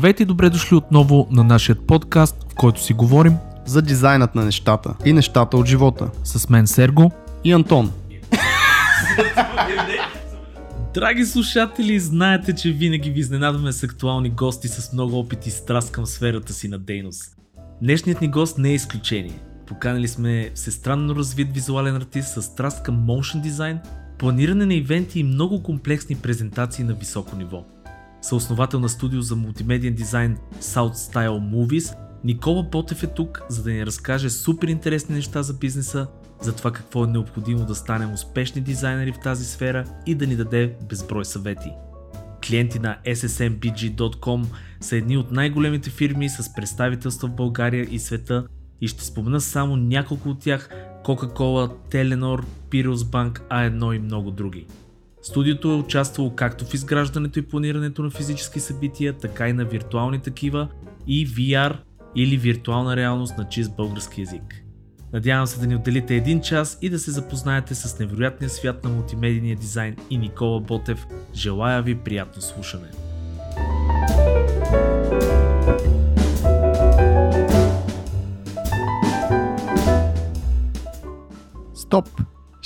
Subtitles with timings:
[0.00, 3.36] Здравейте и добре дошли отново на нашия подкаст, в който си говорим
[3.66, 6.10] за дизайнът на нещата и нещата от живота.
[6.24, 7.12] с мен Серго.
[7.44, 7.92] И Антон.
[10.94, 15.92] Драги слушатели, знаете, че винаги ви изненадваме с актуални гости с много опит и страст
[15.92, 17.36] към сферата си на дейност.
[17.82, 19.38] Днешният ни гост не е изключение.
[19.66, 23.78] Поканали сме всестранно развит визуален артист с страст към motion дизайн,
[24.18, 27.64] планиране на ивенти и много комплексни презентации на високо ниво.
[28.22, 33.70] Съосновател на студио за мултимедиен дизайн South Style Movies, Никола Ботев е тук, за да
[33.70, 36.06] ни разкаже супер интересни неща за бизнеса,
[36.40, 40.36] за това какво е необходимо да станем успешни дизайнери в тази сфера и да ни
[40.36, 41.70] даде безброй съвети.
[42.48, 44.44] Клиенти на ssmbg.com
[44.80, 48.46] са едни от най-големите фирми с представителства в България и света
[48.80, 50.68] и ще спомена само няколко от тях
[51.04, 54.66] Coca-Cola, Telenor, Pyrrhus Bank, A1 и много други.
[55.22, 60.18] Студиото е участвало както в изграждането и планирането на физически събития, така и на виртуални
[60.18, 60.68] такива
[61.06, 61.76] и VR
[62.16, 64.64] или виртуална реалност на чист български язик.
[65.12, 68.90] Надявам се да ни отделите един час и да се запознаете с невероятния свят на
[68.90, 71.06] мултимедийния дизайн и Никола Ботев.
[71.34, 72.88] Желая ви приятно слушане!
[81.74, 82.08] Стоп!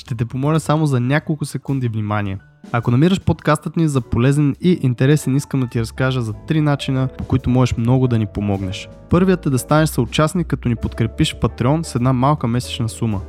[0.05, 2.39] Ще те помоля само за няколко секунди внимание.
[2.73, 7.09] Ако намираш подкастът ни за полезен и интересен, искам да ти разкажа за три начина,
[7.19, 8.89] по които можеш много да ни помогнеш.
[9.11, 13.21] Първият е да станеш съучастник, като ни подкрепиш в Patreon с една малка месечна сума.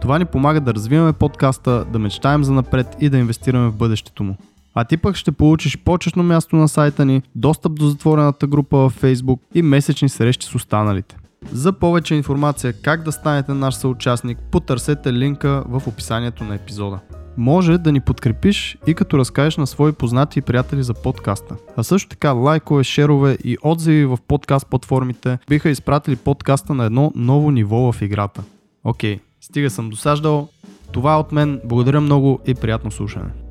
[0.00, 4.24] Това ни помага да развиваме подкаста, да мечтаем за напред и да инвестираме в бъдещето
[4.24, 4.36] му.
[4.74, 9.02] А ти пък ще получиш почетно място на сайта ни, достъп до затворената група във
[9.02, 11.16] Facebook и месечни срещи с останалите.
[11.52, 16.98] За повече информация как да станете наш съучастник, потърсете линка в описанието на епизода.
[17.36, 21.56] Може да ни подкрепиш и като разкажеш на свои познати и приятели за подкаста.
[21.76, 27.12] А също така лайкове, шерове и отзиви в подкаст платформите биха изпратили подкаста на едно
[27.14, 28.42] ново ниво в играта.
[28.84, 30.48] Окей, стига съм досаждал.
[30.92, 31.60] Това е от мен.
[31.64, 33.45] Благодаря много и приятно слушане.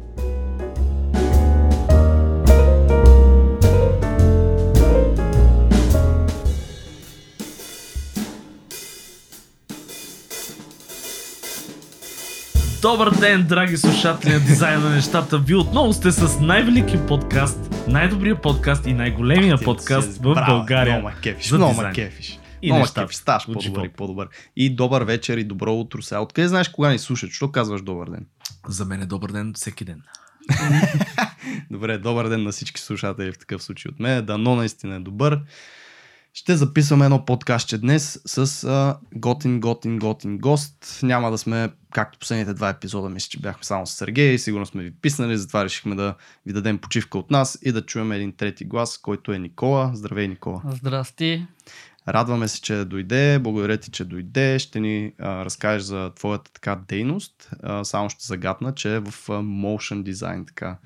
[12.92, 15.38] Добър ден, драги слушатели на дизайна на нещата!
[15.38, 20.94] Вие отново сте с най-великия подкаст, най-добрия подкаст и най-големия подкаст в България.
[20.94, 21.94] Много ме кефиш, много ме дизайн.
[21.94, 22.40] кефиш.
[22.62, 24.28] И много кефиш, ставаш по-добър и по-добър.
[24.56, 26.22] И добър вечер и добро утро сега.
[26.22, 27.32] Откъде знаеш кога ни слушаш?
[27.32, 28.26] Що казваш добър ден?
[28.68, 30.02] За мен е добър ден всеки ден.
[31.72, 34.26] Добре, добър ден на всички слушатели в такъв случай от мен.
[34.26, 35.42] Дано наистина е добър.
[36.38, 41.00] Ще записваме едно подкастче днес с а, готин, готин, готин гост.
[41.04, 44.38] Няма да сме, както последните два епизода, мисля, че бяхме само с Сергей.
[44.38, 46.16] Сигурно сме ви писнали, затова решихме да
[46.46, 49.92] ви дадем почивка от нас и да чуем един трети глас, който е Никола.
[49.94, 50.62] Здравей, Никола.
[50.66, 51.48] Здрасти.
[52.08, 53.40] Радваме се, че дойде.
[53.40, 54.60] Благодаря ти, че дойде.
[54.60, 57.50] Ще ни а, разкажеш за твоята така дейност.
[57.64, 60.78] А, само ще загадна, че е в а, motion design така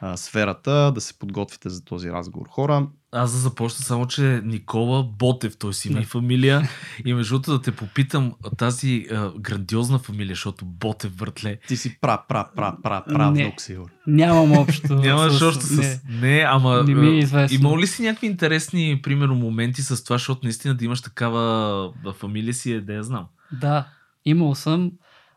[0.00, 2.46] а, сферата да се подготвите за този разговор.
[2.48, 6.62] Хора, Аз да започна само, че Никола Ботев, той си има и фамилия.
[7.04, 11.58] И между другото да те попитам тази а, грандиозна фамилия, защото Ботев въртле.
[11.68, 13.14] ти си пра, пра, пра, пра, Не.
[13.14, 13.90] правнук сигурно.
[14.06, 14.94] Нямам общо.
[14.94, 15.76] Нямаш с- още с...
[15.76, 16.00] Не.
[16.20, 16.82] Не, ама...
[16.82, 17.54] Не ми е известно.
[17.56, 22.54] Имал ли си някакви интересни, примерно, моменти с това, защото наистина да имаш такава фамилия
[22.54, 23.26] си е, да я знам.
[23.52, 23.88] Да,
[24.24, 24.92] имал съм.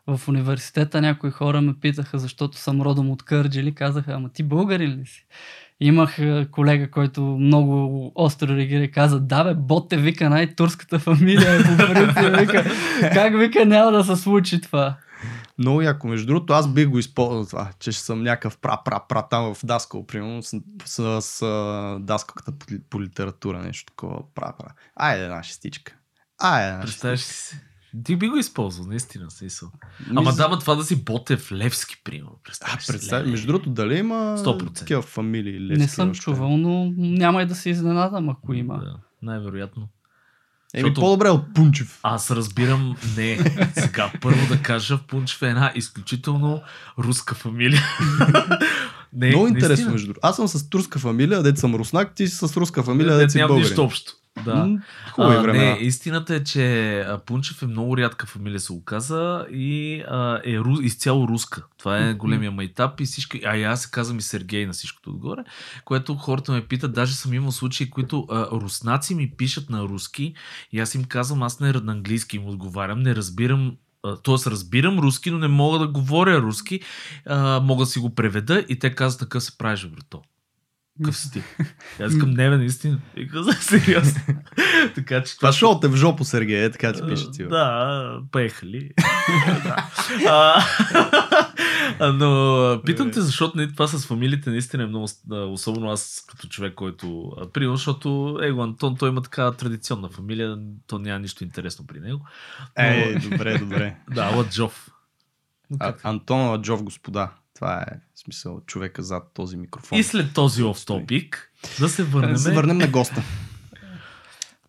[0.06, 3.74] В университета някои хора ме питаха, защото съм родом от Кърджили.
[3.74, 5.26] Казаха, ама ти българин ли си?
[5.80, 11.54] Имах е, колега, който много остро реагира и каза, да бе, Боте вика най-турската фамилия.
[11.54, 12.64] е по принцип, вика,
[13.12, 14.96] как вика няма да се случи това?
[15.58, 16.08] Много яко.
[16.08, 19.54] Между другото, аз бих го използвал това, че ще съм някакъв пра, пра, пра там
[19.54, 24.22] в Даскал, примерно, с, с, с даскалката по, по литература, нещо такова.
[24.34, 24.72] Пра, пра.
[24.96, 25.94] Айде една шестичка.
[26.38, 27.60] Айде една Представяш си?
[28.04, 29.68] Ти би го използвал, наистина, смисъл.
[30.10, 32.38] Ама да, ма това да си Ботев Левски, примерно.
[32.62, 33.30] А, представя, Леле.
[33.30, 34.74] между другото, дали има 100%.
[34.74, 35.60] такива фамилии?
[35.60, 36.22] Левски Не съм още?
[36.22, 38.78] чувал, но няма и да се изненадам, ако има.
[38.78, 39.88] Да, най-вероятно.
[40.74, 42.00] Еми, Защото- по-добре от Пунчев.
[42.02, 43.38] Аз разбирам, не,
[43.74, 46.62] сега първо да кажа, в Пунчев е една изключително
[46.98, 47.82] руска фамилия.
[49.12, 50.26] не, Много интересно, между другото.
[50.28, 53.38] Аз съм с турска фамилия, дет съм руснак, ти си с руска фамилия, дет си
[53.38, 53.68] нямам българин.
[53.70, 54.12] нищо общо.
[54.44, 54.78] Да.
[55.12, 55.64] Хубави А, времена.
[55.64, 60.58] не, истината е, че а, Пунчев е много рядка фамилия, се оказа и а, е
[60.58, 61.64] ру, изцяло руска.
[61.78, 63.40] Това е големия майтап и всички.
[63.44, 65.44] А и аз се казвам и Сергей на всичкото отгоре,
[65.84, 66.92] което хората ме питат.
[66.92, 70.34] Даже съм имал случаи, които а, руснаци ми пишат на руски
[70.72, 73.76] и аз им казвам, аз не на английски им отговарям, не разбирам.
[74.22, 76.80] Тоест разбирам руски, но не мога да говоря руски.
[77.26, 80.22] А, мога да си го преведа и те казват такъв се правиш, брато.
[81.02, 81.42] Какъв си ти?
[82.00, 82.98] Аз искам не, бе, наистина.
[83.16, 84.20] И каза сериозно.
[84.94, 87.44] така че Това шоу те в жопо, Сергей, е, така ти пише ти.
[87.44, 88.20] Да,
[91.98, 96.48] а, Но питам те, защото не, това с фамилиите наистина е много, особено аз като
[96.48, 101.86] човек, който, примерно, защото Его Антон, той има така традиционна фамилия, то няма нищо интересно
[101.86, 102.26] при него.
[102.76, 103.96] Е, добре, добре.
[104.10, 104.88] Да, Ладжов.
[106.02, 107.30] Антон Ладжов, господа.
[107.54, 109.98] Това е в смисъл човека зад този микрофон.
[109.98, 112.32] И след този оф топик, да се върнем.
[112.32, 113.22] Да се върнем на госта.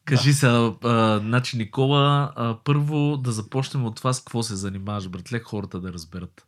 [0.05, 4.55] Кажи се, а, а, значи Никола, а, първо да започнем от това с какво се
[4.55, 6.47] занимаваш, братле, хората да разберат.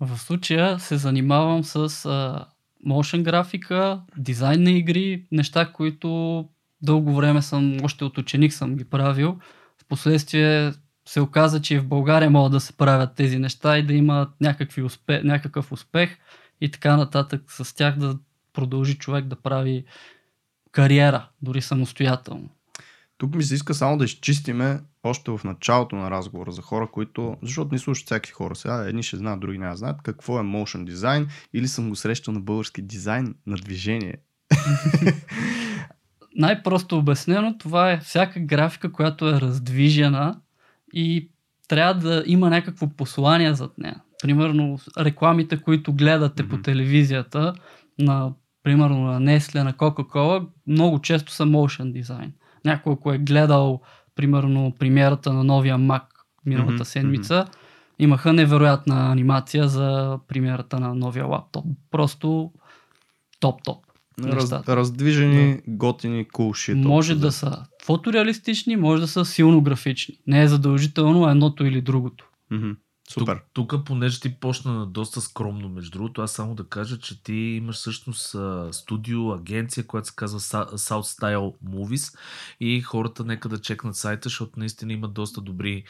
[0.00, 2.46] В случая се занимавам с а,
[2.86, 6.44] motion графика, дизайн на игри, неща, които
[6.82, 9.38] дълго време съм, още от ученик съм ги правил.
[9.82, 10.72] Впоследствие
[11.08, 14.28] се оказа, че и в България могат да се правят тези неща и да имат
[14.40, 16.18] някакви успех, някакъв успех
[16.60, 18.18] и така нататък с тях да
[18.52, 19.84] продължи човек да прави
[20.72, 22.48] кариера, дори самостоятелно.
[23.18, 27.36] Тук ми се иска само да изчистиме още в началото на разговора за хора, които,
[27.42, 30.84] защото ни слушат всякакви хора сега, едни ще знаят, други да знаят какво е motion
[30.84, 34.14] дизайн или съм го срещал на български дизайн на движение.
[36.36, 40.40] Най-просто обяснено, това е всяка графика, която е раздвижена
[40.92, 41.30] и
[41.68, 44.00] трябва да има някакво послание зад нея.
[44.22, 46.62] Примерно рекламите, които гледате по Мгм.
[46.62, 47.54] телевизията,
[47.98, 48.32] на,
[48.62, 52.32] примерно на Nestle, на Coca-Cola, много често са motion дизайн.
[52.64, 53.80] Някой, ако е гледал,
[54.14, 56.02] примерно, премиерата на новия Mac
[56.46, 57.46] миналата Мгм, седмица,
[57.98, 61.64] имаха невероятна анимация за премиерата на новия лаптоп.
[61.90, 62.52] Просто
[63.40, 63.84] топ-топ.
[64.24, 66.86] Раз, раздвижени, готини, cool shit.
[66.86, 70.18] Може да са фотореалистични, може да са силно графични.
[70.26, 72.28] Не е задължително едното или другото.
[72.50, 72.70] Мгм.
[73.10, 73.40] Супер.
[73.52, 77.22] Тук, тук, понеже ти почна на доста скромно, между другото, аз само да кажа, че
[77.22, 78.36] ти имаш всъщност
[78.70, 82.18] студио, агенция, която се казва South Style Movies
[82.60, 85.84] и хората нека да чекнат сайта, защото наистина има доста добри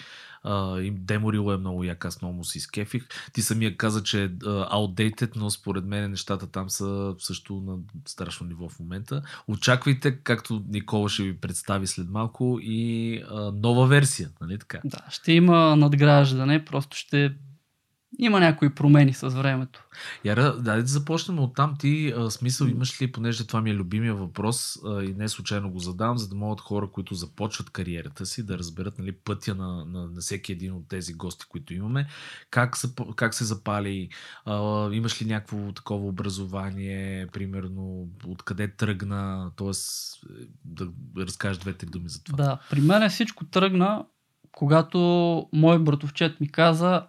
[0.83, 3.09] им деморило е много як, аз много му се изкефих.
[3.33, 7.77] Ти самия каза, че е outdated, но според мен нещата там са също на
[8.07, 9.23] страшно ниво в момента.
[9.49, 14.81] Очаквайте, както Никола ще ви представи след малко и а, нова версия, нали така?
[14.85, 17.35] Да, ще има надграждане, просто ще
[18.19, 19.85] има някои промени с времето.
[20.25, 21.75] Яра, дай да започнем от там.
[21.79, 25.71] Ти а, смисъл имаш ли, понеже това ми е любимия въпрос а, и не случайно
[25.71, 29.85] го задавам, за да могат хора, които започват кариерата си, да разберат нали, пътя на,
[29.85, 32.07] на, на всеки един от тези гости, които имаме.
[32.51, 34.09] Как, са, как се запали?
[34.45, 39.51] А, имаш ли някакво такова образование, примерно, откъде тръгна?
[39.57, 40.89] Тоест, е, да
[41.19, 42.37] разкажеш две-три думи за това.
[42.37, 44.05] Да, при мен всичко тръгна,
[44.53, 44.99] когато
[45.53, 47.07] мой братовчет ми каза,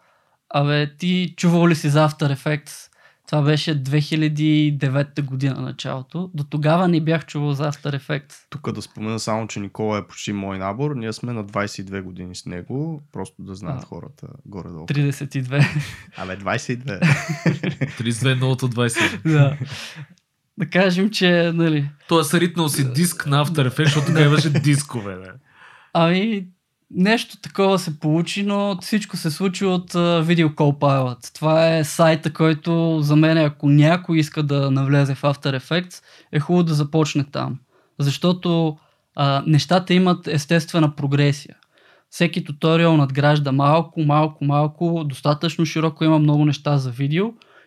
[0.49, 2.89] абе, ти чувал ли си за After Effects?
[3.27, 6.31] Това беше 2009 година началото.
[6.33, 8.33] До тогава не бях чувал за After Effects.
[8.49, 10.95] Тук да спомена само, че Никола е почти мой набор.
[10.95, 13.01] Ние сме на 22 години с него.
[13.11, 13.85] Просто да знаят А.
[13.85, 14.85] хората горе-долу.
[14.85, 15.65] 32.
[16.17, 16.99] Абе, 22.
[17.99, 19.21] 32 новото 20.
[19.31, 19.57] да.
[20.57, 24.49] Да кажем, че, нали, Той е саритнал си диск на After Effects, защото тогава имаше
[24.49, 25.15] дискове.
[25.15, 25.27] Бе.
[25.93, 26.47] Ами,
[26.91, 31.33] нещо такова се получи, но всичко се случи от uh, Video Call Pilot.
[31.35, 36.39] Това е сайта, който за мен, ако някой иска да навлезе в After Effects, е
[36.39, 37.59] хубаво да започне там.
[37.99, 38.77] Защото
[39.15, 41.55] а, нещата имат естествена прогресия.
[42.09, 47.25] Всеки туториал надгражда малко, малко, малко, достатъчно широко има много неща за видео,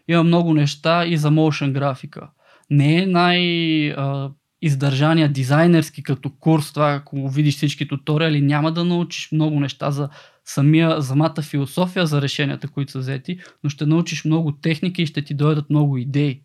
[0.09, 2.29] има много неща и за motion графика.
[2.71, 4.31] Не е най- а,
[4.63, 10.09] издържания дизайнерски като курс, това ако видиш всички туториали, няма да научиш много неща за
[10.45, 15.23] самия, самата философия за решенията, които са взети, но ще научиш много техники и ще
[15.23, 16.41] ти дойдат много идеи.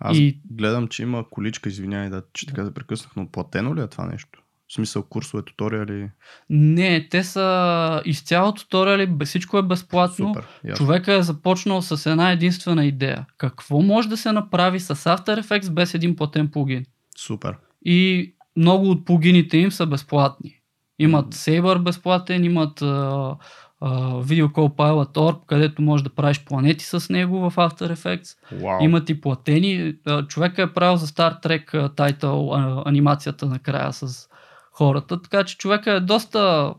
[0.00, 3.80] Аз И- гледам, че има количка, извинявай, да, че така да прекъснах, но платено ли
[3.80, 4.42] е това нещо?
[4.68, 6.08] В смисъл курсове, туториали?
[6.50, 10.28] Не, те са изцяло туториали, всичко е безплатно.
[10.28, 10.46] Супер.
[10.64, 10.86] Ясно.
[10.86, 13.26] Човека е започнал с една единствена идея.
[13.38, 16.84] Какво може да се направи с After Effects без един платен плагин?
[17.20, 17.56] Супер.
[17.84, 20.54] И много от плагините им са безплатни.
[20.98, 23.36] Имат Saber безплатен, имат uh,
[23.82, 28.36] uh, Video Call Pilot Orb, където можеш да правиш планети с него в After Effects.
[28.54, 28.78] Вау.
[28.82, 29.94] Имат и платени.
[30.06, 34.28] А, Човека е правил за Star Trek а, тайтъл а, анимацията накрая с
[34.72, 36.74] хората, така че човека е доста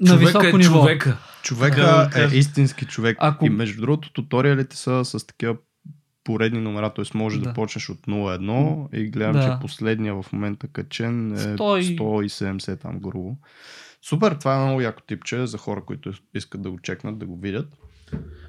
[0.00, 0.74] на човека високо е ниво.
[0.74, 1.10] човека.
[1.10, 2.34] Да Човека кажа.
[2.34, 3.16] е истински човек.
[3.20, 5.56] Ако- И между другото, туториалите са с такива
[6.26, 7.18] поредни номера, т.е.
[7.18, 7.44] може да.
[7.44, 7.52] Да.
[7.52, 9.42] почнеш от 0.1 и гледам, Да.
[9.42, 13.36] че последния в момента качен е 100 и- 170 там грубо.
[14.02, 17.36] Супер, това е много яко типче за хора, които искат да го чекнат, да го
[17.36, 17.68] видят.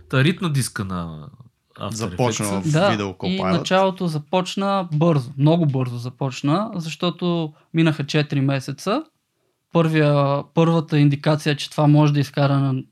[0.09, 1.29] Та ритна диска на
[1.79, 2.61] After Започна Effects.
[2.61, 9.03] в Да, видео и началото започна бързо, много бързо започна, защото минаха 4 месеца.
[9.73, 12.83] Първия, първата индикация, че това може да изкара на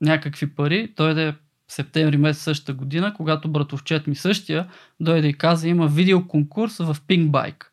[0.00, 1.34] някакви пари, дойде в
[1.74, 4.68] септември месец същата година, когато братовчет ми същия
[5.00, 7.64] дойде и каза, има видеоконкурс в Bike.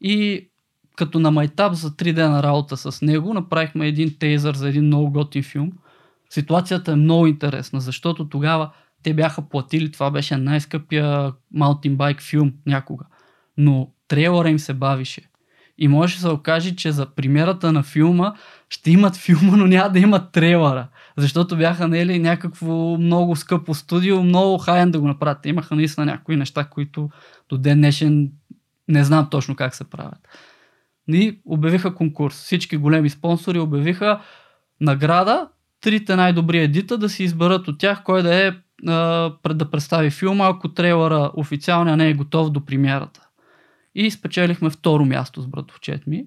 [0.00, 0.48] И
[0.96, 5.10] като на майтап за 3 дена работа с него, направихме един тейзър за един много
[5.10, 5.72] готин филм.
[6.30, 8.70] Ситуацията е много интересна, защото тогава
[9.02, 13.04] те бяха платили, това беше най-скъпия маунтинбайк филм някога.
[13.56, 15.22] Но трейлера им се бавише.
[15.78, 18.34] И може да се окаже, че за примерата на филма
[18.70, 20.88] ще имат филма, но няма да имат трейлера.
[21.16, 25.46] Защото бяха наели някакво много скъпо студио, много хайен да го направят.
[25.46, 27.10] Имаха наистина някои неща, които
[27.48, 28.32] до ден днешен
[28.88, 30.28] не знам точно как се правят.
[31.08, 32.34] И обявиха конкурс.
[32.34, 34.20] Всички големи спонсори обявиха
[34.80, 35.48] награда,
[35.80, 38.52] трите най-добри едита да си изберат от тях кой да е
[39.54, 43.28] да представи филма, ако трейлера официалния не е готов до премиерата.
[43.94, 46.26] И спечелихме второ място с братовчет ми,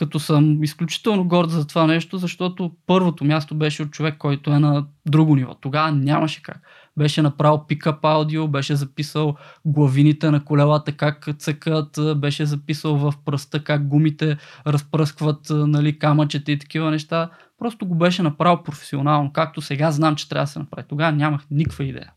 [0.00, 4.58] като съм изключително горд за това нещо, защото първото място беше от човек, който е
[4.58, 5.54] на друго ниво.
[5.54, 6.60] Тогава нямаше как.
[6.96, 13.64] Беше направил пикап аудио, беше записал главините на колелата как цъкат, беше записал в пръста
[13.64, 17.30] как гумите разпръскват нали, камъчета и такива неща.
[17.58, 20.88] Просто го беше направил професионално, както сега знам, че трябва да се направи.
[20.88, 22.12] Тогава нямах никаква идея.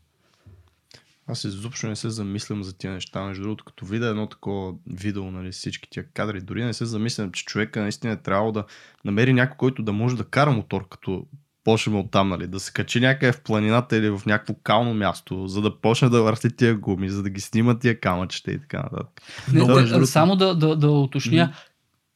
[1.26, 3.24] Аз изобщо не се замислям за тия неща.
[3.24, 7.32] Между другото, като видя едно такова видео, нали, всички тия кадри, дори не се замислям,
[7.32, 8.64] че човека наистина е трябвало да
[9.04, 11.26] намери някой, който да може да кара мотор, като
[11.64, 15.48] почнем от там, нали, да се качи някъде в планината или в някакво кално място,
[15.48, 18.82] за да почне да върти тия гуми, за да ги снима тия камъчета и така
[18.82, 19.22] нататък.
[19.52, 20.06] Не, да, другото.
[20.06, 21.54] само да, да, да уточня.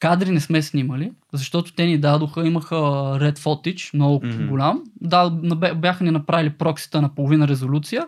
[0.01, 4.47] Кадри не сме снимали, защото те ни дадоха, имаха Red Footage, много Мгм.
[4.47, 4.83] голям.
[5.01, 5.31] Да,
[5.77, 8.07] бяха ни направили проксита на половина резолюция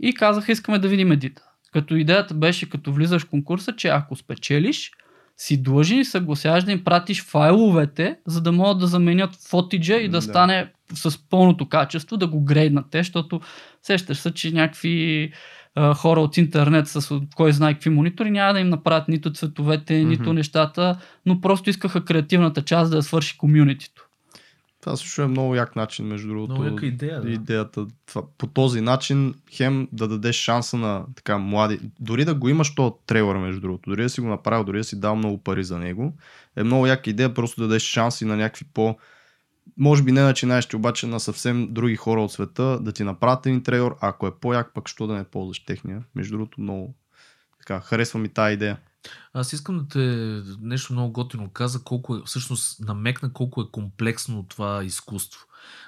[0.00, 1.42] и казаха, искаме да видим едита.
[1.72, 4.90] Като идеята беше, като влизаш в конкурса, че ако спечелиш,
[5.36, 10.08] си длъжен и съгласяваш да им пратиш файловете, за да могат да заменят фотиджа и
[10.08, 10.22] да, Да.
[10.22, 13.40] стане с пълното качество, да го грейднат те, защото
[13.82, 15.32] сещаш се, че някакви
[15.74, 20.00] а, хора от интернет с кой знае какви монитори няма да им направят нито цветовете,
[20.00, 20.08] Мгм.
[20.08, 24.06] нито нещата, но просто искаха креативната част да я свърши комюнитито.
[24.80, 26.52] Това също е много як начин, между другото.
[26.52, 27.30] Много яка идея, да.
[27.30, 32.48] Идеята, това, по този начин, хем да дадеш шанса на така млади, дори да го
[32.48, 35.38] имаш то трейлър, между другото, дори да си го направил, дори да си дал много
[35.38, 36.12] пари за него,
[36.56, 38.96] е много яка идея просто да дадеш шанси на някакви по
[39.80, 43.62] може би не начинаещи, обаче на съвсем други хора от света да ти направят един
[43.62, 46.04] трейлър, а ако е по-як, пък що да не ползваш техния.
[46.14, 46.94] Между другото, много
[47.58, 48.78] така, харесва ми тази идея.
[49.32, 49.98] Аз искам да те
[50.60, 55.46] нещо много готино каза, колко е, всъщност намекна колко е комплексно това изкуство.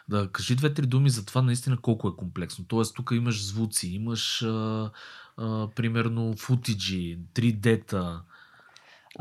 [0.08, 2.64] Да кажи две-три думи за това наистина колко е комплексно.
[2.68, 4.90] Тоест тук имаш звуци, имаш а,
[5.36, 8.22] а, примерно футиджи, 3D-та.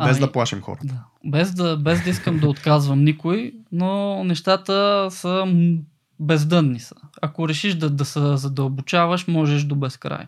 [0.05, 0.85] Без Ами, да плашим хората.
[0.87, 1.05] Да.
[1.25, 5.45] Без, да, без да искам да отказвам никой, но нещата са
[6.19, 6.95] бездънни са.
[7.21, 10.25] Ако решиш да, да се задълбочаваш, можеш до безкрай.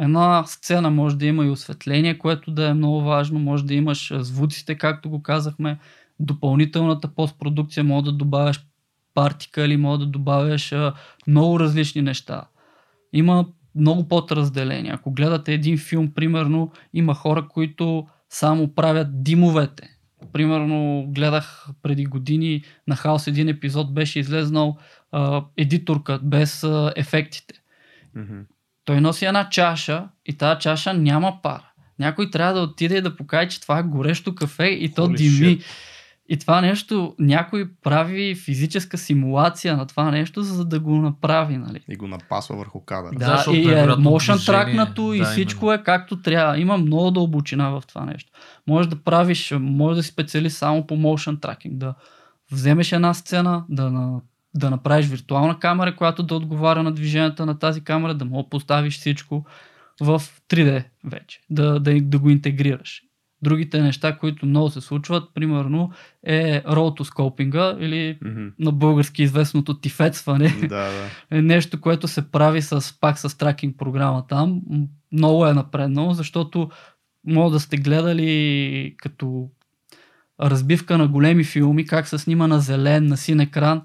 [0.00, 4.12] Една сцена може да има и осветление, което да е много важно, може да имаш
[4.16, 5.78] звуците, както го казахме,
[6.20, 8.66] допълнителната постпродукция, може да добавяш
[9.14, 10.74] партика или може да добавяш
[11.26, 12.44] много различни неща.
[13.12, 14.94] Има много подразделения.
[14.94, 19.99] Ако гледате един филм, примерно, има хора, които само правят димовете.
[20.32, 24.78] Примерно гледах преди години на Хаос един епизод беше излезнал
[25.12, 27.54] а, едиторка без а, ефектите.
[28.16, 28.40] Мгм.
[28.84, 31.62] Той носи една чаша и тази чаша няма пар.
[31.98, 35.16] Някой трябва да отиде и да покаже, че това е горещо кафе и то Holy
[35.16, 35.30] дими.
[35.30, 35.64] shit.
[36.32, 41.80] И това нещо, някой прави физическа симулация на това нещо, за да го направи, нали?
[41.88, 43.12] И го напасва върху кадъра.
[43.12, 44.46] Да, Да, защото и е motion движение.
[44.46, 45.80] тракнато и Да, всичко именно.
[45.80, 46.58] е както трябва.
[46.58, 48.32] Има много дълбочина в това нещо.
[48.66, 51.94] Може да правиш, може да си специалист само по motion tracking, да
[52.52, 54.20] вземеш една сцена, да, на,
[54.54, 58.98] да направиш виртуална камера, която да отговаря на движенията на тази камера, да да поставиш
[58.98, 59.44] всичко
[60.00, 63.02] в 3D вече, да, да, да го интегрираш.
[63.42, 65.90] Другите неща, които много се случват, примерно
[66.26, 68.46] е ротоскопинга или Мгм.
[68.58, 71.08] на български известното тифецване да, да.
[71.30, 74.60] е нещо, което се прави с, пак с тракинг програма там.
[75.12, 76.70] Много е напреднало, защото
[77.26, 79.48] може да сте гледали като
[80.42, 83.82] разбивка на големи филми, как се снима на зелен, на син екран.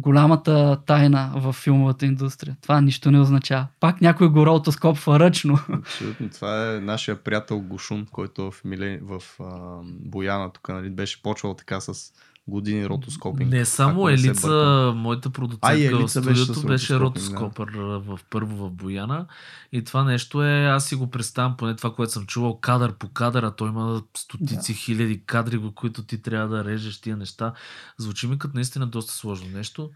[0.00, 2.56] Голямата тайна в филмовата индустрия.
[2.62, 3.66] Това нищо не означава.
[3.80, 5.58] Пак някой го ротоскопва ръчно.
[5.72, 6.28] Абсолютно.
[6.28, 8.98] Това е нашия приятел Гушун, който в, Миле...
[9.02, 9.44] в а,
[9.84, 12.12] Бояна тук нали, беше почвал така с
[12.48, 13.50] години ротоскопинг.
[13.50, 14.98] Не само не Елица, бъркам.
[14.98, 17.00] моята А, продуцентка в Елица беше с студиото беше да.
[17.00, 19.26] ротоскопър в първо в Бояна.
[19.72, 23.08] И това нещо е, аз си го представям, поне това, което съм чувал, кадър по
[23.08, 27.52] кадър, а той има стотици хиляди кадри, в които ти трябва да режеш тия неща.
[27.98, 29.90] Звучи ми като наистина доста сложно нещо.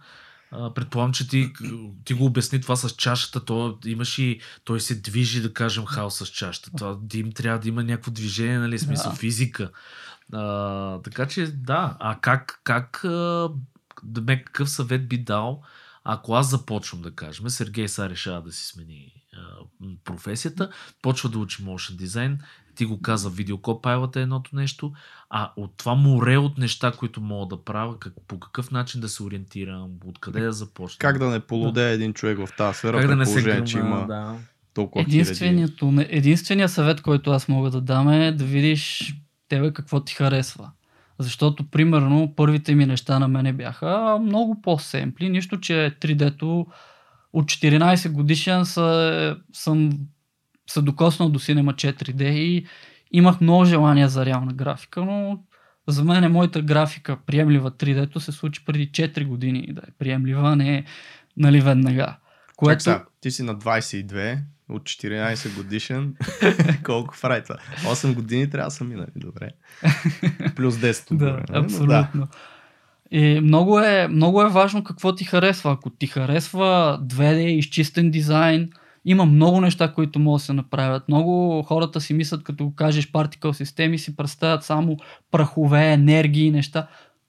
[0.54, 1.52] А, Предполагам, че ти,
[2.04, 6.14] ти го обясни това с чашата, то имаш и, той се движи, да кажем, хаос
[6.18, 6.71] с чашата.
[6.76, 9.16] Това дим трябва да има някакво движение, нали, смисъл Да.
[9.16, 9.71] физика.
[10.33, 13.51] А, така че да, а как, как а,
[14.03, 15.62] да ме какъв съвет би дал,
[16.05, 19.39] ако аз започвам да кажем, Сергей са решава да си смени а,
[20.05, 20.71] професията,
[21.03, 22.39] почва да учи motion дизайн,
[22.75, 24.93] ти го каза, видеокопайлът е едното нещо,
[25.31, 29.09] а от това море от неща, които мога да правя, как, по какъв начин да
[29.09, 30.99] се ориентирам, откъде да започна.
[30.99, 33.79] Как да не полудее един човек в тази сфера, как да не се положение, че
[33.79, 34.37] има да.
[34.75, 35.03] толкова.
[35.03, 39.15] Единственият, единственият съвет, който аз мога да дам е да видиш
[39.52, 40.71] тебе какво ти харесва.
[41.18, 46.66] Защото, примерно, първите ми неща на мене бяха много по-семпли, нищо, че 3D-то
[47.32, 49.90] от 14 годишен са, съм
[50.71, 52.66] се докоснал до Cinema 4D и
[53.11, 55.42] имах много желание за реална графика, но
[55.88, 60.56] за мен е моята графика приемлива 3D-то се случи преди 4 години да е приемлива,
[60.56, 60.85] не е
[61.37, 62.16] нали веднага.
[62.56, 62.82] Което...
[62.82, 64.38] Сега, ти си на 22,
[64.73, 66.14] от 14 годишен.
[66.85, 67.57] Колко прави това?
[67.76, 69.50] 8 години трябва да са минали, добре.
[70.57, 71.43] Плюс 10 Да, нали?
[71.50, 72.29] Но абсолютно.
[73.11, 75.73] И много е, много е важно какво ти харесва.
[75.73, 78.71] Ако ти харесва 2D, изчистен дизайн,
[79.05, 81.09] има много неща, които могат да се направят.
[81.09, 84.97] Много хората си мислят, като кажеш particle системи, си представят само
[85.31, 86.88] прахове, енергии, неща.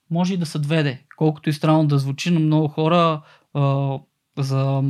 [0.09, 0.97] Може и да са 2D.
[1.17, 3.21] Колкото и странно да звучи, но много хора
[3.53, 3.97] а,
[4.37, 4.83] за,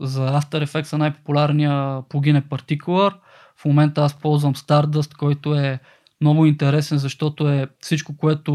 [0.00, 3.14] за After Effects най-популярния плагин е Particular.
[3.56, 5.78] В момента аз ползвам Stardust, който е
[6.20, 8.52] много интересен, защото е всичко, което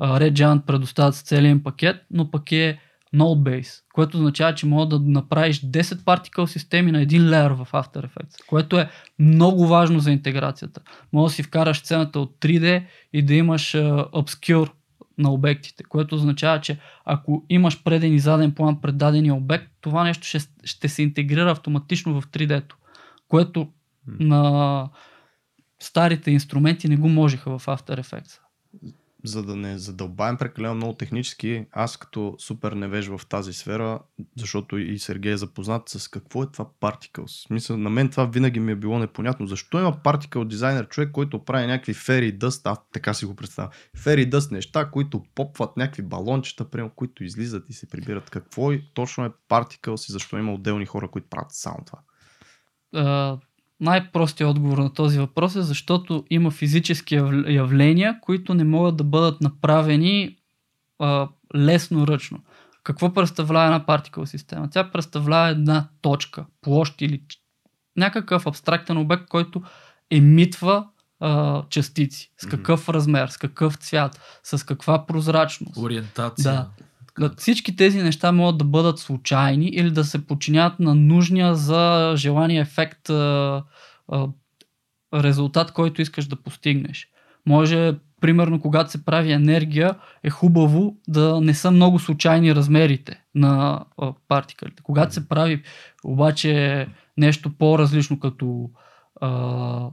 [0.00, 2.78] Red Giant предоставят с целият им пакет, но пък е
[3.14, 8.06] node-base, което означава, че може да направиш 10 particle системи на един леер в After
[8.06, 10.80] Effects, което е много важно за интеграцията.
[11.12, 14.70] Може да си вкараш сцената от 3D и да имаш а, obscure
[15.18, 20.04] на обектите, което означава, че ако имаш преден и заден план пред дадения обект, това
[20.04, 22.76] нещо ще, ще се интегрира автоматично в 3D-то,
[23.28, 23.68] което
[24.06, 24.88] на
[25.80, 28.38] старите инструменти не го можеха в After Effects.
[29.26, 34.00] За да не задълбаем прекалено много технически, аз като супер невеж в тази сфера,
[34.36, 37.46] защото и Сергей е запознат с какво е това Particles.
[37.46, 39.46] Смисъл, на мен това винаги ми е било непонятно.
[39.46, 43.70] Защо има Particle дизайнер, човек, който прави някакви Fairy Dust, аз така си го представям,
[43.96, 48.30] Fairy Dust неща, които попват някакви балончета, прямо, които излизат и се прибират.
[48.30, 51.98] Какво е, точно е Particles и защо има отделни хора, които правят само това?
[52.94, 53.40] Uh,
[53.80, 57.14] най-простият отговор на този въпрос е защото има физически
[57.48, 60.36] явления, които не могат да бъдат направени
[61.00, 62.38] uh, лесно ръчно.
[62.82, 64.70] Какво представлява една партикъл система?
[64.70, 67.22] Тя представлява една точка, площ или
[67.96, 69.62] някакъв абстрактен обект, който
[70.10, 70.86] емитва
[71.22, 72.32] uh, частици.
[72.38, 72.92] С какъв mm-hmm.
[72.92, 75.76] размер, с какъв цвят, с каква прозрачност.
[75.76, 76.52] Ориентация.
[76.52, 76.70] Да.
[77.18, 82.12] Да, всички тези неща могат да бъдат случайни или да се подчинят на нужния за
[82.16, 83.64] желания ефект а,
[84.08, 84.28] а,
[85.14, 87.08] резултат, който искаш да постигнеш.
[87.46, 93.84] Може, примерно, когато се прави енергия, е хубаво да не са много случайни размерите на
[93.98, 94.82] а, партикълите.
[94.82, 95.62] Когато се прави
[96.04, 98.70] обаче нещо по-различно като
[99.20, 99.90] а,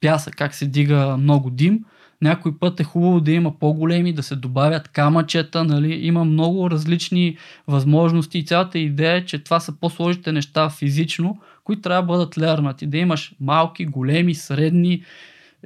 [0.00, 1.84] пясък, как се дига много дим,
[2.22, 5.94] някой път е хубаво да има по-големи, да се добавят камъчета, нали?
[6.06, 11.82] има много различни възможности и цялата идея е, че това са по-сложните неща физично, които
[11.82, 12.86] трябва да бъдат лернати.
[12.86, 15.02] Да имаш малки, големи, средни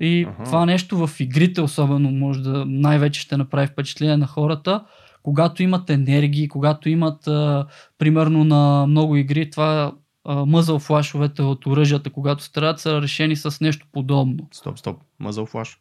[0.01, 0.45] и ага.
[0.45, 4.85] това нещо в игрите особено може да най-вече ще направи впечатление на хората,
[5.23, 7.67] когато имат енергии, когато имат а,
[7.99, 9.93] примерно на много игри това
[10.29, 14.49] мъзъл флашовете от оръжията, когато стрелят, са решени с нещо подобно.
[14.53, 14.97] Стоп, стоп.
[15.21, 15.79] Мъзъл флаш.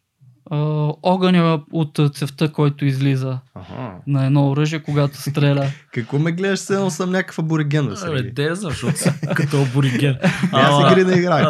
[0.50, 3.92] Огъня от цевта, който излиза ага.
[4.06, 5.66] на едно оръжие, когато стреля.
[5.92, 10.16] Какво ме гледаш, се едно съм някакъв абориген, да се Де, защото съм като абориген.
[10.52, 11.46] аз игри не играя.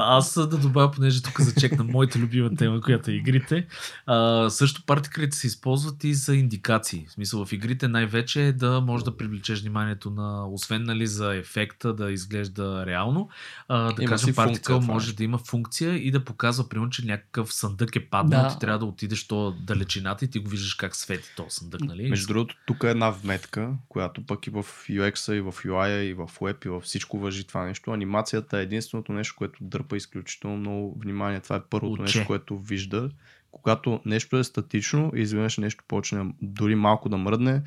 [0.00, 3.66] Аз да добавя, понеже тук зачекна моята любима тема, която е игрите.
[4.06, 7.04] А, също партикълите се използват и за индикации.
[7.08, 11.36] В смисъл в игрите най-вече е да може да привлечеш вниманието на, освен нали, за
[11.36, 13.28] ефекта да изглежда реално,
[13.68, 17.06] а, да Има кажем си партикъл може да има функция и да показва, примерно, че
[17.06, 18.48] някакъв съндък е паднал, Да.
[18.48, 22.10] ти трябва да отидеш то далечината и ти го виждаш как свети този съндък, нали?
[22.10, 26.14] Между другото, тук е една вметка, която пък и в UX, и в UI, и
[26.14, 27.90] в Web, и във всичко въжи това нещо.
[27.90, 31.40] Анимацията е единственото нещо, което дърпа изключително много внимание.
[31.40, 32.02] Това е първото Уче.
[32.02, 33.10] нещо, което вижда
[33.52, 37.62] когато нещо е статично и изведнъж нещо почне дори малко да мръдне,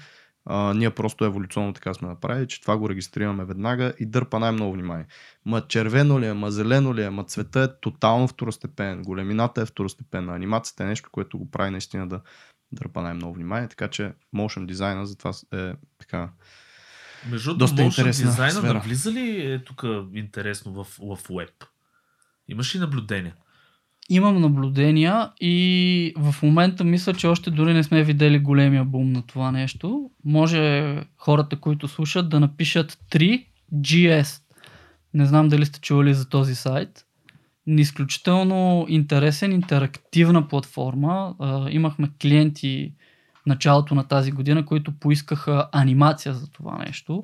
[0.45, 4.73] а, ние просто еволюционно така сме направили, че това го регистрираме веднага и дърпа най-много
[4.73, 5.05] внимание.
[5.45, 9.65] Ма червено ли е, ма зелено ли е, ма цвета е тотално второстепен, големината е
[9.65, 12.21] второстепенна, анимацията е нещо, което го прави наистина да
[12.71, 16.29] дърпа най-много внимание, така че motion дизайна затова е така
[17.29, 18.73] Между Доста интересна дизайна сфера.
[18.73, 21.63] навлиза ли е тук интересно в, в веб?
[22.47, 23.35] Имаш ли наблюдения?
[24.09, 29.21] Имам наблюдения и в момента мисля, че още дори не сме видели големия бум на
[29.21, 30.09] това нещо.
[30.25, 34.41] Може хората, които слушат, да напишат 3GS.
[35.13, 37.05] Не знам дали сте чували за този сайт.
[37.67, 41.35] Изключително интересен, интерактивна платформа.
[41.69, 42.93] Имахме клиенти
[43.45, 47.23] началото на тази година, които поискаха анимация за това нещо.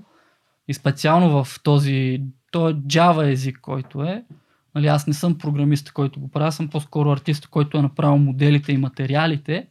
[0.67, 4.23] И специално в този, той е Java език, който е.
[4.75, 8.71] Нали, аз не съм програмист, който го правя, съм по-скоро артист, който е направил моделите
[8.71, 9.67] и материалите.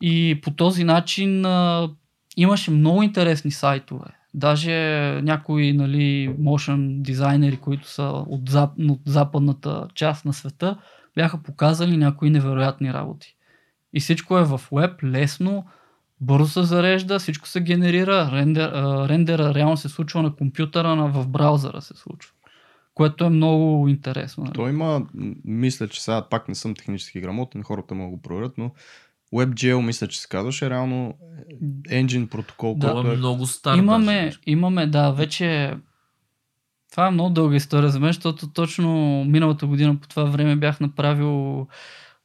[0.00, 1.88] И по този начин а,
[2.36, 4.06] имаше много интересни сайтове.
[4.34, 4.72] Даже
[5.22, 10.78] някои нали, motion дизайнери, които са от, зап, от западната част на света,
[11.16, 13.36] бяха показали някои невероятни работи.
[13.94, 15.64] И всичко е в веб, лесно,
[16.20, 18.72] бързо се зарежда, всичко се генерира, рендер,
[19.08, 22.32] рендера реално се случва на компютъра, на, в браузъра се случва.
[22.94, 24.44] Което е много интересно.
[24.44, 24.54] нали?
[24.54, 25.06] То има,
[25.44, 28.70] мисля, че сега пак не съм технически грамотен, хората могат да го проверят, но
[29.34, 31.14] WebGL мисля, че се казваше реално
[31.88, 32.80] engine протокол, Да.
[32.80, 33.78] Това който е е много стар.
[33.78, 34.38] Имаме, даже.
[34.46, 35.76] имаме, да, вече.
[36.90, 40.80] Това е много дълга история за мен, защото точно миналата година по това време бях
[40.80, 41.66] направил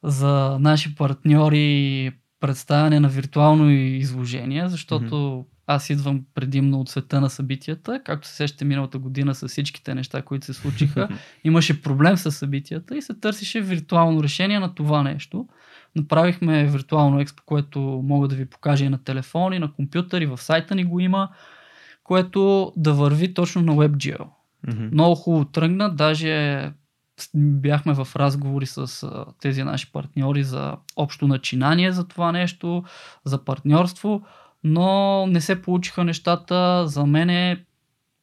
[0.02, 8.00] за наши партньори представяне на виртуално изложение, защото аз идвам предимно от света на събитията.
[8.04, 11.08] Както се сещате миналата година с всичките неща, които се случиха,
[11.44, 15.48] имаше проблем с събитията и се търсише виртуално решение на това нещо.
[15.96, 20.26] Направихме виртуално експо, което мога да ви покажа и на телефон, и на компютър, и
[20.26, 21.28] в сайта ни го има,
[22.04, 24.26] което да върви точно на WebGL.
[24.92, 26.72] Много хубаво тръгна, даже
[27.34, 29.08] бяхме в разговори с
[29.40, 32.84] тези наши партньори за общо начинание за това нещо,
[33.24, 34.22] за партньорство,
[34.64, 36.86] но не се получиха нещата.
[36.86, 37.64] За мен е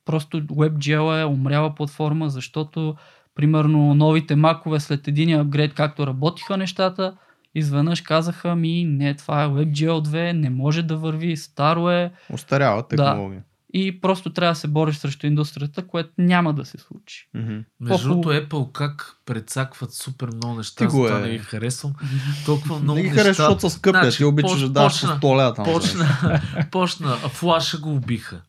[0.05, 2.95] просто WebGL е умряла платформа, защото
[3.35, 7.17] примерно новите макове след един апгрейд, както работиха нещата,
[7.55, 12.87] изведнъж казаха ми, не, това е WebGL 2, не може да върви, старо е Остарява
[12.87, 13.43] технология.
[13.77, 17.29] И просто трябва да се бориш срещу индустрията, което няма да се случи.
[17.33, 17.57] Мгм.
[17.79, 21.21] Между другото, Apple как прецакват супер много неща, Ти го затова е.
[21.21, 21.93] не ги харесвам.
[22.45, 23.23] Толкова много Не ги неща.
[23.23, 25.65] защото са скъпи, Значи, ти обичаш да даваш по почна- 100 лева там.
[25.65, 25.71] за.
[25.73, 28.41] Почна, почна, а флаша го убиха.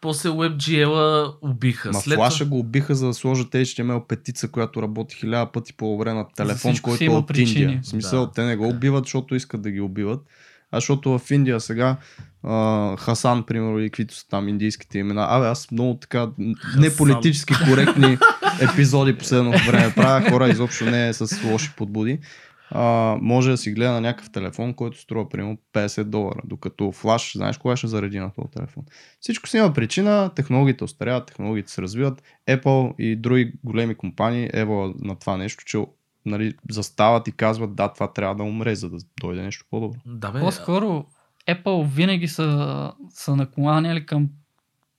[0.00, 0.90] После WebGL
[1.42, 1.88] убиха.
[1.88, 6.12] Ма След флаша го убиха за да сложат HTML петица, която работи хиляда пъти по-добре
[6.12, 7.60] на телефон, който е има от причини.
[7.62, 7.80] Индия.
[7.82, 8.32] В смисъл, Да.
[8.32, 10.20] те не го убиват, защото искат да ги убиват.
[10.72, 11.96] А защото в Индия сега
[12.42, 15.26] а, Хасан, примерно, и каквито са там индийските имена.
[15.28, 16.30] Абе, аз много така
[16.78, 18.18] неполитически коректни
[18.62, 20.30] епизоди последното време правя.
[20.30, 22.18] Хора изобщо не е с лоши подбуди.
[22.74, 27.32] А, може да си гледа на някакъв телефон, който струва примерно 50 долара, докато флаш,
[27.36, 28.84] знаеш кога ще зареди на този телефон.
[29.20, 32.22] Всичко си има причина, технологиите остаряват, технологиите се развиват.
[32.48, 35.78] Apple и други големи компании ева на това нещо, че
[36.26, 39.98] нали, застават и казват да, това трябва да умре, за да дойде нещо по-добро.
[40.06, 41.04] Да, бе, По-скоро
[41.48, 44.28] Apple винаги са, са накланяли към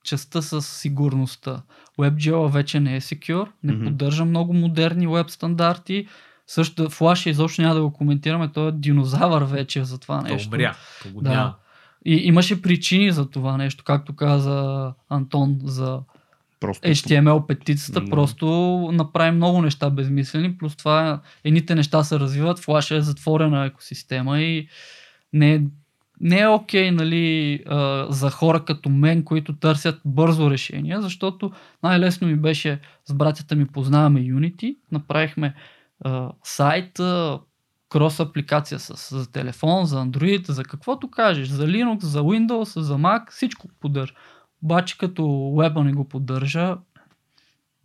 [0.04, 1.62] частта с сигурността.
[2.00, 3.86] WebGL вече не е secure, не Мгм.
[3.86, 6.08] поддържа много модерни веб стандарти.
[6.48, 10.50] Също Flash изобщо няма да го коментираме, той е динозавър вече за това то нещо.
[11.14, 11.56] го Да.
[12.06, 16.00] И имаше причини за това нещо, както каза Антон за
[16.64, 18.10] Просто HTML петицата, Да.
[18.10, 18.46] просто
[18.94, 24.68] направи много неща безмислени, плюс това едните неща се развиват, Flash е затворена екосистема и
[25.34, 25.62] не е,
[26.20, 31.52] не е окей нали, а, за хора като мен, които търсят бързо решение, защото
[31.84, 35.54] най-лесно ми беше с братята ми познаваме Unity, направихме
[36.06, 37.40] а, сайт, а,
[37.90, 42.98] крос апликация с, за телефон, за Android, за каквото кажеш, за Linux, за Windows, за
[42.98, 44.14] Mac, всичко поддържа.
[44.64, 46.78] Обаче като веба не го поддържа,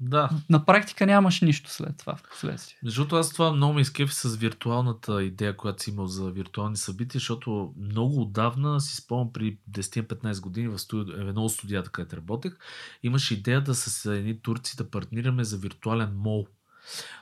[0.01, 0.31] Да.
[0.51, 2.79] на практика нямаш нищо след това в последствие.
[2.83, 6.77] Между другото, аз това много ме изкефи с виртуалната идея, която си имал за виртуални
[6.77, 11.13] събития, защото много отдавна си спомням при 10-15 години в студи...
[11.13, 12.57] в едно от студията, където работех,
[13.03, 16.47] имаше идея да с едни турци да партнираме за виртуален мол.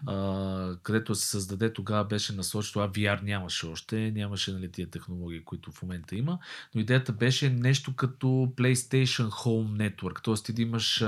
[0.07, 5.45] А, където се създаде, тогава беше насочено, това VR нямаше още, нямаше нали, тия технологии,
[5.45, 6.39] които в момента има,
[6.75, 10.35] но идеята беше нещо като PlayStation Home Network, т.е.
[10.35, 11.07] ти да имаш а,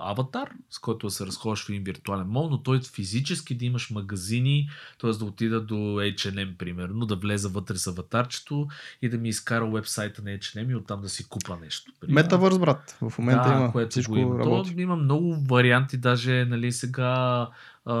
[0.00, 3.90] аватар, с който да се разходиш в един виртуален мол, но той физически да имаш
[3.90, 4.68] магазини,
[5.00, 5.10] т.е.
[5.10, 8.68] да отида до H&M, примерно, да влеза вътре с аватарчето
[9.02, 11.92] и да ми изкара вебсайта на H&M и оттам да си купа нещо.
[12.08, 12.96] Метавърс, брат.
[13.00, 13.72] В момента да, има.
[13.72, 14.42] което Всичко има.
[14.42, 17.48] То има много варианти, даже нали, сега
[17.86, 17.94] а,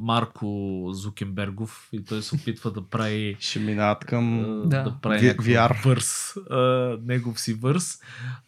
[0.00, 4.40] Марко Зукенбергов и той се опитва да прави Ще минават към...
[4.40, 4.82] а, Да.
[4.82, 5.84] да прави VR.
[5.84, 7.98] върс, а, негов си върс.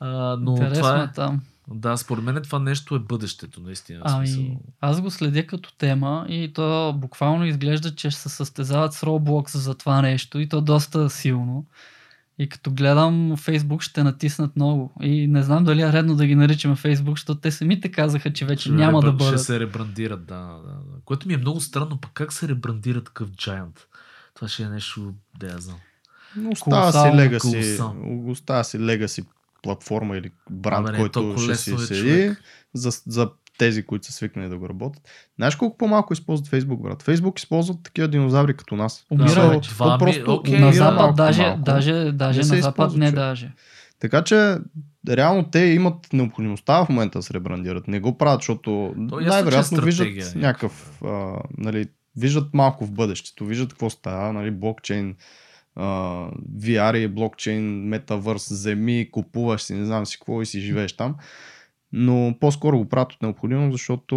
[0.00, 1.40] А, но Интересно това е е, там.
[1.68, 4.00] да, според мен това нещо е бъдещето, наистина.
[4.04, 9.00] Ами, аз го следя като тема и то буквално изглежда, че ще се състезават с
[9.00, 11.66] Roblox за това нещо и то доста силно.
[12.38, 14.92] И като гледам Facebook ще натиснат много.
[15.02, 18.44] И не знам дали е редно да ги наричаме Facebook, защото те самите казаха, че
[18.44, 19.34] вече Ще няма да ребра- бъдат.
[19.34, 21.00] Ще се ребрандират, да, да, да.
[21.04, 23.78] Което ми е много странно, пък как се ребрандира такъв Giant?
[24.34, 25.76] Това ще е нещо, да я знам.
[26.46, 28.30] Остава си легаси, колосално.
[28.30, 29.24] остава си легаси
[29.62, 32.42] платформа или бранд, Абе, не, който ще си е, седи човек.
[32.74, 35.02] за, за тези, които са свикнали да го работят.
[35.36, 37.02] Знаеш колко по-малко използват Facebook, брат?
[37.02, 39.04] Facebook използват такива динозаври като нас.
[39.10, 39.70] Умира Смисъл, вече.
[39.70, 43.12] то Два ми- просто окей, на Запад малко даже, даже, даже Не на Запад не
[43.12, 43.52] даже.
[44.00, 44.56] Така че,
[45.08, 47.88] реално те имат необходимостта в момента да се ребрандират.
[47.88, 52.92] Не го правят, защото То е най-вероятно виждат стратегия някакъв, а, нали, виждат малко в
[52.92, 55.16] бъдещето, виждат какво става, нали, блокчейн,
[55.76, 55.84] а,
[56.58, 61.14] VR и блокчейн, метавърс, земи, купуваш си, не знам си какво и си живееш там.
[61.92, 64.16] Но по-скоро го правят от необходимо, защото...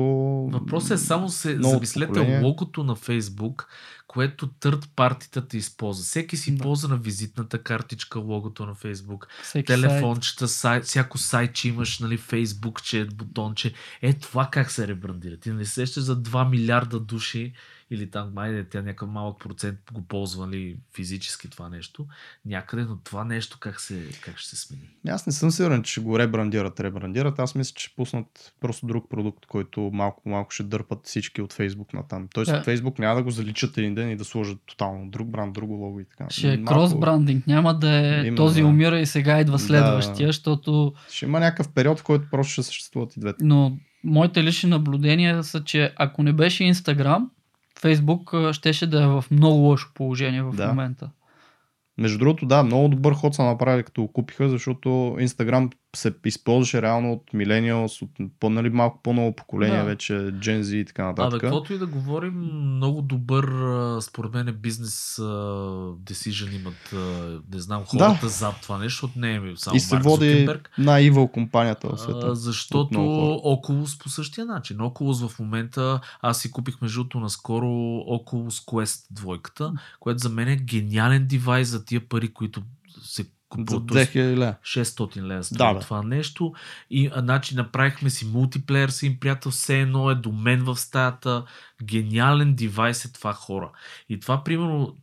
[0.51, 3.67] Въпросът е само се замислете поколение- логото на Фейсбук,
[4.07, 6.03] което търд партията използва.
[6.03, 6.63] Всеки си Да.
[6.63, 9.27] ползва на визитната картичка логото на Фейсбук.
[9.43, 9.65] Всеки.
[9.65, 13.73] Телефончета, сайт, всяко сайт, че имаш, нали, Фейсбук, че е бутонче.
[14.01, 15.37] Е, това как се ребрандира.
[15.37, 17.53] Ти не се сещаш за 2 милиарда души
[17.91, 22.05] или там, майде, тя някакъв малък процент го ползва нали, физически това нещо.
[22.45, 24.81] Някъде, но това нещо как, се, как ще се смени?
[25.07, 27.39] Аз не съм сигурен, че ще го ребрандират, ребрандират.
[27.39, 31.53] Аз мисля, че пуснат просто друг продукт, който малко по малко ще дърпат всички от
[31.53, 32.27] Фейсбук на там.
[32.33, 32.57] Тоест Да.
[32.57, 35.73] от Фейсбук няма да го заличат един ден и да сложат тотално друг бранд, друго
[35.73, 36.25] лого и така.
[36.29, 37.47] Ще е Малко- крос-брандинг.
[37.47, 38.67] Няма да е Именно, този да.
[38.67, 43.17] умира и сега идва следващия, защото Ще има някакъв период, в който просто ще съществуват
[43.17, 43.45] и двете.
[43.45, 47.31] Но моите лични наблюдения са, че ако не беше Инстаграм,
[47.81, 50.67] Фейсбук щеше да е в много лошо положение в Да.
[50.67, 51.09] момента.
[51.97, 56.81] Между другото, да, много добър ход са направили като го купиха, защото Инстаграм се използваше
[56.81, 59.83] реално от милениалс, от по, нали, малко по-ново поколение Да.
[59.83, 61.41] вече, Gen Z и така Абе, нататък.
[61.41, 62.33] каквото и да говорим,
[62.75, 63.45] много добър,
[64.01, 65.15] според мен, е бизнес
[66.03, 66.93] decision имат,
[67.53, 71.27] не знам, хората зад това нещо, защото не е само и се Марк води най-ивъл
[71.27, 72.19] компанията в света.
[72.23, 72.99] А, От защото.
[73.45, 74.77] Oculus по същия начин.
[74.77, 77.67] Oculus в момента, аз си купих между наскоро
[78.07, 82.61] Oculus Quest двойката, което за мен е гениален девайс за тия пари, които
[83.03, 83.25] се
[83.57, 84.55] За 2000 лева.
[84.63, 85.79] 600 лева Да, струва бе.
[85.79, 86.53] това нещо.
[86.89, 90.77] И а, значи направихме си мултиплеер с един приятел, все едно е до мен в
[90.77, 91.45] стаята.
[91.83, 93.71] Гениален девайс е това хора.
[94.09, 94.95] И това, примерно,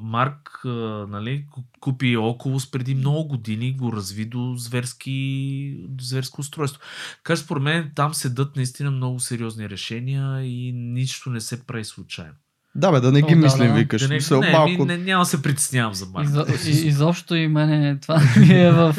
[0.00, 0.60] Марк
[1.08, 6.80] нали, ку- купи Oculus преди много години, го разви до зверски, до зверско устройство.
[7.16, 12.34] Така според мен там седат наистина много сериозни решения и нищо не се прави случайно.
[12.76, 13.74] Да, бе, да не О, ги да, мислим, да.
[13.74, 14.02] викаш.
[14.02, 14.84] Да не, Мисъл, не, малко...
[14.84, 16.28] не, не, няма да се притеснявам за Марк.
[16.28, 18.96] Изо, и, изобщо и мене това ми е в...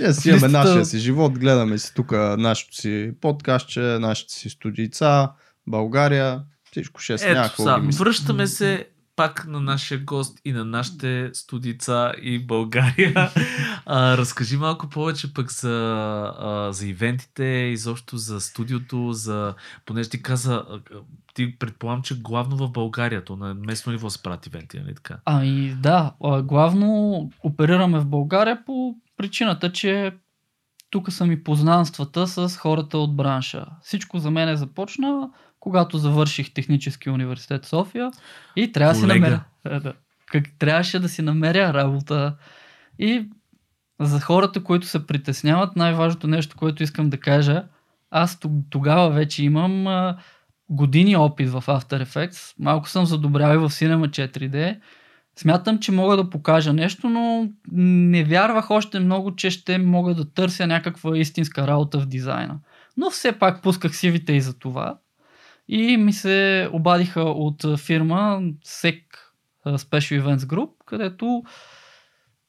[0.00, 5.28] Ние си имаме нашия си живот, гледаме си тук нашето си подкастче, нашите си студийца,
[5.66, 7.64] България, всичко ще е с някакво.
[7.98, 8.86] връщаме се
[9.18, 13.30] пак на нашия гост и на нашите студица и България.
[13.86, 15.68] А, разкажи малко повече пък за,
[16.38, 19.54] а, за ивентите, изобщо за студиото, за...
[19.86, 20.64] понеже ти каза,
[21.34, 25.16] ти предполагам, че главно в България, то на местно ниво се правят ивенти, нали така?
[25.24, 30.12] Ами да, главно оперираме в България по причината, че
[30.90, 33.66] тук са ми познанствата с хората от бранша.
[33.82, 35.30] Всичко за мен е започна,
[35.68, 38.10] когато завърших технически университет в София
[38.56, 39.44] и трябва да си намеря.
[39.66, 39.92] Е, да.
[40.26, 42.36] Как трябваше да си намеря работа.
[42.98, 43.28] И
[44.00, 47.64] за хората, които се притесняват, най-важното нещо, което искам да кажа,
[48.10, 50.16] аз тог- тогава вече имам а,
[50.68, 52.54] години опит в After Effects.
[52.58, 54.80] Малко съм задобрял и в Cinema 4D.
[55.38, 60.32] Смятам, че мога да покажа нещо, но не вярвах още много, че ще мога да
[60.32, 62.58] търся някаква истинска работа в дизайна.
[62.96, 64.98] Но все пак пусках сивите и за това.
[65.68, 69.02] И ми се обадиха от фирма SEC
[69.66, 71.42] Special Events Group, където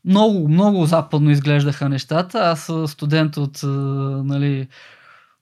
[0.05, 2.39] много, много западно изглеждаха нещата.
[2.39, 3.59] Аз студент от
[4.25, 4.67] нали,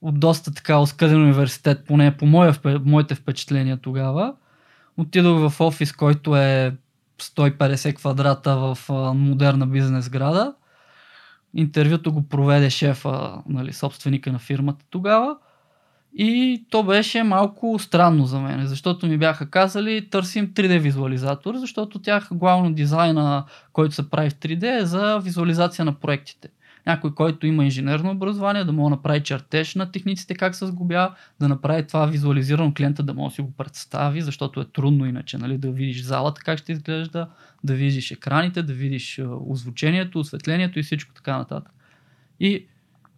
[0.01, 4.33] от доста така оскъден университет, поне по моя, моите впечатления тогава.
[4.97, 6.75] Отидох в офис, който е
[7.21, 8.77] 150 квадрата в
[9.15, 10.53] модерна бизнес града.
[11.53, 15.37] Интервюто го проведе шефа, нали, собственика на фирмата тогава.
[16.19, 21.99] И то беше малко странно за мен, защото ми бяха казали търсим 3D визуализатор, защото
[21.99, 26.49] тях главно дизайна, който се прави в 3D е за визуализация на проектите.
[26.87, 31.47] Някой, който има инженерно образование, да да направи чертеж на техниците как се сгубя, да
[31.47, 35.57] направи това визуализирано клиента, да може да си го представи, защото е трудно иначе, нали,
[35.57, 37.27] да видиш залата как ще изглежда,
[37.63, 41.71] да видиш екраните, да видиш озвучението, осветлението и всичко така нататък.
[42.39, 42.65] И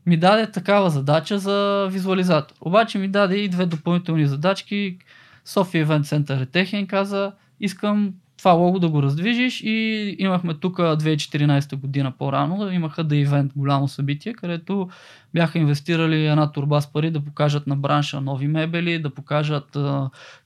[0.10, 2.56] ми даде такава задача за визуализатор.
[2.62, 4.98] Обаче ми даде и две допълнителни задачки.
[5.46, 10.78] София Event Center е техен каза, искам това лого да го раздвижиш и имахме тук
[10.78, 14.90] 2014 година по-рано, имаха да ивент голямо събитие, където
[15.34, 19.76] бяха инвестирали една турба с пари да покажат на бранша нови мебели, да покажат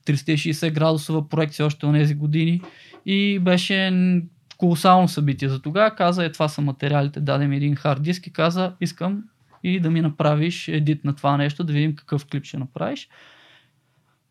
[0.06, 2.60] 360 градусова проекция още от тези години
[3.06, 3.92] и беше
[4.58, 5.94] колосално събитие за тогава.
[5.94, 9.22] Каза, е това са материалите, даде ми един хард диск и каза, искам
[9.64, 13.08] и да ми направиш едит на това нещо, да видим какъв клип ще направиш.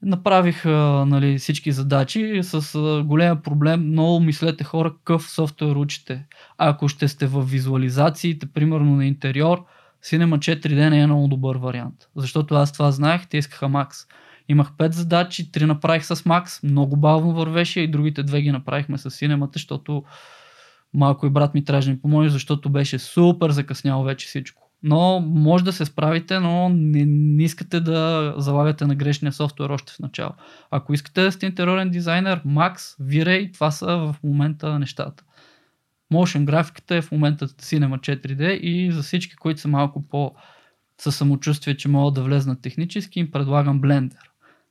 [0.02, 3.88] Направих нали, всички задачи с голям проблем.
[3.88, 6.26] Много мислете хора какъв софтуер учите.
[6.58, 9.66] Ако ще сте в визуализациите, примерно на интериор,
[10.04, 11.96] Cinema 4D не е много добър вариант.
[12.16, 14.08] Защото аз това знаех, те искаха Max.
[14.50, 18.98] Имах 5 задачи, 3 направих с Max, много бавно вървеше и другите две ги направихме
[18.98, 20.04] с Cinema, защото
[20.94, 24.63] малко и брат ми трябваше да ми помогне, защото беше супер закъсняло вече всичко.
[24.84, 29.94] Но може да се справите, но не, не искате да залагате на грешния софтуер още
[29.94, 30.32] в начало.
[30.72, 35.24] Ако искате да сте интериорен дизайнер, Max, V-Ray, това са в момента нещата.
[36.14, 40.36] Motion графиката е в момента Cinema 4D и за всички, които са малко по
[40.98, 44.22] със самочувствие, че могат да влезнат технически, им предлагам Blender.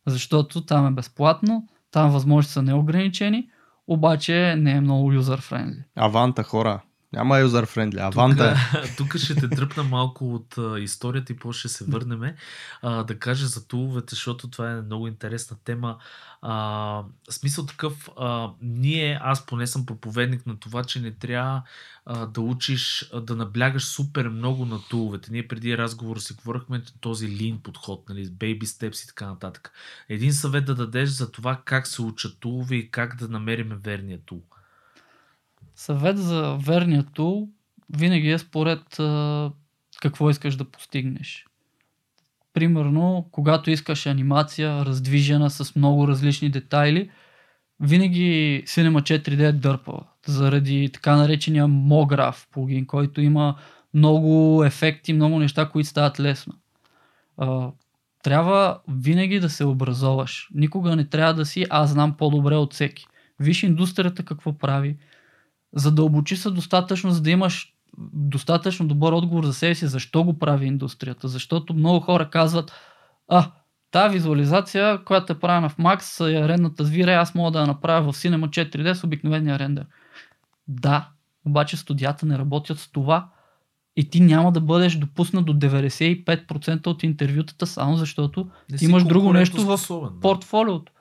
[0.07, 3.49] Защото там е безплатно, там възможности са неограничени,
[3.87, 5.85] обаче не е много юзър-френдли.
[5.97, 7.99] Аванта хора, няма юзър френдли.
[8.01, 12.35] Аванта тук, тук ще те дръпна малко от а, историята и после ще се върнем
[12.83, 15.99] а, да кажа за туловете, защото това е много интересна тема.
[16.43, 21.63] А, смисъл такъв, а, ние, аз поне съм проповедник на това, че не трябва
[22.07, 25.33] а, да учиш, а, да наблягаш супер много на туловете.
[25.33, 29.73] Ние преди разговор си говорихме този лин подход, нали, baby steps и така нататък.
[30.09, 34.19] Един съвет да дадеш за това как се учат тулове и как да намерим верния
[34.27, 34.43] тул.
[35.83, 37.49] Съвет за верния тул
[37.97, 39.51] винаги е според а,
[40.03, 41.47] какво искаш да постигнеш.
[42.55, 47.11] Примерно, когато искаш анимация, раздвижена с много различни детайли,
[47.81, 50.05] винаги Cinema 4D е дърпава.
[50.27, 53.57] Заради така наречения MoGraph плагин, който има
[53.95, 56.55] много ефекти, много неща, които стават лесно.
[57.37, 57.71] А,
[58.23, 60.49] трябва винаги да се образоваш.
[60.55, 63.07] Никога не трябва да си аз знам по-добре от всеки.
[63.41, 64.97] Виж индустрията какво прави,
[65.75, 67.75] задълбочи се достатъчно, за да имаш
[68.13, 71.29] достатъчно добър отговор за себе си, защо го прави индустрията.
[71.29, 72.73] Защото много хора казват,
[73.29, 73.51] а,
[73.91, 78.13] тази визуализация, която е правена в Max, е редната звира, аз мога да я направя
[78.13, 79.87] в Cinema 4D с обикновения рендер.
[80.69, 81.09] Да,
[81.47, 83.29] обаче студията не работят с това
[83.97, 89.77] и ти няма да бъдеш допуснат до 95% от интервютата, само защото имаш друго нещо
[89.77, 90.93] в портфолиото.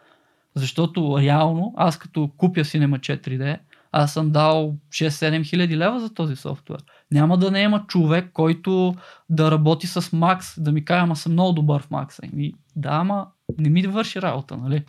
[0.55, 3.60] Защото реално, аз като купя Cinema 4D,
[3.91, 6.84] аз съм дал 6-7 хиляди лева за този софтуер.
[7.12, 8.95] Няма да не има човек, който
[9.30, 12.30] да работи с Max, да ми каже, ама съм много добър в Max.
[12.34, 13.27] Ами, да, ама
[13.58, 14.86] не ми върши работа, нали?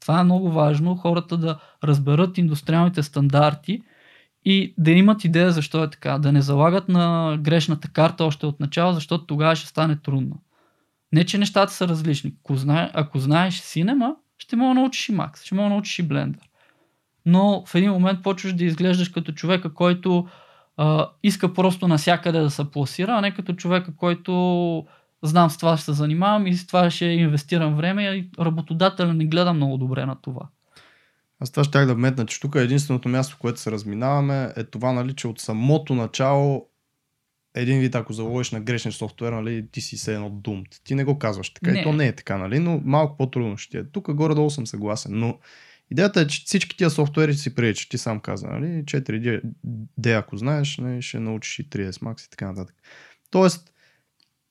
[0.00, 3.82] Това е много важно, хората да разберат индустриалните стандарти
[4.44, 6.18] и да имат идея защо е така.
[6.18, 10.36] Да не залагат на грешната карта още от начало, защото тогава ще стане трудно.
[11.12, 12.34] Не, че нещата са различни.
[12.40, 16.40] Ако, знае, ако знаеш синема, ще мога научиш и Max, ще мога научиш и Blender
[17.26, 20.28] но в един момент почваш да изглеждаш като човека, който
[20.76, 24.86] а, иска просто насякъде да се пласира, а не като човека, който
[25.22, 29.26] знам с това ще се занимавам и с това ще инвестирам време и работодателя не
[29.26, 30.48] гледа много добре на това.
[31.40, 35.12] Аз това ще да вметна, че тук единственото място, което се разминаваме, е това, нали,
[35.12, 36.66] че от самото начало
[37.54, 40.68] един вид, ако заложиш на грешен софтуер, нали, ти си се едно думт.
[40.84, 41.80] Ти не го казваш така не.
[41.80, 43.84] и то не е така, нали, но малко по-трудно ще е.
[43.84, 45.38] Тук горе-долу съм съгласен, но
[45.90, 47.90] Идеята е, че всички тия софтуери си приличат.
[47.90, 48.66] Ти сам каза, нали?
[48.66, 52.76] 4D, ако знаеш, нали, ще научиш и 3S Max и така нататък.
[53.30, 53.72] Тоест,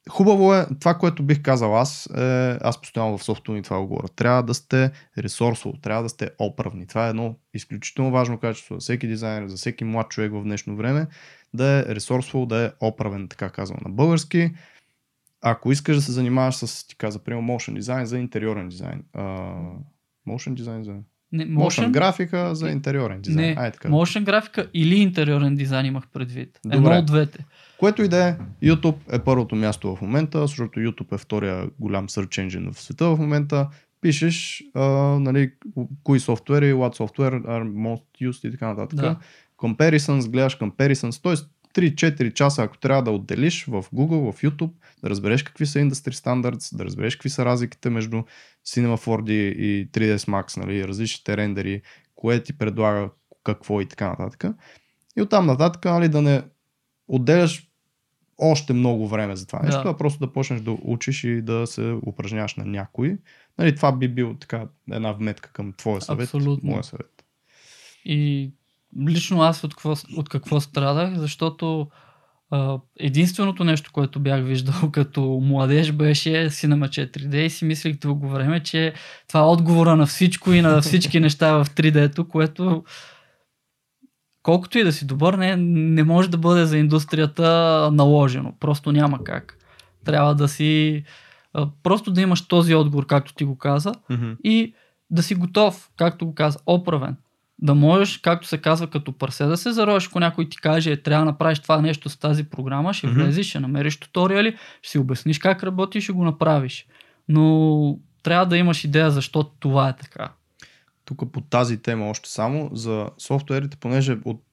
[0.10, 4.08] хубаво е, това, което бих казал аз, е, аз постоянно в софтуерни това го говоря.
[4.08, 6.88] Трябва да сте ресурсово, трябва да сте оправни.
[6.88, 10.76] Това е едно изключително важно качество за всеки дизайнер, за всеки млад човек в днешно
[10.76, 11.08] време,
[11.54, 14.52] да е ресурсово, да е оправен, така казвам на български.
[15.42, 19.04] ако искаш да се занимаваш с, ти каза, примерно, motion дизайн за интериорен дизайн.
[20.28, 20.96] Motion дизайн за...
[21.36, 23.48] Не, Motion, графика за интериорен дизайн.
[23.48, 23.90] Не, Ай, така.
[23.90, 26.60] motion графика или интериорен дизайн имах предвид.
[26.66, 26.78] Добре.
[26.78, 27.46] Едно от двете.
[27.78, 32.08] Което и да е, YouTube е първото място в момента, защото YouTube е втория голям
[32.08, 33.68] search engine в света в момента.
[34.02, 34.84] Пишеш, а,
[35.20, 35.52] нали,
[36.04, 39.00] кои софтуери, what software are most used и така нататък.
[39.00, 39.18] Да.
[39.58, 41.34] Comparisons, гледаш comparisons, т.е.
[41.76, 44.72] 3-4 часа, ако трябва да отделиш в Google, в YouTube,
[45.04, 48.24] да разбереш какви са industry standards, да разбереш какви са разликите между
[48.68, 51.82] Cinema 4D и 3ds Max, нали, различните рендери,
[52.16, 53.10] кое ти предлага
[53.44, 54.46] какво и така нататък.
[55.18, 56.44] И оттам нататък, нали, да не
[57.08, 57.68] отделяш
[58.38, 59.90] още много време за това нещо, Да.
[59.90, 63.18] а просто да почнеш да учиш и да се упражняваш на някой.
[63.58, 66.70] Нали, това би бил така една вметка към твоя съвет, Абсолютно.
[66.70, 67.26] моя съвет.
[68.06, 68.52] И
[69.08, 71.88] лично аз от какво, от какво страдах, защото
[72.52, 78.30] а, единственото нещо, което бях виждал като младеж беше Cinema 4D и си мислих дълго
[78.30, 78.94] време, че
[79.28, 82.84] това е отговора на всичко и на всички неща в 3D-то, което
[84.44, 85.56] колкото и да си добър, не,
[85.96, 88.54] не може да бъде за индустрията наложено.
[88.60, 89.58] Просто няма как.
[90.06, 91.04] Трябва да си...
[91.54, 93.94] а, Просто да имаш този отговор, както ти го каза,
[94.44, 94.74] и
[95.10, 97.18] да си готов, както го каза, оправен.
[97.60, 101.26] Да можеш, както се казва, като парсе да се заровиш, ако някой ти каже, трябва
[101.26, 103.16] да направиш това нещо с тази програма, ще Мгм.
[103.16, 106.88] влезеш, ще намериш туториали, ще си обясниш как работи и ще го направиш.
[107.28, 110.32] Но трябва да имаш идея защо това е така.
[111.06, 114.44] Тук по тази тема още само за софтуерите, понеже от,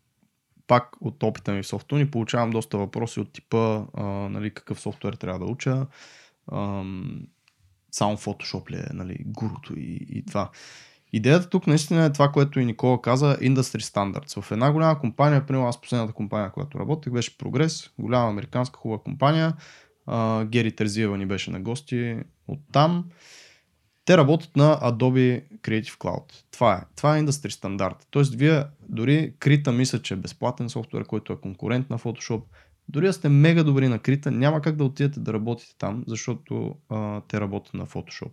[0.66, 5.12] пак от опита ми в софтуни получавам доста въпроси от типа а, нали, какъв софтуер
[5.12, 5.86] трябва да уча,
[6.52, 7.22] ам,
[7.90, 10.50] само Photoshop ли е нали, гурото и, и това.
[11.12, 14.40] Идеята тук наистина е това, което и Никола каза, Industry Standards.
[14.40, 19.02] В една голяма компания, примерно аз последната компания, която работех, беше Прогрес, голяма американска хубава
[19.02, 19.56] компания.
[20.44, 22.16] Гери Терзиева ни беше на гости
[22.48, 23.10] от там.
[24.04, 26.32] Те работят на Adobe Creative Cloud.
[26.50, 26.80] Това е.
[26.96, 28.06] Това е индустри стандарт.
[28.10, 32.42] Тоест, вие дори Крита мисля, че е безплатен софтуер, който е конкурент на Photoshop.
[32.88, 36.74] Дори да сте мега добри на Крита, няма как да отидете да работите там, защото
[36.88, 38.32] а, те работят на Photoshop.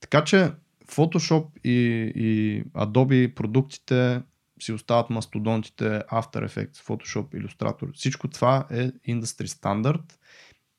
[0.00, 0.52] Така че
[0.90, 4.22] Photoshop и, и Adobe продуктите
[4.62, 7.94] си остават мастодонтите, After Effects, Photoshop, Illustrator.
[7.94, 10.18] Всичко това е индустри стандарт.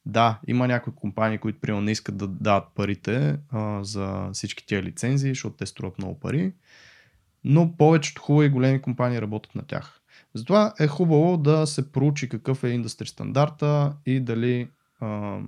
[0.05, 4.83] Да, има някои компании, които примерно не искат да дадат парите а, за всички тия
[4.83, 6.53] лицензии, защото те струват много пари,
[7.43, 10.01] но повечето хубави големи компании работят на тях.
[10.33, 14.67] Затова е хубаво да се проучи какъв е индустри стандарта и дали
[14.99, 15.39] а,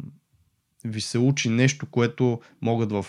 [0.85, 3.05] ви се учи нещо, което могат в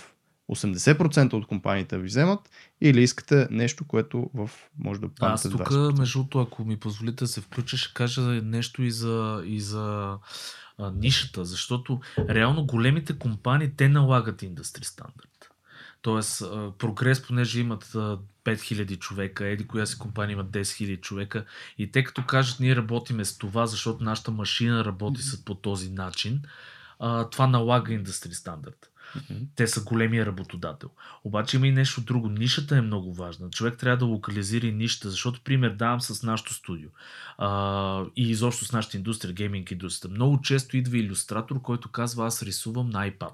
[0.51, 2.41] 80% от компаниите ви вземат
[2.81, 5.99] или искате нещо, което в може да Аз паднете тук, 20%.
[5.99, 10.17] между другото, ако ми позволите да се включа, ще кажа нещо и за, и за
[10.79, 15.51] а, нишата, защото реално големите компании, те налагат индустри стандарт.
[16.03, 16.43] Тоест,
[16.79, 21.45] прогрес, понеже имат а, 5000 човека, еди коя си компания има 10 000 човека
[21.79, 26.43] и те като кажат, ние работиме с това, защото нашата машина работи по този начин,
[26.99, 28.92] а, това налага индустри стандарт.
[29.57, 30.91] Те са големия работодател.
[31.25, 32.29] Обаче има и нещо друго.
[32.29, 33.51] Нишата е много важна.
[33.51, 36.89] Човек трябва да локализира и нишата, защото пример давам с нашото студио
[37.39, 40.15] а, и изобщо с нашата индустрия, гейминг индустрията.
[40.15, 43.33] Много често идва иллюстратор, който казва аз рисувам на iPad.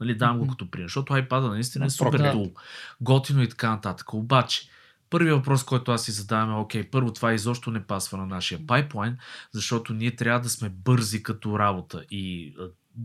[0.00, 2.32] Нали, давам го като пример, защото iPad наистина е супер да.
[2.32, 2.52] тул.
[3.00, 4.14] Готино и така нататък.
[4.14, 4.68] Обаче,
[5.12, 8.66] Първият въпрос, който аз си задавам е, окей, първо това изобщо не пасва на нашия
[8.66, 9.16] пайплайн,
[9.52, 12.54] защото ние трябва да сме бързи като работа и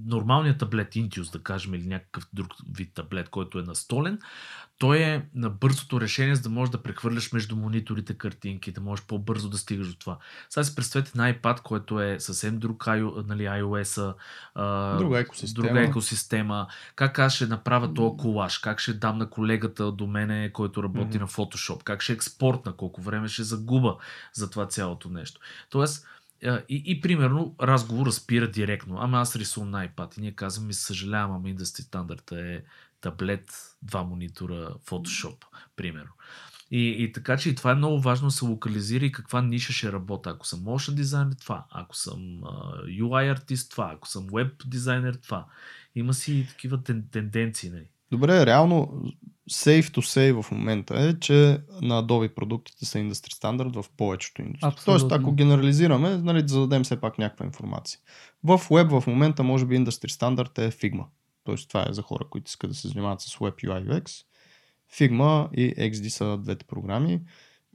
[0.06, 4.20] нормалният таблет Intuos, да кажем, или някакъв друг вид таблет, който е настолен,
[4.80, 9.06] той е на бързото решение, за да можеш да прехвърляш между мониторите картинки, да можеш
[9.06, 10.18] по-бързо да стигаш до това.
[10.50, 14.14] Сега си представете на iPad, който е съвсем друг нали, iOS,
[14.98, 15.68] Друга екосистема.
[15.68, 16.68] друга екосистема.
[16.96, 18.58] Как аз ще направя този колаж?
[18.58, 21.20] Как ще дам на колегата до мене, който работи Мгм.
[21.20, 21.84] на Photoshop?
[21.84, 22.74] Как ще експортна?
[22.74, 23.98] Колко време ще загуба
[24.34, 25.42] за това цялото нещо?
[25.70, 26.08] Тоест,
[26.44, 28.98] и, и примерно разговора спира директно.
[29.00, 32.62] Ама аз рисувам на iPad и ние казваме, съжалявам, ама индустри стандарта е
[33.02, 36.12] таблет, два монитора, Photoshop, примерно.
[36.72, 39.74] И, и така че и това е много важно да се локализира и каква ниша
[39.74, 40.30] ще работя.
[40.30, 41.66] Ако съм motion дизайнер, това.
[41.72, 42.48] Ако съм а,
[42.84, 43.92] UI артист, това.
[43.96, 45.46] Ако съм веб дизайнер, това.
[45.96, 47.70] Има си такива тен, тенденции.
[47.70, 47.90] Нали?
[48.12, 49.04] Добре, реално
[49.50, 54.42] safe to say в момента е, че на Adobe продуктите са индустри стандарт в повечето
[54.42, 54.68] индустрии.
[54.68, 55.08] Абсолютно.
[55.08, 58.00] Тоест, ако генерализираме, нали, да зададем все пак някаква информация.
[58.44, 61.06] В Web в момента може би индустри стандарт е Figma.
[61.44, 64.24] Тоест, това е за хора, които искат да се занимават с Web UI UX.
[64.94, 67.22] Figma и XD са двете програми.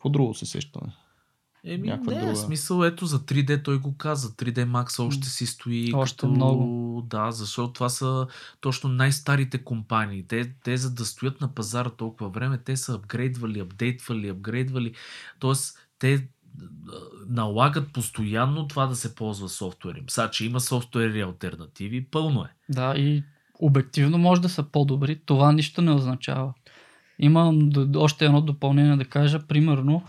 [0.00, 0.92] По друго се сещаме.
[1.64, 2.36] Еми, някаква не, друга.
[2.36, 4.28] смисъл ето за 3D той го каза.
[4.28, 5.92] 3D Max още си стои.
[5.94, 6.28] Още като...
[6.28, 7.06] много.
[7.10, 8.26] Да, защото това са
[8.60, 10.24] точно най-старите компании.
[10.28, 14.94] Те, те за да стоят на пазара толкова време, те са апгрейдвали, апдейтвали, апгрейдвали.
[15.38, 16.28] Тоест, те
[17.28, 20.04] налагат постоянно това да се ползва софтуер им.
[20.08, 22.48] Сега, че има софтуери альтернативи, пълно е.
[22.68, 23.22] Да, и
[23.58, 25.20] обективно може да са по-добри.
[25.26, 26.54] Това нищо не означава.
[27.18, 29.46] Имам още едно допълнение да кажа.
[29.46, 30.02] Примерно,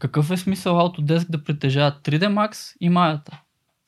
[0.00, 3.40] какъв е смисъл Autodesk да притежава 3D Max и Маята?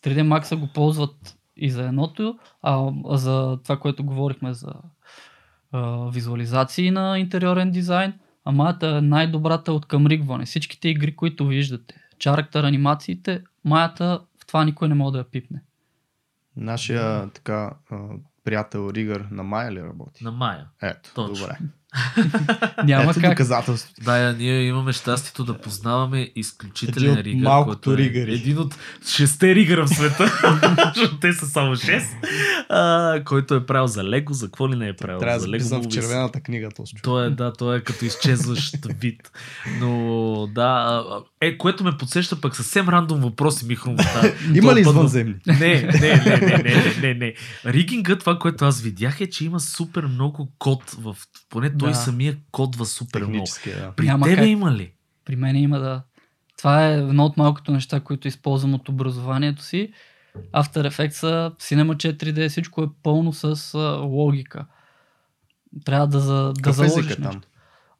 [0.05, 4.73] 3D Max го ползват и за едното, а за това, което говорихме за
[5.73, 10.45] а, визуализации на интериорен дизайн, а Маята е най-добрата от към ригване.
[10.45, 15.63] Всичките игри, които виждате, чарактер анимациите, Маята в това никой не може да я пипне.
[16.57, 17.71] Нашия така
[18.45, 20.25] приятел Ригър на Майя ли работи?
[20.25, 20.67] На Мая.
[20.83, 21.35] Ето, Точно.
[21.35, 21.59] добре.
[22.84, 23.30] Няма Ето как.
[23.30, 23.93] доказателство.
[24.01, 27.45] Да, ние имаме щастието да познаваме изключителен Един ригър.
[27.45, 28.34] малкото който е ригари.
[28.34, 28.76] Един от
[29.07, 30.26] шесте ригъра в света,
[30.95, 32.03] защото те са само 6,
[32.68, 35.18] а, който е правил за Лего, за какво ли не е правил?
[35.20, 37.03] Трябва за Лего в червената книга човек.
[37.03, 39.30] Той е, да, той е като изчезващ вид.
[39.80, 41.03] Но да,
[41.40, 44.34] е, което ме подсеща пък съвсем рандом въпроси ми хрумвата.
[44.55, 45.34] Има ли извънземни?
[45.47, 47.34] Не, не, не, не, не, не, не, не.
[47.66, 51.16] Ригинга, това, което аз видях е, че има супер много код в...
[51.51, 51.97] Поне той Да.
[51.97, 53.33] самия кодва супер много.
[53.33, 53.93] Технически, да.
[53.93, 54.47] При Няма тебе как.
[54.49, 54.93] има ли?
[55.24, 56.03] При мен има да.
[56.59, 59.93] Това е едно от малкото неща, които използвам от образованието си.
[60.53, 61.20] After Effects,
[61.53, 64.66] Cinema 4D, всичко е пълно с а, логика.
[65.85, 67.22] Трябва да, за, да Какъв заложиш е нещо.
[67.22, 67.41] там?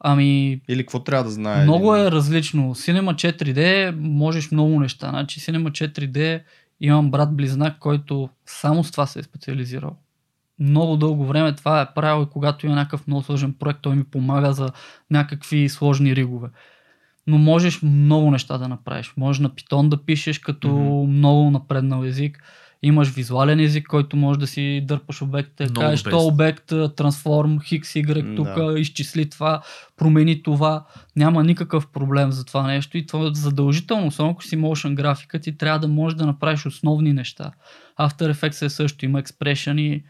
[0.01, 1.63] Ами, Или какво трябва да знае?
[1.63, 2.75] много един- е различно.
[2.75, 5.09] Cinema 4D можеш много неща.
[5.09, 6.43] Значи Cinema 4D
[6.81, 9.97] имам брат-близнак, който само с това се е специализирал.
[10.59, 14.05] Много дълго време това е правил и когато има някакъв много сложен проект, той ми
[14.05, 14.71] помага за
[15.11, 16.49] някакви сложни ригове.
[17.27, 19.13] Но можеш много неща да направиш.
[19.17, 21.13] Можеш на Python да пишеш като Мгм.
[21.13, 22.43] много напреднал език.
[22.85, 25.65] Имаш визуален език, който може да си дърпаш обектите.
[25.65, 28.81] Много Кажеш, то обект, трансформ, хикс, y, тук, Да.
[28.81, 29.63] изчисли това,
[29.97, 30.85] промени това.
[31.17, 34.11] Няма никакъв проблем за това нещо и това е задължително.
[34.11, 37.51] Само ако си motion графика, ти трябва да можеш да направиш основни неща.
[38.01, 39.05] After Effects е също.
[39.05, 40.05] Има expression и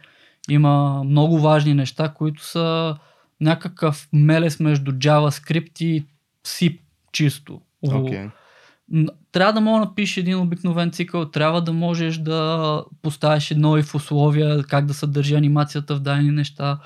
[0.51, 2.97] има много важни неща, които са
[3.41, 6.05] някакъв мелес между JavaScript и
[6.45, 6.79] C
[7.13, 7.61] чисто.
[8.91, 13.77] М, Трябва да мога да напишеш един обикновен цикъл, трябва да можеш да поставиш едно
[13.77, 16.79] и в условия, как да съдържи анимацията в дадени неща.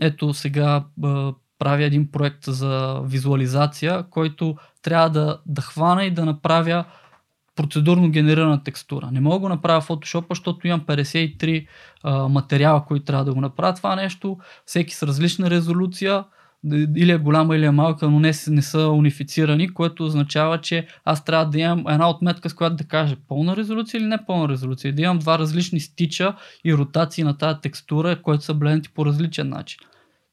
[0.00, 0.84] Ето сега
[1.58, 6.84] правя един проект за визуализация, който трябва да, да хвана и да направя
[7.58, 9.08] процедурно генерирана текстура.
[9.12, 11.66] Не мога да го направя в Photoshop, защото имам 53
[12.02, 16.24] а, материала, които трябва да го направя това нещо, всеки с различна резолюция,
[16.96, 21.24] или е голяма, или е малка, но не, не са унифицирани, което означава, че аз
[21.24, 24.94] трябва да имам една отметка, с която да кажа пълна резолюция или не пълна резолюция.
[24.94, 26.34] Да имам два различни стича
[26.64, 29.78] и ротации на тази текстура, които са блендти по различен начин.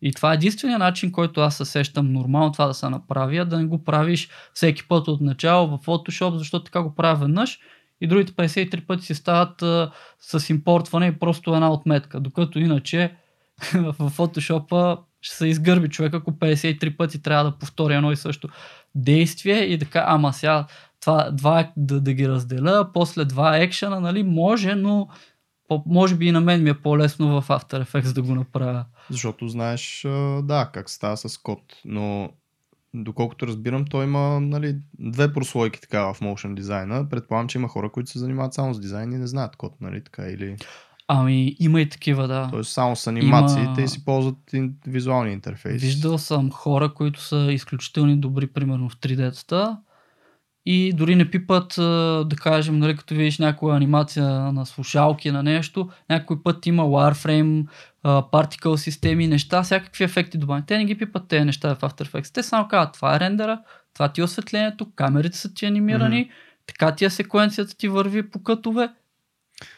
[0.05, 3.45] И това е единствения начин, който аз се сещам нормално това да се направи, а
[3.45, 7.59] да не го правиш всеки път от начало в Photoshop, защото така го правя веднъж
[8.01, 12.19] и другите 53 пъти си стават а, с импортване и просто една отметка.
[12.19, 13.15] Докато иначе
[13.73, 18.49] в Photoshop ще се изгърби човек, ако 53 пъти трябва да повтори едно и също
[18.95, 20.65] действие и така, ама сега
[21.01, 25.07] това, два е да, да ги разделя, после два екшена, нали, може, но
[25.67, 28.85] по, може би и на мен ми е по-лесно в After Effects да го направя.
[29.09, 30.01] Защото знаеш,
[30.43, 31.61] да, как става с код.
[31.85, 32.29] Но
[32.93, 37.09] доколкото разбирам, той има нали, две прослойки така в motion дизайна.
[37.09, 40.03] Предполагам, че има хора, които се занимават само с дизайн и не знаят код, нали
[40.03, 40.27] така?
[40.27, 40.57] Или...
[41.07, 42.47] Ами, има и такива, да.
[42.51, 44.35] Тоест само с анимациите Има- и си ползват
[44.87, 45.85] визуални интерфейси.
[45.85, 49.77] Виждал съм хора, които са изключително добри, примерно в 3D-тата
[50.65, 51.73] и дори не пипат,
[52.29, 57.65] да кажем, нали, като видиш някоя анимация на слушалки, на нещо, някой път има wireframe,
[58.05, 60.65] particle системи, неща, всякакви ефекти добавени.
[60.65, 62.33] Те не ги пипат тези неща в After Effects.
[62.33, 63.59] Те само казват, това е рендера,
[63.93, 66.29] това ти е осветлението, камерите са ти анимирани, Мгм.
[66.67, 68.89] така ти е секвенцията ти върви по кътове,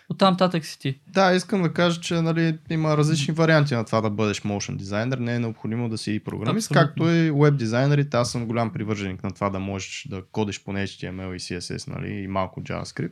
[0.10, 1.00] оттам татък си ти.
[1.08, 5.18] Да, искам да кажа, че нали, има различни варианти на това да бъдеш motion дизайнер.
[5.18, 6.88] Не е необходимо да си и програмист, Абсолютно.
[6.88, 8.18] както и веб дизайнерите.
[8.18, 12.14] Аз съм голям привърженик на това да можеш да кодиш по HTML и CSS нали,
[12.14, 13.12] и малко JavaScript.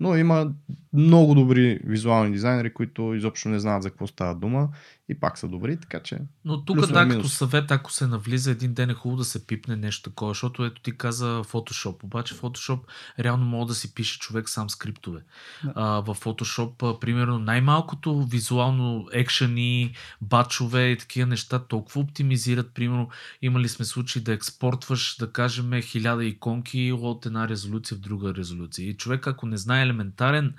[0.00, 0.52] Но има
[0.92, 4.68] много добри визуални дизайнери, които изобщо не знаят за какво става дума
[5.08, 6.18] и пак са добри, така че...
[6.44, 9.76] Но тук, да, като съвет, ако се навлиза един ден е хубаво да се пипне
[9.76, 12.04] нещо такова, защото ето ти каза Photoshop.
[12.04, 12.80] Обаче Photoshop
[13.18, 15.20] реално мога да си пише човек сам скриптове.
[15.64, 15.72] Да.
[15.76, 22.74] А, в Photoshop, примерно, най-малкото визуално екшени, бачове и такива неща толкова оптимизират.
[22.74, 23.08] Примерно,
[23.42, 28.88] имали сме случаи да експортваш, да кажем, хиляда иконки от една резолюция в друга резолюция.
[28.88, 30.54] И човек, ако не знае елементарен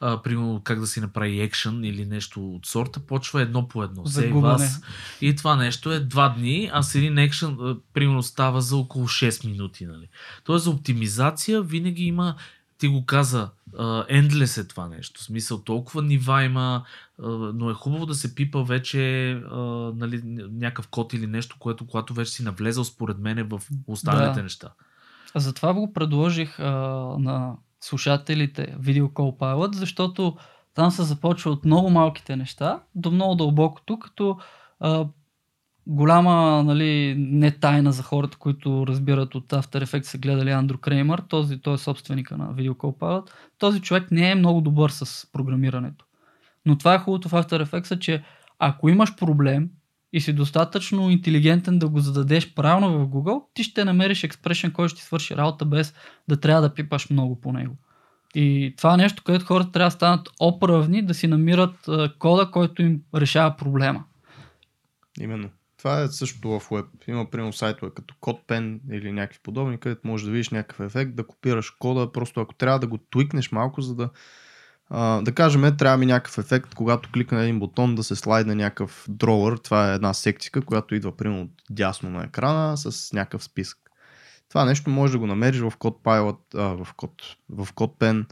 [0.00, 4.02] а, примерно как да си направи екшен или нещо от сорта, почва едно по едно.
[4.58, 4.84] As.
[5.20, 9.08] И това нещо е два дни, а с един екшен, а, примерно, става за около
[9.08, 9.86] 6 минути.
[9.86, 10.08] Нали?
[10.44, 12.34] Тоест, за оптимизация винаги има,
[12.78, 13.50] ти го каза,
[14.10, 15.20] endless е това нещо.
[15.20, 16.84] В смисъл, толкова нива има,
[17.54, 18.98] но е хубаво да се пипа вече
[19.94, 24.42] нали, някакъв код или нещо, което когато вече си навлезал според мен в останалите Да.
[24.42, 24.68] неща.
[25.34, 26.70] Затова го предложих а,
[27.18, 30.36] на слушателите Video Call Pilot, защото
[30.74, 34.38] там се започва от много малките неща до много дълбокото, като
[34.80, 35.06] а,
[35.86, 41.22] голяма нали, не тайна за хората, които разбират от After Effects са гледали Андрю Креймър,
[41.28, 43.30] този, той е собственика на Video Call Pilot.
[43.58, 46.04] Този човек не е много добър с програмирането.
[46.66, 48.24] Но това е хубавото в After Effects, че
[48.58, 49.70] ако имаш проблем
[50.12, 54.88] и си достатъчно интелигентен да го зададеш правилно в Google, ти ще намериш експрешен, който
[54.88, 55.94] ще ти свърши работа без
[56.28, 57.76] да трябва да пипаш много по него.
[58.34, 61.88] И това е нещо, където хората трябва да станат оправни, да си намират
[62.18, 64.04] кода, който им решава проблема.
[65.20, 65.50] Именно.
[65.78, 66.86] Това е същото в Web.
[67.08, 71.26] Има примерно сайтове като CodePen или някакви подобни, където можеш да видиш някакъв ефект, да
[71.26, 74.10] копираш кода, просто ако трябва да го твикнеш малко, за да
[75.22, 79.06] да кажем, трябва ми някакъв ефект, когато кликна на един бутон да се слайдне някакъв
[79.08, 79.56] дровър.
[79.56, 83.78] Това е една секция, която идва примерно от дясно на екрана с някакъв списък.
[84.48, 88.24] Това нещо можеш да го намериш в CodePilot, а, в, код, в CodePen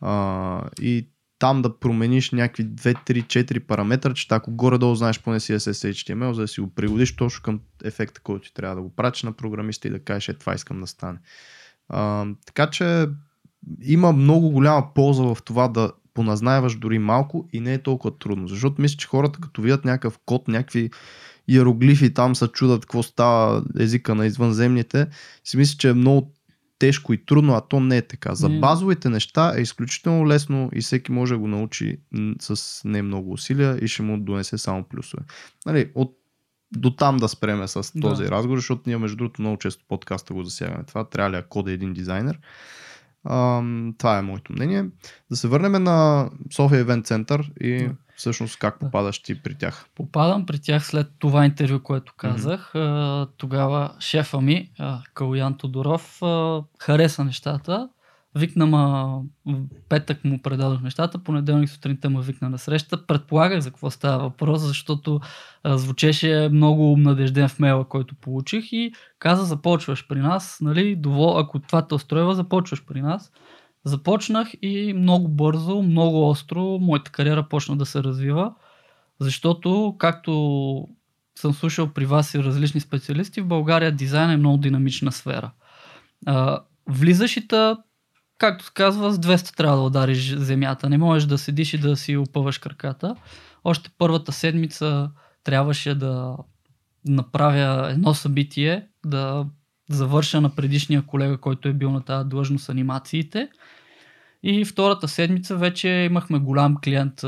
[0.00, 5.40] а, и там да промениш някакви 2, 3, 4 параметра, че ако горе-долу знаеш поне
[5.40, 8.96] CSS HTML, за да си го пригодиш точно към ефекта, който ти трябва да го
[8.96, 11.18] пратиш на програмиста и да кажеш, е това искам да стане.
[11.88, 13.08] А, така че
[13.82, 18.48] има много голяма полза в това да поназнаеваш дори малко и не е толкова трудно.
[18.48, 20.90] Защото мисля, че хората като видят някакъв код, някакви
[21.48, 25.06] иероглифи там се чудат какво става езика на извънземните,
[25.44, 26.32] си мисля, че е много
[26.78, 28.34] тежко и трудно, а то не е така.
[28.34, 31.98] За базовите неща е изключително лесно и всеки може да го научи
[32.40, 35.22] с не много усилия и ще му донесе само плюсове.
[35.66, 36.16] Нали, от
[36.76, 38.00] до там да спреме с Да.
[38.00, 40.84] този разговор, защото ние между другото много често подкаста го засягаме.
[40.86, 42.38] Това трябва ли да кода един дизайнер?
[43.98, 44.84] Това е моето мнение.
[45.30, 47.94] Да се върнем на София Event Center и Да.
[48.16, 48.78] всъщност как Да.
[48.78, 49.86] попадаш ти при тях.
[49.94, 52.74] Попадам при тях след това интервю, което казах.
[52.74, 54.70] А, Тогава шефа ми,
[55.14, 56.20] Калуян Тодоров,
[56.78, 57.88] хареса нещата.
[58.34, 59.58] Викна ма, в
[59.88, 63.06] петък му предадох нещата, понеделник сутринта ме викна на среща.
[63.06, 65.20] Предполагах за какво става въпрос, защото
[65.62, 71.38] а, звучеше много надежден в мейла, който получих и каза започваш при нас, нали, довол,
[71.38, 73.32] ако това те устроива, започваш при нас.
[73.84, 78.54] Започнах и много бързо, много остро, моята кариера почна да се развива.
[79.20, 80.88] Защото, както
[81.34, 85.50] съм слушал при вас и различни специалисти, в България дизайн е много динамична сфера.
[86.26, 87.76] А, влизаш и та,
[88.40, 90.88] както се казва, с 200 трябва да удариш земята.
[90.88, 93.16] Не можеш да седиш и да си опъваш краката.
[93.64, 95.10] Още първата седмица
[95.44, 96.36] трябваше да
[97.08, 99.46] направя едно събитие, да
[99.90, 103.48] завърша на предишния колега, който е бил на тази длъжност анимациите.
[104.42, 107.24] И втората седмица вече имахме голям клиент,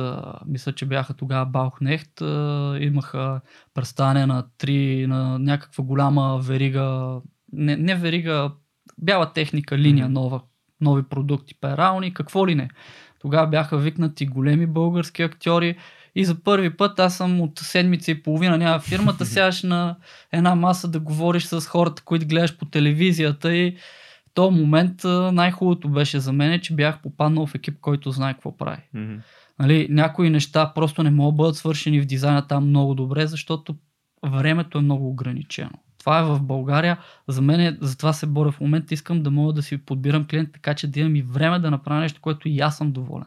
[0.46, 2.20] мисля, че бяха тогава Балхнехт,
[2.80, 3.40] имаха
[3.74, 7.20] представяне на три, на някаква голяма верига,
[7.52, 8.52] не, не верига,
[8.98, 10.40] бяла техника, линия нова,
[10.82, 12.68] нови продукти, перални, какво ли не.
[13.20, 15.76] Тогава бяха викнати големи български актьори
[16.14, 19.96] и за първи път аз съм от седмица и половина няма фирмата, сядаш на
[20.32, 23.76] една маса да говориш с хората, които гледаш по телевизията и
[24.30, 28.56] в този момент най-хубавото беше за мен, че бях попаднал в екип, който знае какво
[28.56, 28.82] прави.
[29.58, 33.76] Нали, някои неща просто не могат да бъдат свършени в дизайна там много добре, защото
[34.26, 35.70] времето е много ограничено.
[36.02, 36.98] Това е в България.
[37.28, 38.94] За мен, е, затова се боря в момента.
[38.94, 42.00] Искам да мога да си подбирам клиент, така че да имам и време да направя
[42.00, 43.26] нещо, което и аз съм доволен.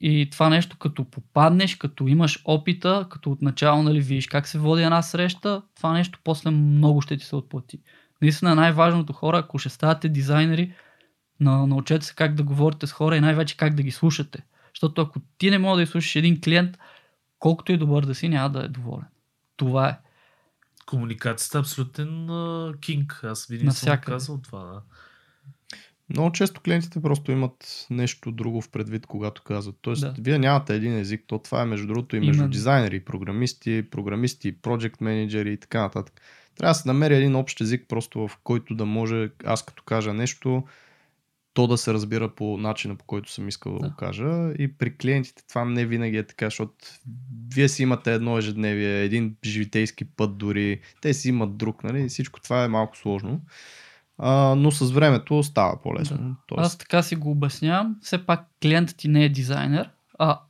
[0.00, 4.82] И това нещо, като попаднеш, като имаш опита, като отначало нали, видиш как се води
[4.82, 7.80] една среща, това нещо после много ще ти се отплати.
[8.22, 10.72] Наистина най-важното хора, ако ще ставате дизайнери,
[11.40, 14.42] на, научете се как да говорите с хора и най-вече как да ги слушате.
[14.74, 16.78] Защото ако ти не можеш да изслушаш един клиент,
[17.38, 19.06] колкото и добър да си, няма да е доволен.
[19.56, 19.98] Това е.
[20.90, 23.20] Комуникацията е абсолютен а, кинг.
[23.24, 24.64] Аз винаги съм казал това.
[24.64, 24.82] Да.
[26.10, 29.76] Много често клиентите просто имат нещо друго в предвид, когато казват.
[29.80, 30.14] Тоест, Да.
[30.18, 32.50] вие нямате един език, то това е между другото и между Именно.
[32.52, 36.20] дизайнери, програмисти, програмисти, project менеджери и така нататък.
[36.56, 40.14] Трябва да се намери един общ език, просто в който да може, аз като кажа
[40.14, 40.64] нещо,
[41.54, 43.88] то да се разбира по начина, по който съм искал да, Да.
[43.88, 44.52] го кажа.
[44.58, 46.74] И при клиентите това не винаги е така, защото
[47.54, 52.08] вие си имате едно ежедневие, един житейски път дори, те си имат друг, нали?
[52.08, 53.40] Всичко това е малко сложно.
[54.18, 56.16] А, но с времето става по-лесно.
[56.16, 56.34] Да.
[56.46, 57.96] Тоест, Аз така си го обяснявам.
[58.02, 60.40] Все пак клиентът ти не е дизайнер, а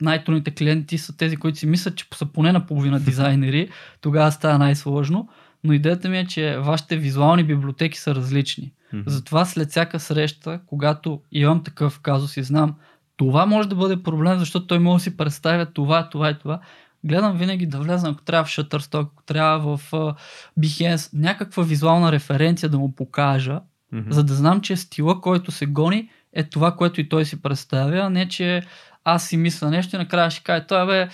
[0.00, 3.68] най-трудните клиенти са тези, които си мислят, че са поне наполовина дизайнери.
[4.00, 5.28] Тогава става най-сложно.
[5.64, 8.72] Но идеята ми е, че вашите визуални библиотеки са различни.
[8.92, 9.02] Мгм.
[9.06, 12.74] Затова след всяка среща, когато имам такъв казус и знам,
[13.16, 16.60] това може да бъде проблем, защото той може да си представя това, това и това.
[17.04, 20.14] Гледам винаги да влезна, ако трябва в Shutterstock, ако трябва в uh,
[20.58, 23.60] Behance, някаква визуална референция да му покажа,
[23.92, 24.12] Мгм.
[24.12, 27.98] за да знам, че стила, който се гони, е това, което и той си представя,
[27.98, 28.62] а не че
[29.04, 31.08] аз си мисля нещо и накрая ще кажа, той бе,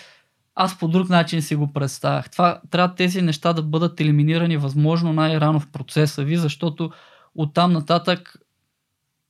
[0.54, 2.30] аз по друг начин си го представях.
[2.30, 6.90] Това, трябва тези неща да бъдат елиминирани възможно най-рано в процеса ви, защото
[7.34, 8.38] оттам нататък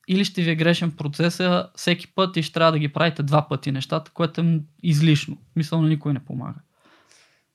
[0.08, 3.48] или ще ви е грешен процеса всеки път и ще трябва да ги правите два
[3.48, 5.38] пъти нещата, което е излишно.
[5.72, 6.60] На никой не помага.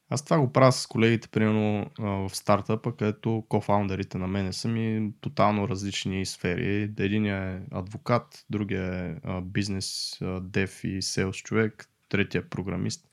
[0.09, 5.11] Аз това го правя с колегите, примерно в стартъпа, където кофаундерите на мене са ми
[5.21, 6.93] тотално различни сфери.
[6.99, 13.09] Един е адвокат, другия е бизнес, а, дев и селс човек, третия е програмист.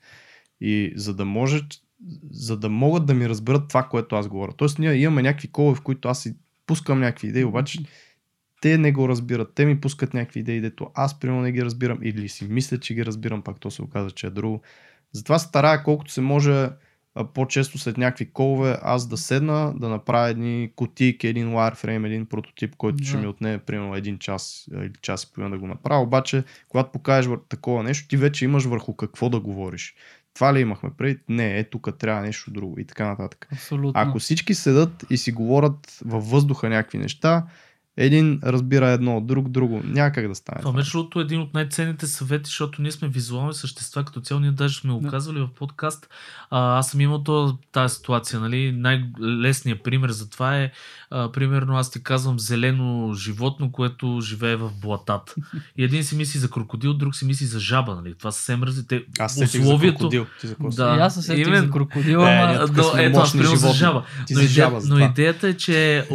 [0.61, 1.61] И за да може,
[2.31, 4.53] за да могат да ми разберат това, което аз говоря.
[4.57, 6.25] Тоест ние имаме някакви колове, в които аз
[6.65, 7.79] пускам някакви идеи, обаче
[8.61, 9.51] те не го разбират.
[9.55, 12.93] Те ми пускат някакви идеи, дето аз примерно не ги разбирам или си мисля, че
[12.93, 14.61] ги разбирам, пак то се оказа, че е друго.
[15.11, 16.69] Затова старая колкото се може
[17.33, 22.75] по-често след някакви колове аз да седна, да направя едни кутийки, един wireframe, един прототип,
[22.75, 23.21] който ще Да.
[23.21, 26.03] ми отнеме примерно един час или час и половина да го направя.
[26.03, 29.95] Обаче, когато покажеш такова нещо, ти вече имаш върху какво да говориш.
[30.35, 31.19] Това ли имахме преди?
[31.29, 33.47] Не, е тук трябва нещо друго и така нататък.
[33.51, 34.01] Абсолютно.
[34.01, 37.45] Ако всички седат и си говорят във въздуха някакви неща,
[37.97, 39.81] един разбира едно, друг друго.
[39.83, 40.61] Няма как да стане.
[40.61, 44.39] Това между другото е един от най-ценните съвети, защото ние сме визуални същества, като цяло
[44.39, 46.09] ние даже сме го казвали в подкаст.
[46.49, 47.23] А, аз съм имал
[47.71, 48.71] тази ситуация, нали?
[48.71, 50.71] Най-лесният пример за това е,
[51.09, 55.35] а, примерно аз ти казвам зелено животно, което живее в блатата.
[55.77, 58.15] И един си мисли за крокодил, друг си мисли за жаба, нали?
[58.17, 59.03] Това съвсем разлите.
[59.19, 60.25] Аз сетих за крокодил.
[60.41, 60.95] Ти Да.
[60.97, 61.65] И аз се сетих именно.
[61.65, 62.65] за крокодила, Е, ама...
[62.65, 64.03] тук Но, сме ето, аз за жаба.
[64.31, 66.07] Но, идея, за но идеята е, че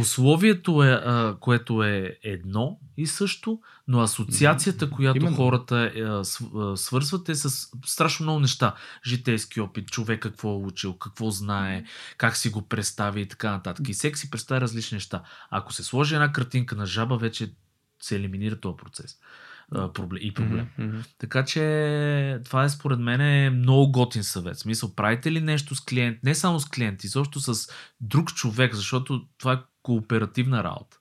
[0.00, 5.36] условието е, а, което е едно и също, но асоциацията, която Именно.
[5.36, 6.24] хората е, а,
[6.76, 8.74] свързват е с страшно много неща.
[9.06, 11.84] Житейски опит, човек какво е учил, какво знае,
[12.16, 13.88] как си го представи и така нататък.
[13.88, 15.22] И всеки си представя различни неща.
[15.50, 17.52] Ако се сложи една картинка на жаба, вече
[18.02, 19.18] се елиминира този процес.
[19.94, 20.66] Проблем, и проблем.
[20.78, 20.98] Мгм.
[21.18, 24.58] Така че това е според мен е много готин съвет.
[24.58, 27.68] Смисъл, правите ли нещо с клиент, не само с клиент, изобщо с
[28.00, 30.97] друг човек, защото това е кооперативна работа.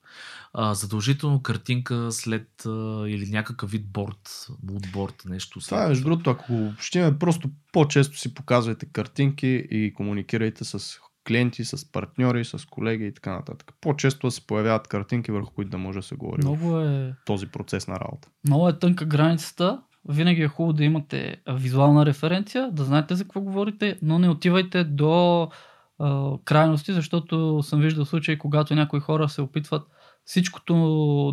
[0.54, 5.60] А, задължително картинка след а, или някакъв вид борт, мудборд, нещо.
[5.60, 11.00] Това е, след между другото, ако общиме, просто по-често си показвайте картинки и комуникирайте с
[11.28, 13.74] клиенти, с партньори, с колеги и така нататък.
[13.82, 17.88] По-често се появяват картинки, върху които да може да се говори Много е, този процес
[17.88, 18.30] на работа.
[18.46, 19.82] много е тънка границата.
[20.10, 24.84] Винаги е хубаво да имате визуална референция, да знаете за какво говорите, но не отивайте
[24.84, 25.50] до
[26.00, 29.88] а, крайности, защото съм виждал случаи, когато някои хора се опитват
[30.28, 30.74] всичкото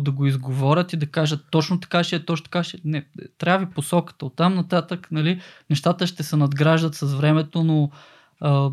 [0.03, 2.79] да го изговорят и да кажат точно така ще е, точно така ще е.
[2.83, 3.05] Не,
[3.37, 4.25] трябва ви посоката.
[4.25, 7.89] Оттам нататък нали, нещата ще се надграждат с времето, но
[8.39, 8.69] а,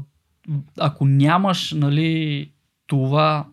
[0.79, 2.53] ако нямаш нали,
[2.87, 3.47] това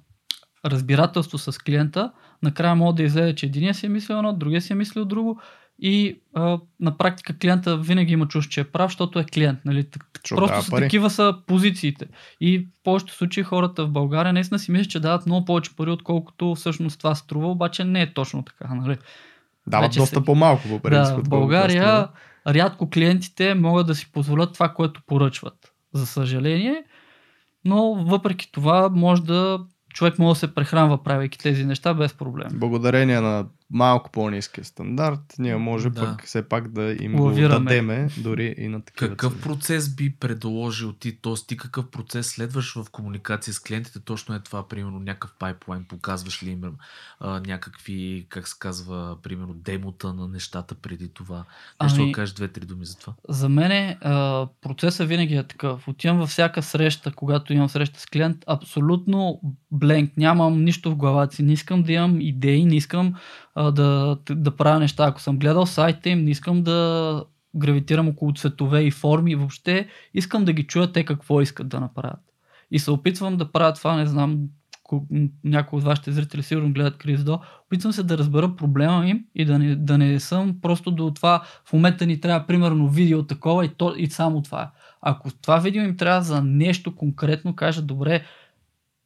[0.65, 2.11] разбирателство с клиента,
[2.43, 5.41] накрая може да излезе, че единия си е мислил едно, другия си е мислил друго
[5.81, 9.59] и а, на практика клиента винаги има чувство, че е прав, защото е клиент.
[9.65, 9.87] Нали?
[10.23, 10.83] Защото Просто са пари.
[10.83, 12.05] такива са позициите.
[12.41, 15.89] И в повечето случаи хората в България наистина си мислят, че дават много повече пари,
[15.91, 18.73] отколкото всъщност това струва, обаче не е точно така.
[18.73, 18.97] Нали?
[19.67, 21.15] Дават Вече доста всеки- по-малко по принцип.
[21.15, 22.07] Да, в България
[22.47, 25.73] рядко клиентите могат да си позволят това, което поръчват.
[25.93, 26.83] За съжаление.
[27.65, 29.59] Но въпреки това може да
[29.93, 32.47] човек може да се прехранва правейки тези неща без проблем.
[32.53, 36.01] Благодарение на малко по-низкия стандарт, ние може Да.
[36.01, 37.65] пък все пак да им го Лавираме.
[37.65, 39.41] дадеме дори и на такива Какъв цени.
[39.41, 41.15] процес би предложил ти?
[41.15, 41.33] Т.е.
[41.47, 43.99] ти какъв процес следваш в комуникация с клиентите?
[43.99, 45.83] Точно е това, примерно, някакъв пайплайн.
[45.83, 46.61] Показваш ли им
[47.19, 51.43] а, някакви, как се казва, примерно, демота на нещата преди това?
[51.83, 53.13] Нещо Ами- да кажеш две-три думи за това.
[53.29, 53.95] За мен
[54.61, 55.87] процесът винаги е такъв.
[55.87, 59.41] Отивам във всяка среща, когато имам среща с клиент, абсолютно
[59.71, 60.17] бленк.
[60.17, 61.43] Нямам нищо в главата си.
[61.43, 63.13] Не искам да имам идеи, не искам
[63.63, 65.05] да, да правя неща.
[65.05, 67.23] Ако съм гледал сайта им, не искам да
[67.55, 69.35] гравитирам около цветове и форми.
[69.35, 72.19] Въобще искам да ги чуя те какво искат да направят.
[72.71, 74.39] И се опитвам да правя това, не знам,
[75.43, 77.39] някои от вашите зрители сигурно гледат Крис До.
[77.65, 81.43] Опитвам се да разбера проблема им и да не, да не съм просто до това
[81.65, 84.71] в момента ни трябва примерно видео такова и, то, и само това.
[85.01, 88.23] Ако това видео им трябва за нещо конкретно, кажа добре,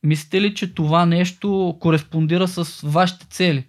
[0.03, 3.65] мислите ли, че това нещо кореспондира с вашите цели?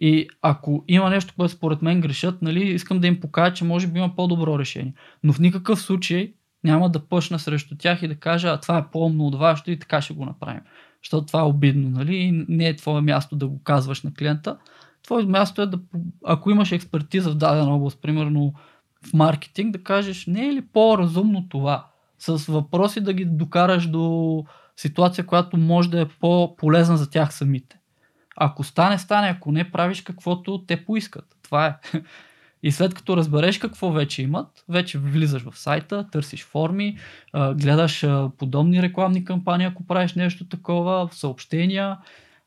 [0.00, 3.86] И ако има нещо, което според мен грешат, нали, искам да им покажа, че може
[3.86, 4.94] би има по-добро решение.
[5.22, 6.32] Но в никакъв случай
[6.64, 9.78] няма да пъшна срещу тях и да кажа, а това е по-умно от вашето и
[9.78, 10.60] така ще го направим.
[11.04, 12.16] Защото това е обидно, нали?
[12.16, 14.56] И не е твое място да го казваш на клиента.
[15.02, 15.80] Твое място е да,
[16.24, 18.54] ако имаш експертиза в дадена област, примерно
[19.06, 21.86] в маркетинг, да кажеш, не е ли по-разумно това?
[22.18, 24.44] С въпроси да ги докараш до
[24.76, 27.79] ситуация, която може да е по-полезна за тях самите.
[28.36, 29.28] Ако стане, стане.
[29.28, 31.36] Ако не, правиш каквото те поискат.
[31.42, 31.74] Това е.
[32.62, 36.98] И след като разбереш какво вече имат, вече влизаш в сайта, търсиш форми,
[37.34, 38.06] гледаш
[38.38, 41.98] подобни рекламни кампании, ако правиш нещо такова, съобщения.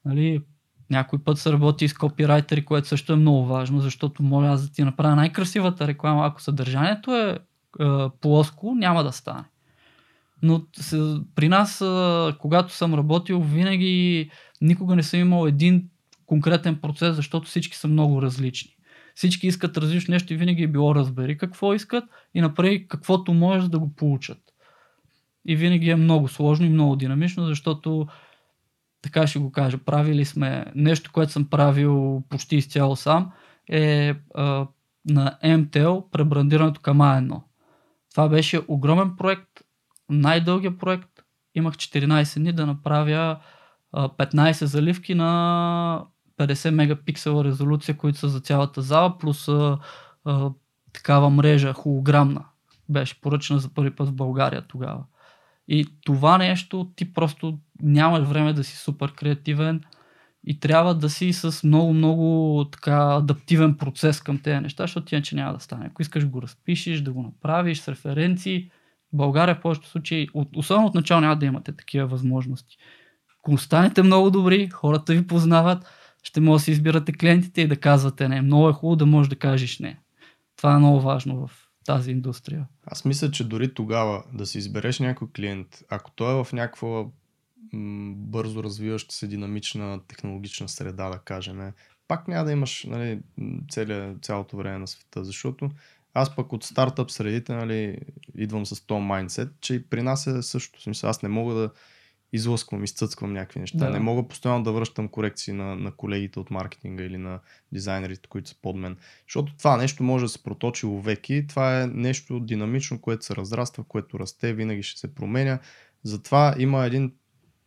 [0.05, 0.41] Нали,
[0.89, 4.73] някой път се работи с копирайтери, което също е много важно, защото моля аз да
[4.73, 6.25] ти направя най-красивата реклама.
[6.25, 7.39] Ако съдържанието е,
[7.79, 7.85] е
[8.21, 9.43] плоско, няма да стане.
[10.43, 10.65] Но
[11.35, 11.77] при нас,
[12.39, 14.29] когато съм работил, винаги
[14.61, 15.89] никога не съм имал един
[16.25, 18.75] конкретен процес, защото всички са много различни.
[19.15, 23.69] Всички искат различно нещо и винаги е било разбери какво искат и направи каквото можеш
[23.69, 24.37] да го получат.
[25.45, 28.07] И винаги е много сложно и много динамично, защото
[29.01, 33.31] така ще го кажа, правили сме нещо, което съм правил почти изцяло сам,
[33.69, 34.67] е а,
[35.09, 37.41] на MTL пребрандирането към A1.
[38.11, 39.49] Това беше огромен проект,
[40.13, 41.09] най-дългия проект.
[41.55, 43.39] Имах 14 дни да направя
[43.91, 46.05] а, 15 заливки на
[46.37, 49.77] 50 мегапиксела резолюция, които са за цялата зала, плюс а,
[50.25, 50.51] а,
[50.93, 52.45] такава мрежа, холограмна.
[52.89, 55.03] Беше поръчана за първи път в България тогава.
[55.67, 59.83] И това нещо ти просто нямаш време да си супер креативен
[60.43, 65.53] и трябва да си с много-много така адаптивен процес към тези неща, защото иначе няма
[65.53, 65.85] да стане.
[65.85, 68.71] Ако искаш го разпишеш, да го направиш с референции,
[69.13, 72.77] България в повечето случаи, особено от начало няма да имате такива възможности.
[73.39, 75.85] Ако станете много добри, хората ви познават,
[76.23, 78.41] ще може да си избирате клиентите и да казвате не.
[78.41, 79.99] Много е хубаво да можеш да кажеш не.
[80.57, 81.51] Това е много важно в
[81.85, 82.67] тази индустрия.
[82.85, 87.05] Аз мисля, че дори тогава да си избереш някой клиент, ако той е в някаква
[88.13, 91.71] бързо развиваща се динамична технологична среда, да кажем,
[92.07, 93.19] пак няма да имаш нали,
[93.69, 95.69] целия, цялото време на света, защото
[96.13, 97.97] аз пък от стартъп средите нали,
[98.37, 100.81] идвам с този майндсет, че и при нас е също.
[100.81, 101.71] Смисъл, аз не мога да
[102.33, 103.77] излъсквам, изцъцквам някакви неща.
[103.77, 103.89] Да.
[103.89, 107.39] Не мога постоянно да връщам корекции на, на колегите от маркетинга или на
[107.71, 108.97] дизайнерите, които са под мен.
[109.27, 111.47] Защото това нещо може да се проточи веки.
[111.47, 115.59] Това е нещо динамично, което се разраства, което расте, винаги ще се променя.
[116.03, 117.13] Затова има един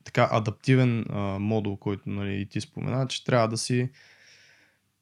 [0.04, 3.90] така адаптивен а, модул, който нали, и ти спомена, че трябва да си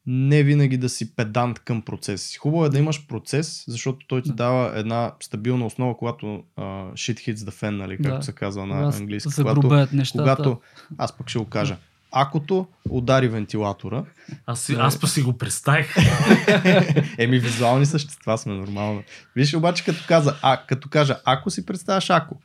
[0.07, 2.39] не винаги да си педант към процеса си.
[2.39, 4.35] Хубаво е да имаш процес, защото той ти Да.
[4.35, 8.23] дава една стабилна основа, когато а, shit hits the fan, нали, както Да.
[8.23, 9.29] се казва на Когато английски.
[9.35, 10.23] Когато, Загрубеят нещата.
[10.23, 10.61] когато,
[10.99, 11.77] аз пък ще го кажа,
[12.13, 14.05] акото удари вентилатора,
[14.47, 15.95] Аз, си, аз па си го представих.
[17.19, 19.03] еми визуални същества сме нормално.
[19.37, 22.37] Виж обаче като, каза, а, като кажа ако си представяш ако,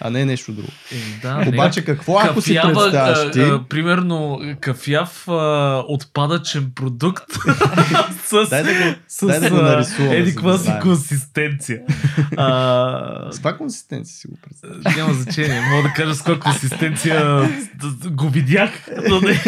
[0.00, 0.68] а не нещо друго.
[0.92, 1.48] Е, да, не.
[1.48, 3.40] Обаче какво ако си Кафява, представяш а, ти?
[3.40, 5.32] а, примерно, кафяв а,
[5.88, 7.24] отпадъчен продукт
[8.26, 10.16] с, Дай да го, с дай да го а, нарисуваме.
[10.16, 11.80] еди каква си консистенция.
[12.36, 14.96] А, С каква консистенция си го представяш?
[14.96, 15.60] няма значение.
[15.70, 17.48] Мога да кажа с каква консистенция
[18.06, 18.70] го видях,
[19.08, 19.34] но не.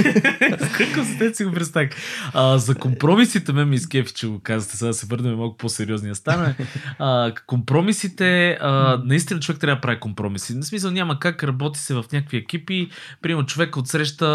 [0.60, 1.90] с каква консистенция го представих.
[2.34, 4.76] А, за компромисите ме ми изкефи, че го казвате.
[4.76, 6.54] Сега да се върнем малко по-сериозния стане.
[6.98, 10.54] А, компромисите, а, наистина човек трябва да прави компромиси.
[10.54, 12.90] На смисъл няма как работи се в някакви екипи.
[13.22, 14.26] Примерно човек отсреща,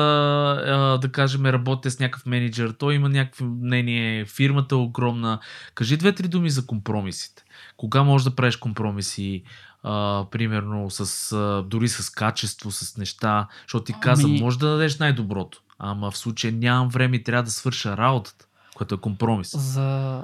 [1.02, 5.40] да кажем, работи с някакъв менеджер, той има някакво мнение, фирмата е огромна.
[5.76, 7.44] Кажи две-три думи за компромисите.
[7.78, 9.44] Кога можеш да правиш компромиси?
[9.86, 14.70] а, примерно с, а, дори с качество, с неща, защото ти каза, Ами- може да
[14.70, 15.62] дадеш най-доброто.
[15.80, 19.58] ама в случая нямам време и трябва да свърша работата, което е компромис.
[19.58, 20.24] За,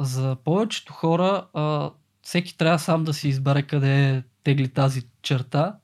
[0.00, 1.90] за повечето хора а,
[2.22, 5.76] всеки трябва сам да си избере къде тегли тази черта.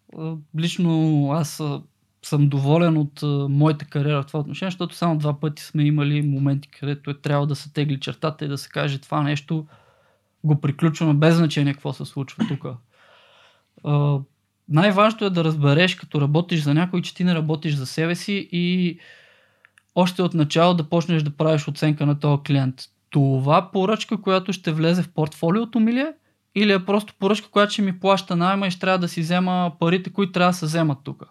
[0.58, 1.62] Лично аз
[2.22, 6.68] съм доволен от моята кариера в това отношение, защото само два пъти сме имали моменти,
[6.68, 9.66] където е трябва да се тегли чертата и да се каже това нещо
[10.44, 12.66] го приключваме без значение какво се случва тук.
[14.68, 18.48] Най-важното е да разбереш, като работиш за някой, че ти не работиш за себе си
[18.52, 18.98] и
[19.94, 22.82] още от начало да почнеш да правиш оценка на този клиент.
[23.10, 26.12] Това поръчка, която ще влезе в портфолиото ми ли е?
[26.54, 29.72] Или е просто поръчка, която ще ми плаща найма и ще трябва да си взема
[29.80, 31.24] парите, които трябва да се вземат тук.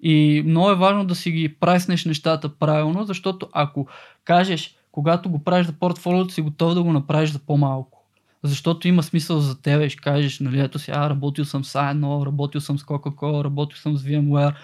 [0.00, 3.88] И много е важно да си ги прайснеш нещата правилно, защото ако
[4.24, 8.04] кажеш, когато го правиш за портфолиото, си готов да го направиш за по-малко.
[8.42, 12.26] Защото има смисъл за теб и ще кажеш, нали, ето сега работил съм с A1,
[12.26, 14.54] работил съм с Coca-Cola, работил съм с VMware.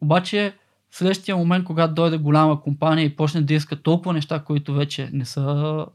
[0.00, 0.54] Обаче
[0.90, 5.10] в следващия момент, когато дойде голяма компания и почне да иска толкова неща, които вече
[5.12, 5.86] не са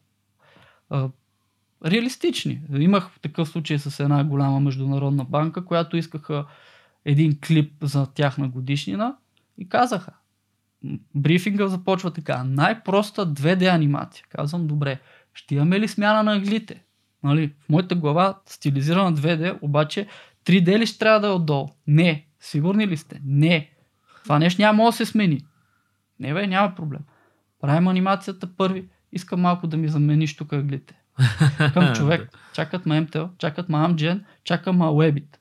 [1.85, 2.61] реалистични.
[2.79, 6.45] Имах такъв случай с една голяма международна банка, която искаха
[7.05, 9.15] един клип за тяхна годишнина
[9.57, 10.13] и казаха,
[11.15, 14.25] брифинга започва така, най-проста 2D анимация.
[14.29, 14.99] Казвам, добре,
[15.33, 16.83] ще имаме ли смяна на аглите?
[17.23, 20.07] Нали, в моята глава стилизирана 2D, обаче
[20.45, 21.69] 3D ли ще трябва да е отдолу?
[21.87, 22.25] Не.
[22.39, 23.21] Сигурни ли сте?
[23.23, 23.69] Не.
[24.23, 25.45] Това нещо няма да се смени.
[26.19, 27.01] Не бе, няма проблем.
[27.61, 28.89] Правим анимацията първи.
[29.11, 30.98] Искам малко да ми замениш тук аглите.
[31.73, 32.37] Към човек.
[32.53, 35.37] Чакат ма MTL, чакат ма Amgen, чакам ма Webit.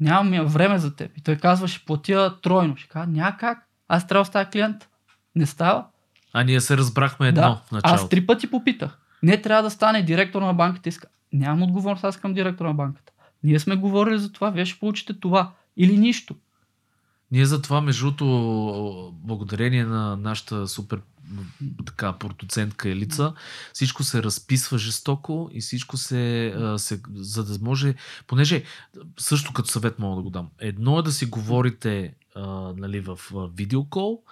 [0.00, 1.10] Нямам време за теб.
[1.18, 2.76] И той казва, ще платя тройно.
[2.76, 3.68] Ще кажа, няма как.
[3.88, 4.88] Аз трябва да става клиент.
[5.36, 5.86] Не става.
[6.32, 7.62] А ние се разбрахме едно да.
[7.66, 8.02] в началото.
[8.02, 8.98] Аз три пъти попитах.
[9.22, 10.88] Не трябва да стане директор на банката.
[10.88, 11.08] Иска.
[11.32, 13.12] Нямам отговорност аз към директор на банката.
[13.44, 15.52] Ние сме говорили за това, вие ще получите това.
[15.76, 16.36] Или нищо.
[17.30, 18.12] Ние за това, между
[19.12, 21.00] благодарение на нашата супер
[21.86, 23.34] така продуцентка Елица,
[23.72, 27.94] всичко се разписва жестоко и всичко се, се за да може,
[28.26, 28.64] понеже
[29.18, 30.48] също като съвет мога да го дам.
[30.58, 32.14] Едно е да си говорите
[32.76, 33.20] нали, в
[33.54, 34.22] видеокол,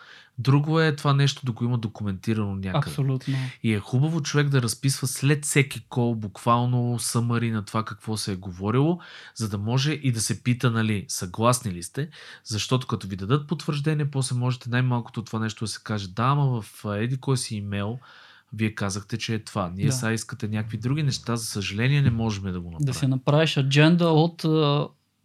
[0.40, 2.90] друго е това нещо да го има документирано някъде.
[2.90, 3.34] Абсолютно.
[3.62, 8.32] И е хубаво човек да разписва след всеки кол буквално съмари на това какво се
[8.32, 8.98] е говорило,
[9.34, 12.08] за да може и да се пита, нали, съгласни ли сте,
[12.44, 16.62] защото като ви дадат потвърждение, после можете най-малкото това нещо да се каже, да, ама
[16.62, 17.98] в еди кой си имейл,
[18.52, 19.72] вие казахте, че е това.
[19.74, 19.92] Ние Да.
[19.92, 22.86] сега искате някакви други неща, за съжаление не можем да го направим.
[22.86, 24.44] Да си направиш адженда от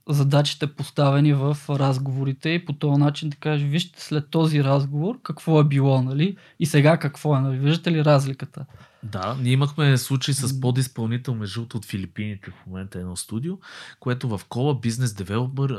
[0.10, 5.60] задачите поставени в разговорите и по този начин да кажеш, вижте след този разговор какво
[5.60, 6.38] е било, нали?
[6.60, 7.58] И сега какво е, нали?
[7.58, 8.66] Виждате ли разликата?
[9.04, 13.58] Да, ние имахме случай с подизпълнител между от Филипините в момента едно студио,
[14.00, 15.76] което в кола бизнес девелопер,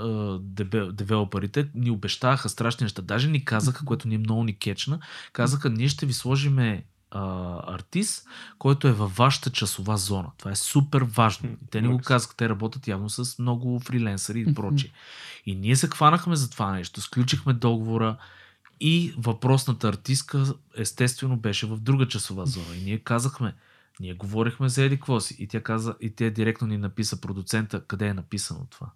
[0.93, 3.03] девелоперите ни обещаха страшни неща.
[3.03, 4.99] Даже ни казаха, което ни е много ни кечна,
[5.33, 6.85] казаха, ние ще ви сложиме
[7.17, 10.31] а, артист, който е във вашата часова зона.
[10.39, 11.51] Това е супер важно.
[11.51, 14.93] И те ни го казаха, те работят явно с много фриленсъри и прочие.
[15.47, 18.17] И ние се хванахме за това нещо, сключихме договора
[18.81, 22.77] и въпросната артистка естествено беше в друга часова зона.
[22.77, 23.55] И ние казахме,
[24.01, 25.37] ние говорихме за еди си.
[25.39, 28.91] И тя каза, и тя директно ни написа продуцента, къде е написано това.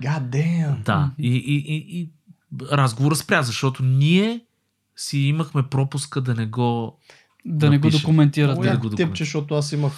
[0.00, 0.82] God damn.
[0.82, 2.10] Да, и, и, и, и
[2.70, 4.44] разговора спря, защото ние
[4.96, 7.00] си имахме пропуска да не го...
[7.46, 8.60] Да не го документират.
[8.60, 8.78] Да Да.
[8.78, 9.92] го типче, защото аз имах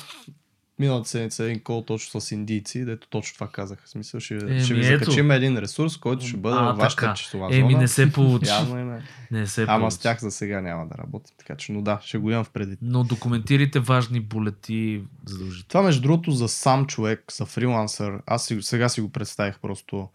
[0.79, 3.83] миналата седмица един кол точно с индийци, дето точно това казаха.
[3.87, 4.99] В смисъл, ще, Еми, ще ви ето.
[4.99, 7.15] закачим един ресурс, който ще бъде А, във вашата така.
[7.15, 7.83] часова Еми, зона.
[7.83, 8.49] не се получи.
[8.49, 9.03] Явно е.
[9.31, 9.95] Не се Ама получи.
[9.97, 11.35] с тях за сега няма да работим.
[11.39, 12.79] Така че, но да, ще го имам в предвид.
[12.83, 15.69] Но документирайте важни булети задължително.
[15.69, 20.09] Това между другото за сам човек, за фрилансър, аз сега си го представих просто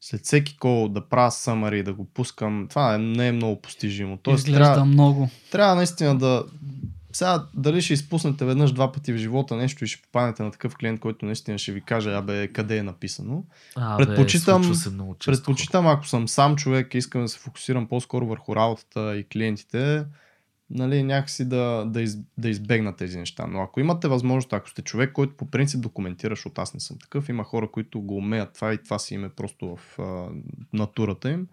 [0.00, 4.16] след всеки кол да правя съмари, да го пускам, това не е много постижимо.
[4.16, 5.28] Тоест, Изглежда трябва, много.
[5.50, 6.44] трябва наистина да...
[7.12, 10.76] Сега, дали ще изпуснете веднъж два пъти в живота нещо и ще попаднете на такъв
[10.76, 13.44] клиент, който наистина ще ви каже, абе, къде е написано.
[13.76, 15.30] А, Предпочитам- бе, се много често.
[15.32, 20.04] Предпочитам, ако съм сам човек и искам да се фокусирам по-скоро върху работата и клиентите,
[20.70, 23.46] нали, някакси да, да, из, да избегна тези неща.
[23.46, 26.98] Но ако имате възможност, ако сте човек, който по принцип документира, защото аз не съм
[26.98, 30.28] такъв, има хора, които го умеят това и това си им е просто в а,
[30.72, 31.46] натурата им,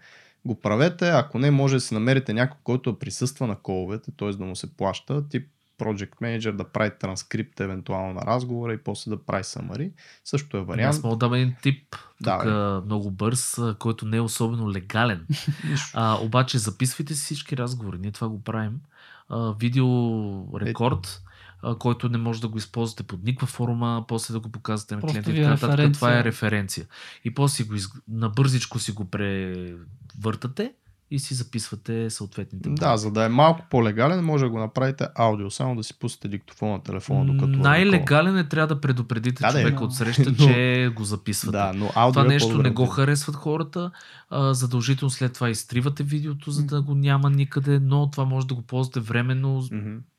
[0.45, 1.09] го правете.
[1.09, 4.29] Ако не, може да си намерите някой, който присъства на коловете, т.е.
[4.29, 5.47] да му се плаща, тип
[5.79, 9.91] Project Manager, да прави транскрипт евентуално на разговора и после да прави самари.
[10.25, 10.95] Също е вариант.
[10.95, 14.71] Аз мога да дам един тип, Да, тук а, много бърз, който не е особено
[14.71, 15.27] легален.
[15.93, 17.97] А, обаче записвайте си всички разговори.
[17.97, 18.79] Ние това го правим.
[19.29, 19.87] А, видео
[20.59, 21.23] рекорд,
[21.63, 25.01] а, който не може да го използвате под никаква форма, после да го показвате на
[25.01, 25.31] клиента.
[25.31, 25.93] и е така нататък.
[25.93, 26.85] Това е референция.
[27.23, 27.89] И после си го из...
[28.07, 30.73] набързичко си го превъртате
[31.11, 35.51] и си записвате съответните Да, за да е малко по-легален, може да го направите аудио,
[35.51, 37.53] само да си пуснете диктофон на телефона, докато...
[37.53, 41.03] е Най-легален е трябва да предупредите Да, да, човека но- от среща, но- че го
[41.03, 41.57] записвате.
[41.57, 43.91] Да, но аудио това е нещо по-добре не го харесват хората.
[44.29, 48.55] А, задължително след това изтривате видеото, за да го няма никъде, но това може да
[48.55, 49.63] го ползвате временно,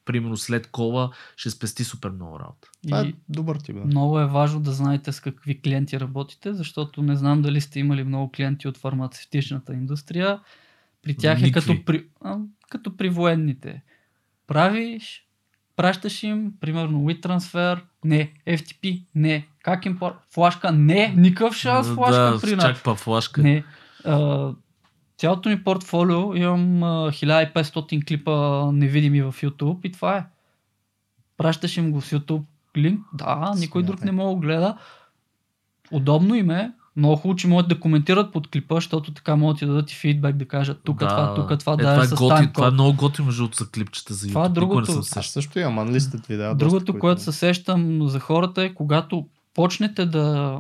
[0.05, 2.69] примерно след кола, ще спести супер много работа.
[2.83, 3.85] Това е добър тип, да.
[3.85, 8.05] много е важно да знаете с какви клиенти работите, защото не знам дали сте имали
[8.05, 10.41] много клиенти от фармацевтичната индустрия.
[11.03, 11.71] При тях е Никакви.
[11.77, 12.37] като при, а,
[12.71, 13.83] като при военните.
[14.47, 15.27] Правиш,
[15.77, 22.17] пращаш им, примерно WeTransfer, не, FTP, не, как им пор- флашка, не, никакъв шанс флашка
[22.33, 22.65] да, при нас.
[22.65, 23.43] чак па флашка.
[23.43, 23.65] Не.
[24.05, 24.51] А,
[25.17, 30.27] цялото ми портфолио имам а, 1500 клипа невидими в YouTube и това е.
[31.37, 32.45] Пращаш им го с YouTube
[32.77, 34.15] линк, да, никой друг Смятай.
[34.15, 34.79] не мога да гледа.
[35.91, 39.67] Удобно им е, много хубаво, че могат да коментират под клипа, защото така могат да
[39.67, 42.15] дадат и фидбек, да кажат тук това, тук това, е, да това, е е с
[42.15, 42.55] готи, таймкод.
[42.55, 44.31] това е много готино между другото за клипчета за YouTube.
[44.31, 44.97] Това е другото.
[44.97, 46.55] Не съм Аз също имам анлистът видеа.
[46.55, 50.59] Другото, доста, което се сещам за хората е, когато почнете да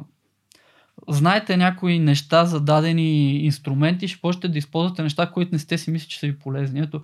[1.09, 5.91] знаете някои неща за дадени инструменти, ще почнете да използвате неща, които не сте си
[5.91, 6.80] мислили, че са ви полезни.
[6.80, 7.03] Ето,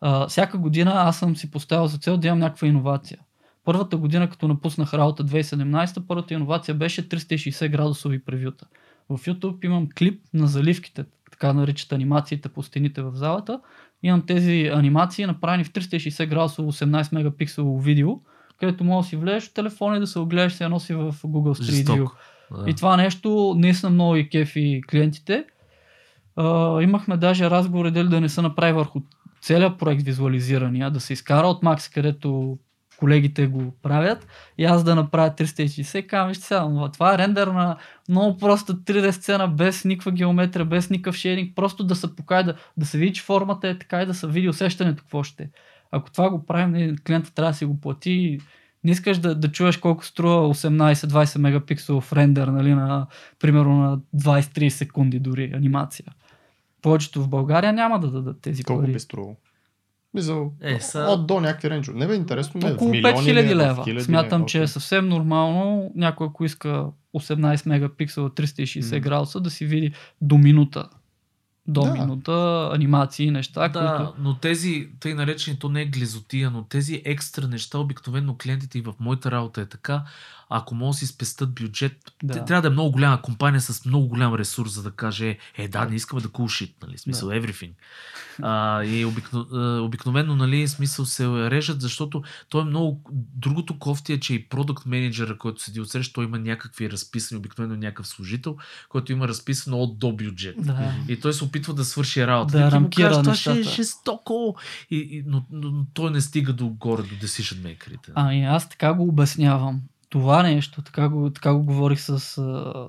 [0.00, 3.18] а, всяка година аз съм си поставил за цел да имам някаква иновация.
[3.66, 8.66] Първата година, като напуснах работа 2017, първата иновация беше 360 градусови превюта.
[9.08, 13.60] В YouTube имам клип на заливките, така наричат анимациите по стените в залата.
[14.02, 18.18] Имам тези анимации направени в 360 градусово 18 мегапикселово видео,
[18.60, 21.12] където можеш да си влезеш в телефона и да се огледаш се едно си в
[21.12, 22.10] Google Street View.
[22.56, 22.70] Да.
[22.70, 25.44] И това нещо наистина много и кефи клиентите.
[26.36, 29.00] А, имахме даже разговори дали да не се направи върху
[29.40, 32.58] целият проект визуализирания, да се изкара от Max, където
[32.98, 34.26] колегите го правят
[34.58, 37.76] и аз да направя 360, казвам, вижте сега, това е рендер на
[38.08, 42.54] много проста 3D сцена, без никаква геометрия, без никакъв шейдинг, просто да се покаже, да,
[42.76, 45.48] да се види, че формата е така и да се види усещането какво ще е.
[45.90, 48.38] Ако това го правим, нали, клиента трябва да си го плати
[48.86, 53.06] не искаш да, да чуеш колко струва 18-20 мегапикселов рендер, нали, на,
[53.38, 56.06] примерно на 20-30 секунди дори анимация.
[56.82, 58.92] Повечето в България няма да дадат тези Колко пари.
[58.92, 59.36] би струвало?
[60.14, 61.98] Мисъл, Е, са- от до някакви рейнджове.
[61.98, 62.72] Не бе, интересно не е.
[62.72, 63.84] Около милиони ли е, 5000 в лева.
[63.84, 64.04] хиляди е?
[64.04, 69.00] Смятам, че е съвсем нормално някой, ако иска 18 мегапиксела 360 М.
[69.00, 70.88] градуса, да си види до минута.
[71.68, 71.92] До Да.
[71.92, 72.32] минута
[72.72, 74.14] анимации неща, Да, които...
[74.20, 78.82] но тези, тъй наречени, то не е глизотия, но тези екстра неща, обикновено клиентите и
[78.82, 80.02] в моята работа е така,
[80.48, 82.34] ако могат да си спестят бюджет, Да.
[82.34, 82.44] да.
[82.44, 85.84] трябва да е много голяма компания с много голям ресурс, за да каже, е да,
[85.84, 87.72] не искаме да cool shit, нали, смисъл, everything.
[88.42, 89.46] А, и обикно,
[89.84, 93.00] обикновено, нали, смисъл се режат, защото той е много...
[93.34, 97.76] Другото кофти е, че и продукт менеджера, който седи отсреща, той има някакви разписани, обикновено
[97.76, 98.56] някакъв служител,
[98.88, 100.56] който има разписано от до бюджет.
[100.58, 100.94] Да.
[101.08, 102.58] И той се опитва да свърши работа.
[102.58, 103.76] Да И ти му кажеш, това ще е нещата.
[103.76, 104.56] жестоко.
[104.90, 108.12] И, и, но, но, но, той не стига до горе, до decision makerите.
[108.14, 109.80] Ами аз така го обяснявам.
[110.08, 112.88] Това нещо, така го, така го говорих с а,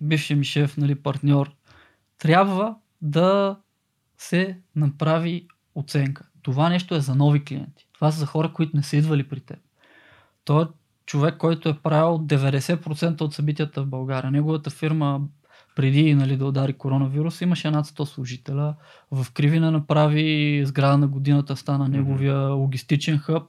[0.00, 1.52] бившия ми шеф, нали, партньор.
[2.18, 3.58] Трябва да
[4.18, 6.28] се направи оценка.
[6.42, 7.88] Това нещо е за нови клиенти.
[7.92, 9.58] Това са за хора, които не са идвали при теб.
[10.44, 10.66] Той е
[11.06, 14.30] човек, който е правил 90% от събитията в България.
[14.30, 15.20] Неговата фирма
[15.76, 18.74] преди нали, да удари коронавирус, имаше над 100 служителя.
[19.10, 23.42] В Кривина направи сграда на годината, стана неговия логистичен хъб.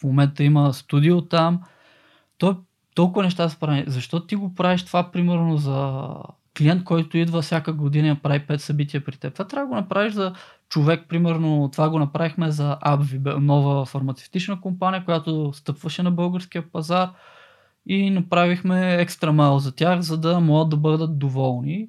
[0.00, 1.62] В момента има студио там.
[2.40, 2.54] Той
[2.94, 3.84] толкова неща се прави.
[3.86, 6.08] Защо ти го правиш това, примерно, за
[6.58, 9.32] клиент, който идва всяка година и прави 5 събития при теб?
[9.32, 10.32] Това трябва да го направиш за
[10.68, 17.10] човек, примерно, това го направихме за AbbVie, нова фармацевтична компания, която стъпваше на българския пазар
[17.86, 21.88] и направихме екстра мал за тях, за да могат да бъдат доволни.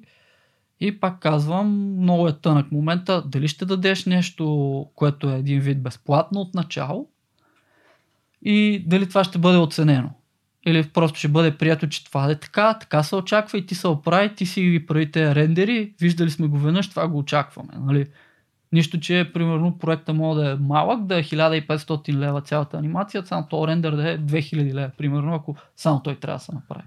[0.80, 3.22] И пак казвам, много е тънък момента.
[3.26, 7.08] Дали ще дадеш нещо, което е един вид безплатно от начало
[8.42, 10.10] и дали това ще бъде оценено.
[10.66, 13.88] Или просто ще бъде прието, че това е така, така се очаква и ти се
[13.88, 17.72] оправи, ти си ги прави тези рендери, виждали сме го веднъж, това го очакваме.
[17.80, 18.06] Нали?
[18.72, 23.46] Нищо, че примерно проекта може да е малък, да е 1500 лева цялата анимация, само
[23.50, 26.84] то рендер да е 2000 лева, примерно, ако само той трябва да се направи.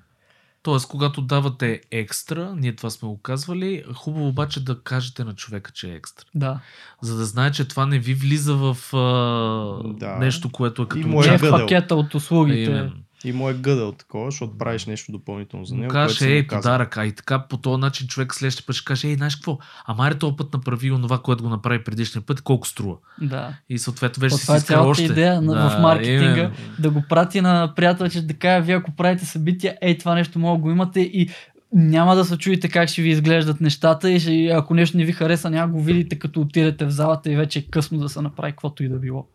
[0.63, 5.71] Тоест, когато давате екстра, ние това сме го казвали, хубаво обаче да кажете на човека,
[5.71, 6.25] че е екстра.
[6.35, 6.59] Да.
[7.01, 10.15] За да знае, че това не ви влиза в а, Да.
[10.15, 12.71] нещо, което е като му е Не в пакета от услугите.
[12.71, 12.91] Именно.
[13.25, 15.93] И му е гъдъл такова, защото правиш нещо допълнително за него.
[15.93, 19.15] му ей, подарък, а и така по този начин човек следващия път ще каже, ей,
[19.15, 22.95] знаеш какво, ама аре този път направи онова, което го направи предишния път, колко струва.
[23.21, 23.53] Да.
[23.69, 25.03] И съответно вече си е иска цялата още.
[25.03, 26.31] идея на- в маркетинга.
[26.31, 26.53] именно.
[26.79, 30.39] да го прати на приятел, че да кажа, вие ако правите събития, ей това нещо
[30.39, 31.29] мога да го имате и
[31.73, 35.11] няма да се чуете как ще ви изглеждат нещата и ще, ако нещо не ви
[35.11, 38.51] хареса, няма го видите като отидете в залата и вече е късно да се направи
[38.51, 39.27] каквото и да било.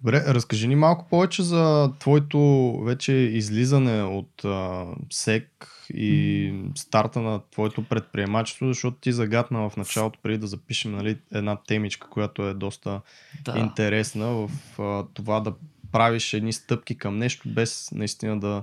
[0.00, 7.40] Добре, разкажи ни малко повече за твоето вече излизане от а, СЕК и старта на
[7.50, 12.54] твоето предприемачество, защото ти загадна в началото, преди да запишем нали, една темичка, която е
[12.54, 13.00] доста
[13.44, 13.58] Да.
[13.58, 15.54] интересна в а, това да
[15.92, 18.62] правиш едни стъпки към нещо, без наистина да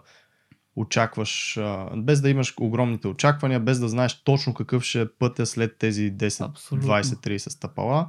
[0.76, 5.46] очакваш, а, без да имаш огромните очаквания, без да знаеш точно какъв ще е пътя
[5.46, 6.90] след тези 10, Абсолютно.
[6.90, 8.08] 20, 30 стъпала.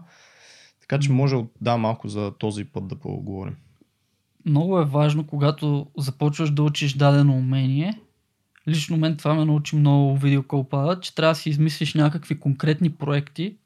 [0.88, 3.56] Така че може да малко за този път да поговорим.
[4.44, 8.00] Много е важно, когато започваш да учиш дадено умение.
[8.68, 13.56] Лично мен това ме научи много видеоколпада, че трябва да си измислиш някакви конкретни проекти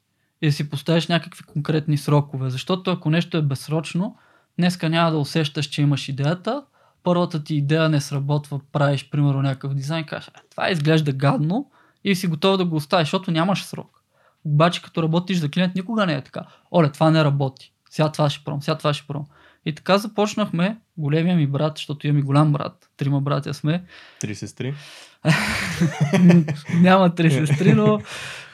[0.41, 2.49] и да си поставиш някакви конкретни срокове.
[2.49, 4.15] Защото ако нещо е безсрочно,
[4.57, 6.63] днеска няма да усещаш, че имаш идеята,
[7.03, 11.71] първата ти идея не сработва, правиш примерно някакъв дизайн, кажеш, «А, това изглежда гадно
[12.03, 14.00] и си готов да го оставиш, защото нямаш срок.
[14.45, 16.41] Обаче като работиш за клиент никога не е така.
[16.71, 17.73] Оле, това не работи.
[17.89, 19.25] Сега това ще пробвам, сега това ще пробвам.
[19.65, 23.83] И така започнахме, големия ми брат, защото имам и голям брат, трима братя сме,
[24.19, 24.73] Три сестри.
[26.81, 27.99] няма три сестри, но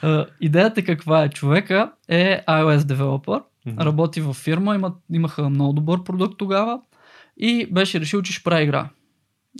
[0.02, 1.28] а, идеята каква е?
[1.28, 3.80] Човека е iOS девелопър, Мгм.
[3.80, 6.80] работи във фирма, има, имаха много добър продукт тогава
[7.36, 8.88] и беше решил, че ще прави игра.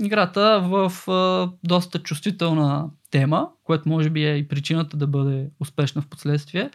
[0.02, 6.02] Играта в а, доста чувствителна тема, което може би е и причината да бъде успешна
[6.02, 6.70] в последствие,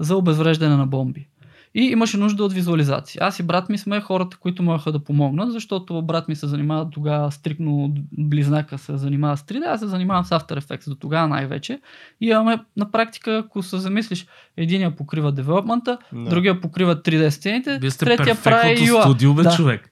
[0.00, 1.28] за обезвреждане на бомби.
[1.74, 3.18] И имаше нужда от визуализация.
[3.24, 6.90] Аз и брат ми сме хората, които можеха да помогнат, защото брат ми се занимава
[6.90, 11.28] тогава стрикно близнака се занимава с 3D, аз се занимавам с After Effects до тогава
[11.28, 11.80] най-вече.
[12.20, 14.26] И имаме на практика, ако се замислиш,
[14.56, 16.30] единия покрива девелопмента, Да.
[16.30, 19.02] другия покрива 3D сцените, Вие сте третия прави UI.
[19.02, 19.50] студио, бе, Да.
[19.56, 19.90] човек.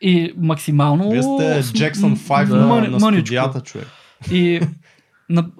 [0.00, 1.10] И максимално...
[1.10, 3.86] Вие сте Jackson 5 м- на, на студията, човек.
[4.32, 4.60] И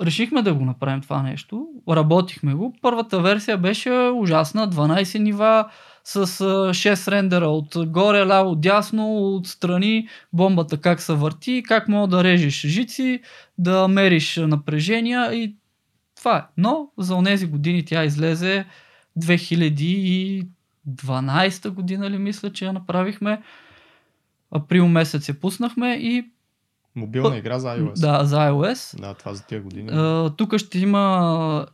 [0.02, 1.66] решихме да го направим това нещо.
[1.88, 2.76] Работихме го.
[2.82, 4.70] Първата версия беше ужасна.
[4.70, 5.68] 12 нива
[6.04, 11.88] с а, 6 рендера от горе, ляво, дясно, от страни, бомбата как се върти, как
[11.88, 13.20] мога да режеш жици,
[13.58, 15.56] да мериш напрежения и
[16.16, 16.42] това е.
[16.56, 18.66] Но за онези години тя излезе
[19.18, 23.42] 2012 година ли мисля, че я направихме.
[24.50, 26.30] Април месец я пуснахме и
[26.96, 28.00] Мобилна игра за iOS.
[28.00, 29.00] да, за iOS.
[29.00, 29.88] Да, това за тия години.
[29.92, 31.66] А, тук ще има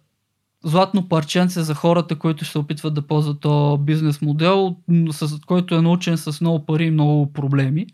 [0.65, 4.77] златно парченце за хората, които ще се опитват да ползват то бизнес модел,
[5.11, 7.87] с който е научен с много пари и много проблеми.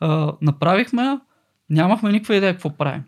[0.00, 1.18] А, направихме,
[1.70, 3.02] нямахме никаква идея какво правим.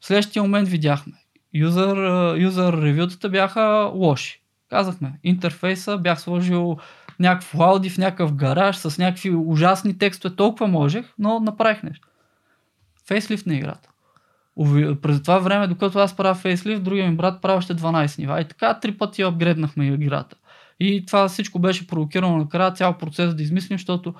[0.00, 1.12] В следващия момент видяхме.
[1.54, 1.96] Юзър,
[2.38, 4.42] юзър ревютата бяха лоши.
[4.70, 6.76] Казахме, интерфейса бях сложил
[7.20, 12.08] някакво ауди в някакъв гараж с някакви ужасни текстове, толкова можех, но направих нещо.
[13.08, 13.88] Фейслифт на играта.
[15.02, 18.40] През това време, докато аз правя фейслифт, другия ми брат прави още 12 нива.
[18.40, 20.36] И така три пъти апгрейднахме играта.
[20.80, 24.14] И това всичко беше провокирано накрая цял процес да измислим, защото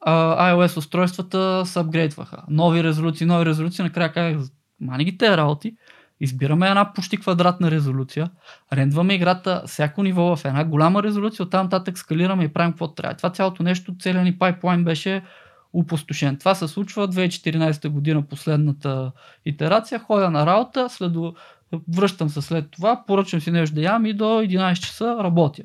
[0.00, 2.42] а, iOS устройствата се апгрейдваха.
[2.48, 3.84] Нови резолюции, нови резолюции.
[3.84, 4.48] Накрая казах,
[4.80, 5.76] мани ги тези работи.
[6.20, 8.30] Избираме една почти квадратна резолюция,
[8.72, 13.16] рендваме играта всяко ниво в една голяма резолюция, оттам нататък скалираме и правим каквото трябва.
[13.16, 15.22] Това цялото нещо, целият ни пайплайн беше
[15.72, 16.36] опустошен.
[16.36, 19.12] Това се случва 2014 година, последната
[19.44, 19.98] итерация.
[19.98, 21.12] Ходя на работа, след...
[21.96, 25.62] връщам се след това, поръчам си нещо да ям и до 11 часа работя.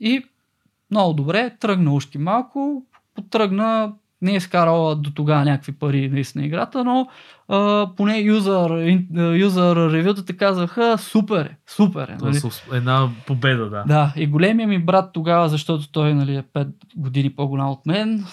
[0.00, 0.24] И
[0.90, 3.92] много добре, тръгна ушки малко, потръгна,
[4.22, 7.08] не е изкарала до тогава някакви пари наистина играта, но
[7.48, 9.00] а, поне юзър,
[9.36, 12.16] юзър ревютата казаха супер е, супер е.
[12.18, 12.40] Това Нали?
[12.72, 13.84] една победа, да.
[13.86, 18.24] Да, и големия ми брат тогава, защото той нали, е 5 години по-голям от мен,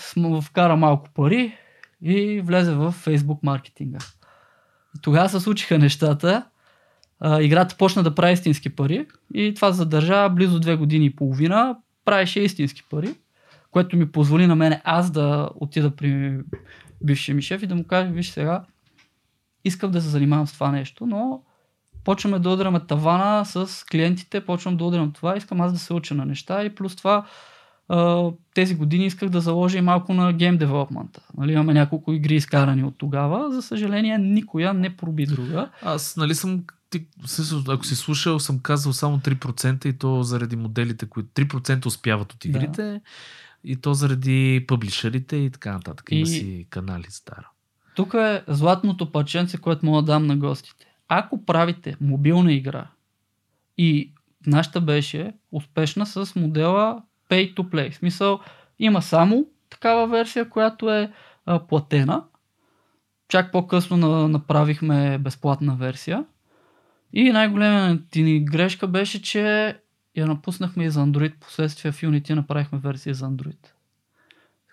[0.42, 1.54] вкара малко пари
[2.02, 4.00] и влезе в Facebook маркетинга.
[5.02, 6.46] Тогава се случиха нещата.
[7.20, 11.76] А, играта почна да прави истински пари и това задържа близо 2 години и половина.
[12.06, 13.10] Правеше истински пари,
[13.72, 16.40] което ми позволи на мене аз да отида при
[17.04, 18.64] бившия ми шеф и да му кажа, виж сега,
[19.66, 21.42] искам да се занимавам с това нещо, но
[22.04, 26.16] почваме да удряме тавана с клиентите, почвам да удрям това, искам аз да се уча
[26.16, 27.26] на неща и плюс това
[28.54, 31.22] тези години исках да заложа и малко на гейм девелопмента.
[31.38, 35.70] Нали, имаме няколко игри изкарани от тогава, за съжаление никоя не проби друга.
[35.82, 40.56] Аз, нали съм, ти, се- ако си слушал, съм казал само 3% и то заради
[40.56, 43.02] моделите, които 3% успяват от игрите
[43.64, 46.08] и то заради пъблишерите и така нататък.
[46.12, 47.50] Има И- си канали стара.
[47.96, 50.86] Тук е златното парченце, което мога да дам на гостите.
[51.08, 52.88] Ако правите мобилна игра
[53.78, 54.14] и
[54.48, 57.92] нашата беше успешна с модела Pay to Play.
[57.92, 58.40] В смисъл,
[58.80, 61.12] има само такава версия, която е
[61.46, 62.24] а, платена.
[63.28, 66.26] чак по-късно на, направихме безплатна версия.
[67.14, 69.78] И най-големата ни грешка беше, че
[70.16, 71.34] я напуснахме и за Android.
[71.40, 73.68] Последствие в Unity направихме версия за Android.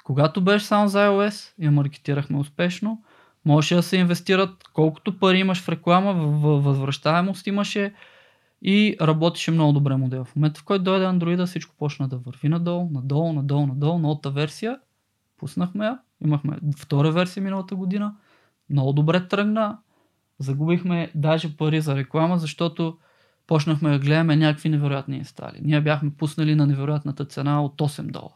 [0.04, 3.02] Когато беше само за iOS, я маркетирахме успешно.
[3.44, 6.12] Можеше да се инвестират колкото пари имаш в реклама,
[6.60, 7.94] възвръщаемост имаше
[8.62, 10.24] и работеше много добре модел.
[10.24, 14.30] В момента, в който дойде Android, всичко почна да върви надолу, надолу, надолу, надолу, новата
[14.30, 14.78] версия.
[15.36, 18.14] Пуснахме я, имахме втора версия миналата година.
[18.70, 19.78] Много добре тръгна.
[20.38, 22.98] Загубихме даже пари за реклама, защото
[23.46, 25.58] почнахме да гледаме някакви невероятни инстали.
[25.62, 28.32] Ние бяхме пуснали на невероятната цена от 8 долара.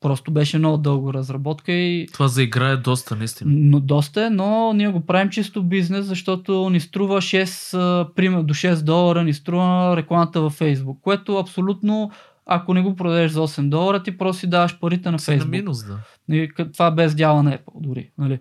[0.00, 2.06] Просто беше много дълго разработка и...
[2.12, 3.50] Това за игра е доста, наистина.
[3.54, 8.54] Но доста е, но ние го правим чисто бизнес, защото ни струва 6, пример, до
[8.54, 12.10] 6 долара ни струва рекламата във Facebook, което абсолютно,
[12.46, 15.38] ако не го продадеш за 8 долара, ти просто си даваш парите на Facebook.
[15.38, 15.98] на минус, да.
[16.34, 18.10] И, това без дяла на Apple дори.
[18.18, 18.38] Нали?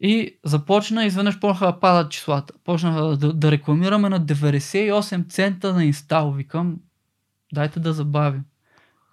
[0.00, 2.54] И започна, изведнъж почнаха да падат числата.
[2.64, 6.32] Почнаха да, да рекламираме на 98 цента на инстал.
[6.32, 6.76] Викам,
[7.52, 8.44] дайте да забавим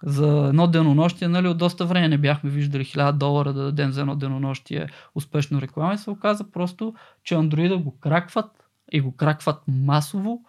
[0.02, 4.00] за едно денонощие, нали, от доста време не бяхме виждали 1000 долара да дадем за
[4.00, 6.94] едно денонощие успешно реклама и се оказа просто,
[7.24, 8.50] че андроида го кракват
[8.92, 10.40] и го кракват масово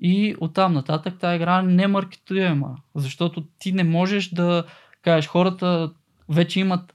[0.00, 4.64] и оттам нататък тази игра не е маркетуема, защото ти не можеш да
[5.02, 5.90] кажеш хората
[6.28, 6.94] вече имат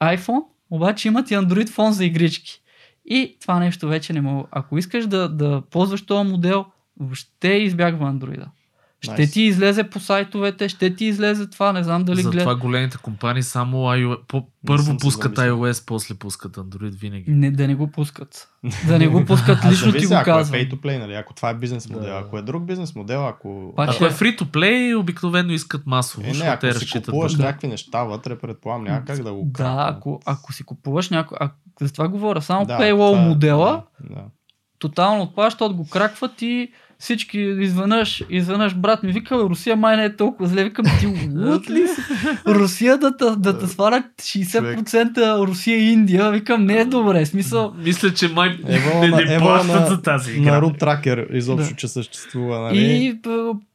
[0.00, 2.62] iPhone, обаче имат и Android фон за игрички.
[3.04, 4.48] И това нещо вече не мога.
[4.50, 6.64] Ако искаш да, да ползваш този модел,
[7.00, 8.46] въобще избягва Android.
[9.02, 9.32] Ще nice.
[9.32, 12.34] ти излезе по сайтовете, ще ти излезе това, не знам дали гледаш.
[12.34, 17.30] Затова големите компании само iOS, по, първо пускат iOS, после пускат Android винаги.
[17.30, 18.48] Не, да не го пускат.
[18.86, 20.54] Да не го пускат, лично ти го казвам.
[20.54, 21.14] Ако е pay to play, нали?
[21.14, 22.18] ако това е бизнес модел, да.
[22.18, 23.72] ако е друг бизнес модел, ако...
[23.76, 26.26] Пак ако е free to play, обикновено искат масово.
[26.26, 27.42] Е, не, ако те си купуваш да.
[27.42, 31.54] някакви неща вътре, предполагам, няма как да го Да, ако, ако си купуваш някой, ако,
[31.80, 34.22] за това говоря, само да, paywall е- модела, да, да.
[34.78, 40.16] тотално отплащат, го кракват и всички изведнъж, изведнъж брат ми вика, Русия май не е
[40.16, 40.64] толкова зле.
[40.64, 41.06] Викам, ти
[41.36, 42.00] лут ли си?
[42.46, 46.30] Русия да, да, да те свалят 60% Русия и Индия.
[46.30, 47.26] Викам, не е добре.
[47.26, 47.74] Смисъл...
[47.78, 50.52] Мисля, че май ево, не, не плащат за тази игра.
[50.52, 51.76] На Рут Тракер изобщо, да.
[51.76, 52.60] че съществува.
[52.60, 52.78] Нали?
[52.78, 53.20] И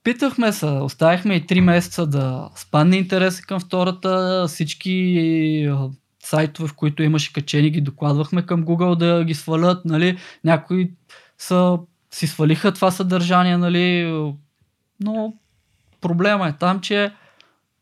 [0.03, 4.45] питахме се, оставихме и 3 месеца да спадне интереса към втората.
[4.47, 5.69] Всички
[6.23, 9.85] сайтове, в които имаше качени, ги докладвахме към Google да ги свалят.
[9.85, 10.17] Нали?
[10.43, 10.91] Някои
[11.37, 11.77] са
[12.15, 14.13] си свалиха това съдържание, нали,
[15.03, 15.33] но
[16.01, 17.11] проблема е там, че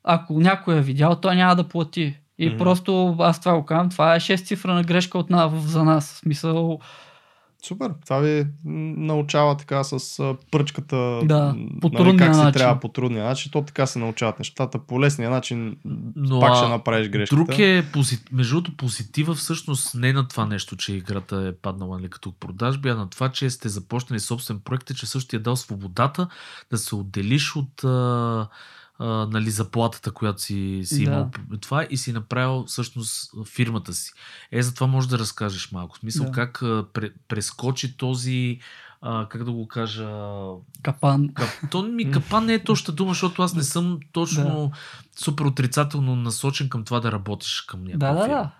[0.03, 2.17] ако някой е видял, той няма да плати.
[2.37, 2.57] И mm-hmm.
[2.57, 6.13] просто аз това го казвам, това е 6 цифра на грешка от нас, за нас.
[6.13, 6.79] В смисъл,
[7.67, 7.91] Супер.
[8.05, 10.19] Това ви научава така с
[10.51, 11.19] пръчката.
[11.23, 12.51] Да, по нали, как начин.
[12.53, 13.51] трябва по трудния начин.
[13.51, 14.79] То така се научават нещата.
[14.79, 15.77] По лесния начин
[16.15, 17.35] Но, пак ще направиш грешката.
[17.35, 17.83] Друг е,
[18.31, 22.89] между другото, позитива всъщност не на това нещо, че играта е паднала нали, като продажби,
[22.89, 26.27] а на това, че сте започнали собствен проект, че също ти е дал свободата
[26.71, 28.47] да се отделиш от а,
[29.05, 31.11] нали, заплатата, която си, си да.
[31.11, 31.31] имал
[31.61, 34.11] това и си направил всъщност фирмата си.
[34.51, 35.95] Е, за това може да разкажеш малко.
[35.95, 36.31] В смисъл да.
[36.31, 36.85] как а,
[37.27, 38.59] прескочи този
[39.05, 40.09] а, как да го кажа...
[40.83, 41.29] Капан.
[41.33, 41.49] Кап...
[41.71, 44.77] То ми капан не е точна дума, защото аз не съм точно да.
[45.23, 48.51] супер отрицателно насочен към това да работиш към някаква да, да, да.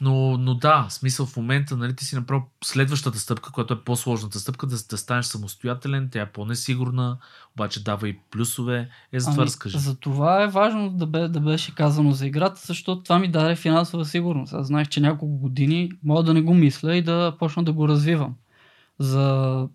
[0.00, 4.38] Но, но да, смисъл в момента, нали, ти си направил следващата стъпка, която е по-сложната
[4.38, 7.18] стъпка, да, да станеш самостоятелен, тя е по-несигурна,
[7.56, 8.88] обаче дава и плюсове.
[9.12, 9.78] Е, за това ами, разкажи.
[9.78, 13.56] За това е важно да, бе, да беше казано за играта, защото това ми даде
[13.56, 14.54] финансова сигурност.
[14.54, 17.88] Аз знаех, че няколко години мога да не го мисля и да почна да го
[17.88, 18.34] развивам.
[18.98, 19.68] За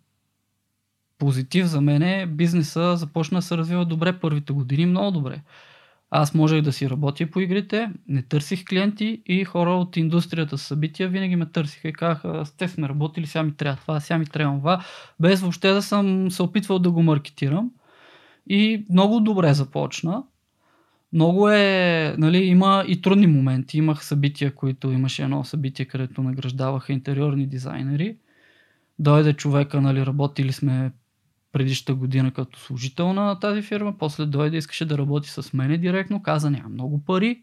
[1.20, 5.41] позитив за мен е бизнеса започна да се развива добре първите години, много добре.
[6.12, 10.62] Аз можех да си работя по игрите, не търсих клиенти и хора от индустрията с
[10.62, 14.26] събития винаги ме търсиха и казаха, сте сме работили, сега ми трябва това, сега ми
[14.26, 14.86] трябва това,
[15.20, 17.72] без въобще да съм се опитвал да го маркетирам.
[18.48, 20.24] И много добре започна.
[21.14, 23.78] Много е, нали, има и трудни моменти.
[23.78, 28.18] Имах събития, които имаше едно събитие, където награждаваха интериорни дизайнери.
[29.00, 30.91] Дойде човека, нали, работили сме
[31.51, 36.21] предишната година като служител на тази фирма, после дойде, искаше да работи с мене директно,
[36.21, 37.41] каза няма много пари.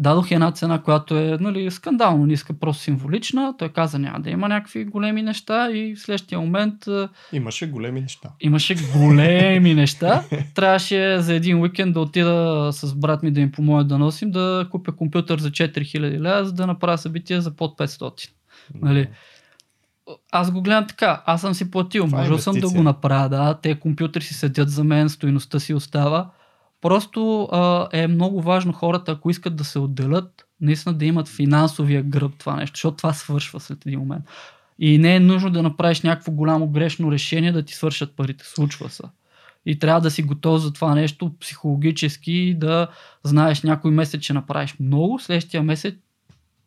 [0.00, 3.54] Дадох една цена, която е нали, скандално ниска, просто символична.
[3.58, 6.74] Той каза няма да има някакви големи неща и в следващия момент...
[7.32, 8.28] Имаше големи неща.
[8.40, 10.24] Имаше големи неща.
[10.54, 14.68] Трябваше за един уикенд да отида с брат ми да им помоя да носим, да
[14.70, 18.30] купя компютър за 4000 лева, за да направя събитие за под 500.
[18.74, 19.08] Нали?
[20.32, 23.54] Аз го гледам така, аз съм си платил, Това можел съм да го направя, да,
[23.54, 26.30] те компютри си седят за мен, стоиността си остава.
[26.80, 32.02] Просто а, е много важно хората, ако искат да се отделят, Наистина да имат финансовия
[32.02, 34.24] гръб това нещо, защото това свършва след един момент.
[34.78, 38.44] И не е нужно да направиш някакво голямо грешно решение да ти свършат парите.
[38.44, 39.02] Случва се.
[39.66, 42.88] И трябва да си готов за това нещо психологически, да
[43.24, 45.94] знаеш някой месец, че направиш много, следващия месец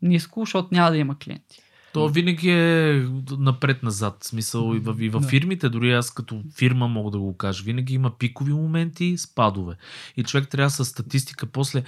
[0.02, 1.62] ниско, защото няма да има клиенти.
[1.94, 3.08] То винаги е
[3.38, 4.18] напред-назад.
[4.24, 7.64] Смисъл и в, и в фирмите, дори аз като фирма мога да го кажа.
[7.64, 9.76] Винаги има пикови моменти, спадове.
[10.18, 11.84] И човек трябва с статистика после.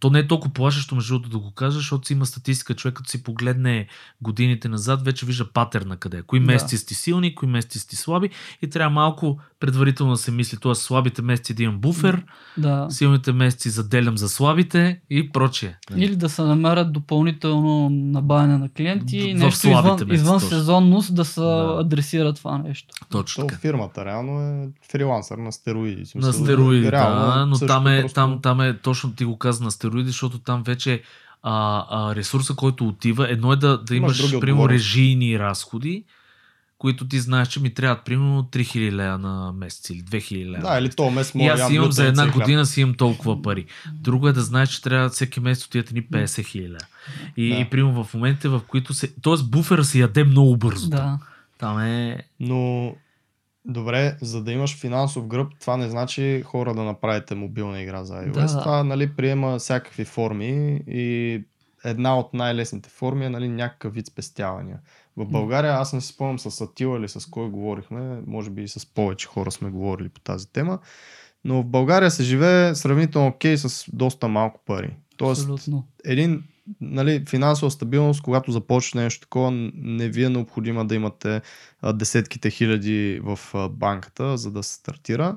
[0.00, 2.74] То не е толкова плашещо, между другото, да го кажа, защото си има статистика.
[2.74, 3.86] Човек като си погледне
[4.20, 6.18] годините назад, вече вижда патерна къде.
[6.18, 6.22] е.
[6.22, 6.46] Кои Да.
[6.46, 8.30] месеци сте силни, кои месеци сте слаби.
[8.62, 10.58] И трябва малко предварително се мисли.
[10.58, 10.74] Т.е.
[10.74, 12.22] слабите месеци да имам буфер,
[12.58, 12.86] Да.
[12.90, 15.76] силните месеци заделям за слабите и прочие.
[15.96, 20.34] Или да се намерят допълнително набавяне на клиенти, В- в нещо слабите извън, месеци, извън
[20.36, 20.48] точно.
[20.48, 21.76] сезонност да се Да.
[21.80, 22.88] адресира това нещо.
[23.10, 23.60] Точно То така.
[23.60, 25.96] фирмата реално е фрилансър на стероиди.
[25.96, 29.12] В На смисъл, стероиди, реално да, но също там е, просто- там, там е, точно
[29.12, 31.02] ти го каза на стероиди, защото там вече
[31.42, 36.04] а, а, ресурса, който отива, едно е да, да Имаш имаш, примерно, режийни разходи,
[36.82, 40.60] които ти знаеш, че ми трябват примерно 3000 лея на месец или 2000 лея.
[40.60, 42.94] Да, или то месец и мога аз ям имам за една и година си имам
[42.94, 43.66] толкова пари.
[43.92, 46.84] Друго е да знаеш, че трябва всеки месец отидат ни 50 хиляди.
[47.36, 47.54] И, Да.
[47.54, 49.12] и примерно в момента, в които се...
[49.22, 50.90] Тоест буфера се яде много бързо.
[50.90, 51.18] Да.
[51.58, 52.18] Там е...
[52.40, 52.94] Но
[53.64, 58.14] добре, за да имаш финансов гръб, това не значи хора да направите мобилна игра за
[58.14, 58.32] iOS.
[58.32, 58.60] Да.
[58.62, 61.42] Това нали, приема всякакви форми и
[61.84, 64.78] една от най-лесните форми е нали, някакъв вид спестявания.
[65.16, 68.68] В България, аз не си спомням с Атила или с кой говорихме, може би и
[68.68, 70.78] с повече хора сме говорили по тази тема,
[71.44, 74.96] но в България се живее сравнително окей с доста малко пари.
[75.16, 75.86] Тоест, Абсолютно.
[76.04, 76.44] един
[76.80, 81.40] нали, финансова стабилност, когато започне нещо такова, не ви е необходимо да имате
[81.94, 83.38] десетките хиляди в
[83.70, 85.36] банката, за да се стартира.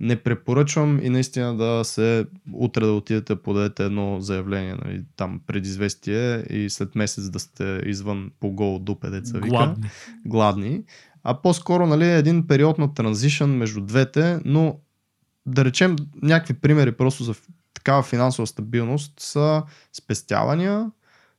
[0.00, 5.40] Не препоръчвам и наистина да се утре да отидете да подадете едно заявление, нали, там
[5.46, 9.90] предизвестие и след месец да сте извън по гол дупе, деца вика Гладни.
[10.26, 10.82] гладни,
[11.22, 14.78] а по-скоро нали, един период на транзишън между двете, но
[15.46, 17.34] да речем някакви примери просто за
[17.74, 19.62] такава финансова стабилност са
[19.92, 20.90] спестявания,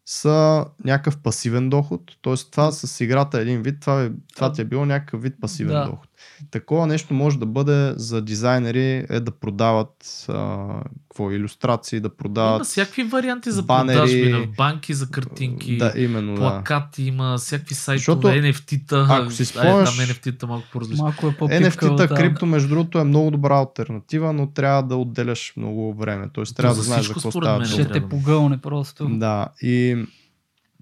[0.06, 2.36] са някакъв пасивен доход, т.е.
[2.52, 5.74] това с играта е един вид, това, е, това ти е било някакъв вид пасивен
[5.74, 5.86] Да.
[5.86, 6.10] доход.
[6.52, 10.66] Такова нещо може да бъде за дизайнери е да продават а,
[11.02, 15.78] какво, иллюстрации, да продават Има всякакви варианти за банери, продажби на банки, за картинки.
[15.78, 16.40] да, именно, да.
[16.40, 19.08] плакати, има всякакви сайтове, Защото, NFT-та.
[19.10, 21.04] ако си спомняш- там NFT-та малко по-различно.
[21.04, 22.18] Малко е NFT-та, там.
[22.18, 26.30] крипто, между другото, е много добра альтернатива, но трябва да отделяш много време.
[26.34, 27.66] Тоест, трябва за да знаеш за какво става.
[27.66, 29.10] Ще те да- погълне просто.
[29.10, 30.06] Да, и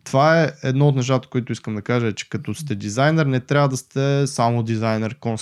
[0.06, 3.40] това е едно от нещата, които искам да кажа, е, че като сте дизайнер, не
[3.40, 5.38] трябва да сте само дизайнер, кон.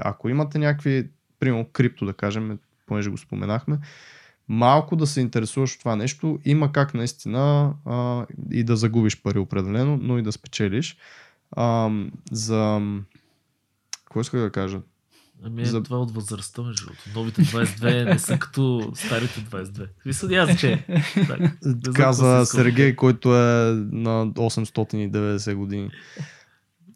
[0.00, 1.08] Ако имате някакви,
[1.40, 3.78] примерно крипто да кажем, понеже го споменахме,
[4.48, 9.38] малко да се интересуваш от това нещо, има как наистина а, и да загубиш пари
[9.38, 10.96] определено, но и да спечелиш.
[11.52, 11.90] А,
[12.32, 12.80] за...
[14.04, 14.80] Какво исках да кажа?
[15.44, 15.82] Ами За- за...
[15.82, 17.02] това е от възрастта, между другото.
[17.14, 19.88] Новите 22 не са като старите 22.
[20.06, 20.86] Мисля, аз че.
[21.26, 21.40] Так,
[21.94, 25.90] каза Сергей, който е на 890 години.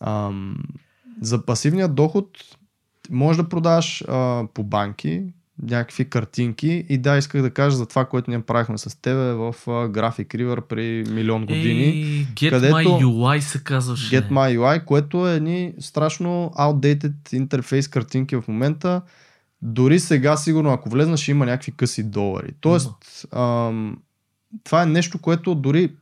[0.00, 0.56] Ам,
[1.20, 2.28] за пасивния доход
[3.10, 5.22] може да продаш а, по банки
[5.62, 9.54] някакви картинки и да, исках да кажа за това, което ние правихме с тебе в
[9.66, 11.82] Graphic River при милион години.
[11.82, 14.16] Ей, Get където- My UI се казваше.
[14.16, 19.02] Get My UI, което е едни страшно outdated интерфейс картинки в момента.
[19.62, 22.50] Дори сега, сигурно, ако влезнеш, има някакви къси долари.
[22.60, 22.90] Тоест,
[23.32, 23.98] ам,
[24.64, 25.92] това е нещо, което дори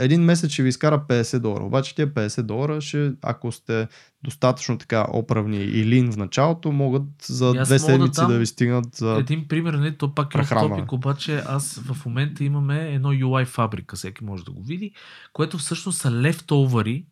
[0.00, 1.64] един месец ще ви изкара 50 долара.
[1.64, 3.88] Обаче тия 50 долара, ще, ако сте
[4.24, 8.38] достатъчно така оправни и лин в началото, могат за аз две да седмици да, дам
[8.38, 9.16] ви стигнат за...
[9.20, 13.96] Един пример, не, то пак е топик, обаче аз в момента имаме едно UI фабрика,
[13.96, 14.92] всеки може да го види,
[15.32, 17.04] което всъщност са лефтовари,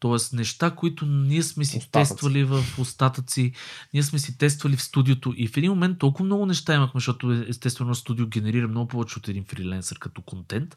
[0.00, 0.36] т.е.
[0.36, 2.10] неща, които ние сме си Остатъци.
[2.10, 3.52] тествали в остатъци,
[3.94, 7.32] ние сме си тествали в студиото и в един момент толкова много неща имахме, защото
[7.48, 10.76] естествено студио генерира много повече от един фриленсър като контент.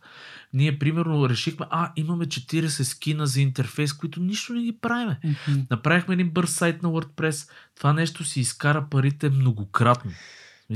[0.54, 5.20] Ние примерно решихме, а имаме 40 скина за интерфейс, които нищо не ги правиме.
[5.24, 5.60] Мгм.
[5.72, 7.50] Направихме един бърз сайт на WordPress.
[7.76, 10.12] Това нещо си изкара парите многократно.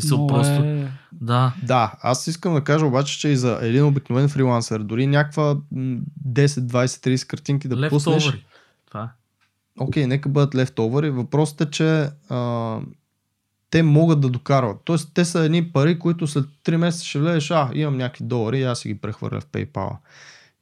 [0.09, 0.63] Но просто.
[0.63, 0.91] е...
[1.21, 1.53] Да.
[1.63, 5.99] Да, аз искам да кажа обаче, че и за един обикновен фрилансър, дори някаква м,
[6.29, 8.45] 10, 20, 30 картинки да пуснеш, Лефтовъри.
[8.87, 9.07] Това е.
[9.79, 11.09] Окей, нека бъдат лефтовъри.
[11.09, 12.79] Въпросът е, че а,
[13.69, 14.77] те могат да докарват.
[14.85, 18.59] Тоест, те са едни пари, които след 3 месеца ще влезеш, а, имам някакви долари
[18.59, 19.97] и аз си ги прехвърля в PayPal.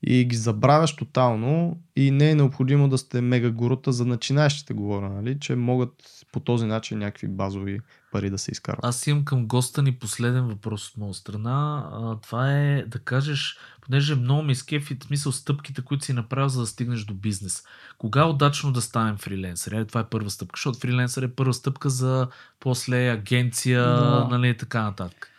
[0.07, 5.10] и ги забравяш тотално и не е необходимо да сте мега гурута за начинаещите говоря,
[5.10, 5.40] нали?
[5.40, 5.94] че могат
[6.32, 7.80] по този начин някакви базови
[8.16, 8.86] пари да се изкарват.
[8.86, 11.90] Аз имам към госта ни последен въпрос от моя страна.
[11.94, 16.60] А, това е да кажеш, понеже много ми скефи, смисъл стъпките, които си направил, за
[16.62, 17.64] да стигнеш до бизнес.
[17.98, 19.72] Кога е удачно да станем фриленсър?
[19.72, 22.28] Е, това е първа стъпка, защото фриленсър е първа стъпка за
[22.60, 24.28] после агенция, да.
[24.32, 25.32] нали, и така нататък.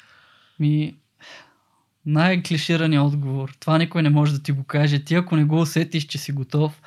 [0.61, 0.97] Ми,
[2.07, 3.57] най-клишираният отговор.
[3.61, 5.05] Това никой не може да ти го каже.
[5.05, 6.83] Ти ако не го усетиш, че си готов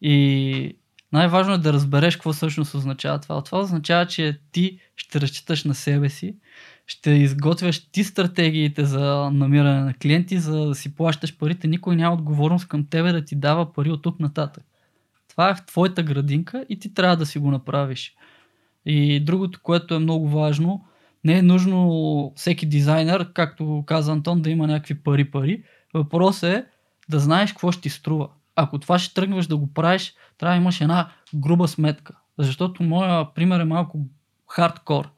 [0.00, 0.76] и
[1.12, 3.42] най-важно е да разбереш какво всъщност означава това.
[3.42, 6.36] Това означава, че ти ще разчиташ на себе си,
[6.86, 11.68] ще изготвяш ти стратегиите за намиране на клиенти, за да си плащаш парите.
[11.68, 14.64] Никой няма отговорност към тебе да ти дава пари от тук нататък.
[15.28, 18.14] Това е в твоята градинка и ти трябва да си го направиш.
[18.86, 20.84] И другото, което е много важно,
[21.24, 25.62] не е нужно всеки дизайнер, както каза Антон, да има някакви пари-пари.
[25.94, 26.66] Въпрос е
[27.08, 28.28] да знаеш какво ще ти струва.
[28.56, 32.14] Ако това ще тръгваш да го правиш, трябва да имаш една груба сметка.
[32.38, 34.06] Защото моя пример е малко
[34.48, 35.10] хардкор.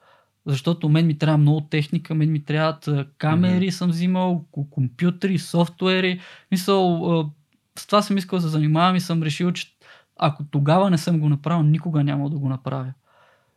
[0.46, 2.88] Защото мен ми трябва много техника, мен ми трябват
[3.18, 3.70] камери, mm-hmm.
[3.70, 6.20] съм взимал, компютри, софтуери.
[6.50, 7.32] Мисъл,
[7.78, 9.76] с това съм искал да се занимавам и съм решил, че
[10.16, 12.92] ако тогава не съм го направил, никога няма да го направя.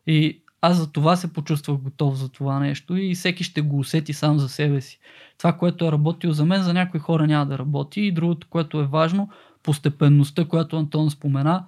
[0.07, 4.13] И аз за това се почувствах готов за това нещо и всеки ще го усети
[4.13, 4.99] сам за себе си.
[5.37, 8.01] Това, което е работило за мен, за някои хора няма да работи.
[8.01, 9.29] И другото, което е важно,
[9.67, 11.65] постепенността, която Антон спомена.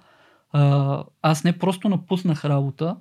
[1.22, 2.96] Аз не просто напуснах работа,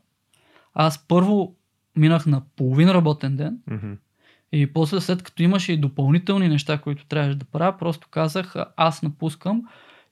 [0.73, 1.55] аз първо
[1.95, 3.97] минах на половин работен ден mm-hmm.
[4.51, 9.03] и после след като имаше и допълнителни неща, които трябваше да правя, просто казах аз
[9.03, 9.63] напускам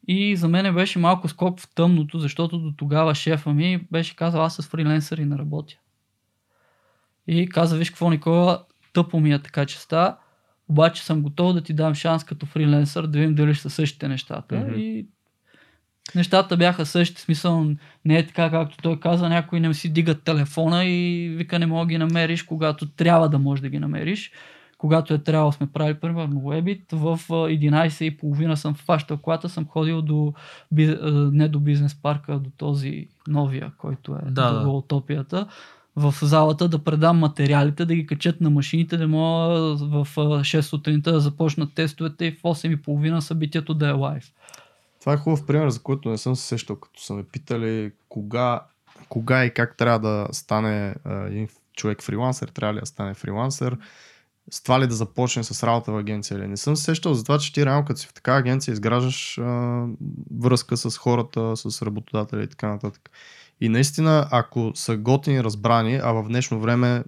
[0.08, 4.44] и за мен беше малко скок в тъмното, защото до тогава шефа ми беше казал,
[4.44, 5.76] аз с фриленсър и не работя.
[7.28, 10.18] И каза, виж какво, Никола, тъпо ми е така честа,
[10.70, 14.08] обаче съм готов да ти дам шанс като фриленсър да видим дали ще са същите
[14.08, 14.56] нещата.
[14.56, 14.76] Mm-hmm.
[14.76, 15.08] И
[16.16, 17.66] нещата бяха същите, смисъл
[18.06, 21.86] не е така както той каза, някои не си дигат телефона и вика не мога
[21.86, 24.32] да ги намериш, когато трябва да можеш да ги намериш.
[24.78, 30.34] Когато е трябвало сме правили примерно Webit, в 11.30 съм фащал колата, съм ходил до,
[31.32, 35.48] не до бизнес парка, до този новия, който е да, до утопията,
[35.98, 41.12] в залата да предам материалите, да ги качат на машините, да мога в 6 сутринта
[41.12, 44.32] да започнат тестовете и в 8.30 събитието да е лайв.
[45.00, 48.62] Това е хубав пример, за който не съм се сещал, като са ме питали кога,
[49.10, 53.78] кога и как трябва да стане един човек фрилансър, трябва ли да стане фрилансър
[54.52, 57.24] с това ли да започне с работа в агенция или не съм се сещал за
[57.24, 59.40] това, че ти реално като си в такава агенция изграждаш
[60.40, 63.10] връзка с хората, с работодателя и така нататък.
[63.62, 67.04] И наистина, ако са готини разбрани, а в днешно време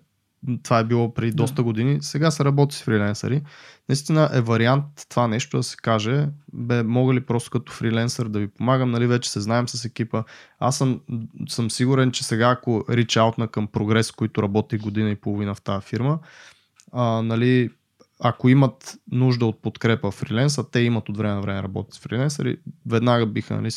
[0.63, 1.63] това е било преди доста да.
[1.63, 3.41] години, сега се работи с фриленсъри.
[3.89, 8.39] Наистина е вариант това нещо да се каже, бе, мога ли просто като фриленсър да
[8.39, 10.23] ви помагам, нали вече се знаем с екипа.
[10.59, 11.01] Аз съм,
[11.49, 15.61] съм сигурен, че сега ако рич аутна към прогрес, които работи година и половина в
[15.61, 16.19] тази фирма,
[16.91, 17.69] а, нали,
[18.19, 21.99] ако имат нужда от подкрепа в фриленса, те имат от време на време работят с
[21.99, 23.69] фриленсъри, веднага биха нали,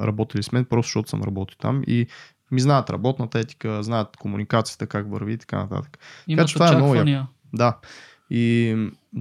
[0.00, 2.06] работили с мен, просто защото съм работил там и
[2.50, 5.98] ми знаят работната етика, знаят комуникацията, как върви и така нататък.
[6.28, 7.26] Имат така, това е много яко.
[7.52, 7.78] Да.
[8.30, 8.76] И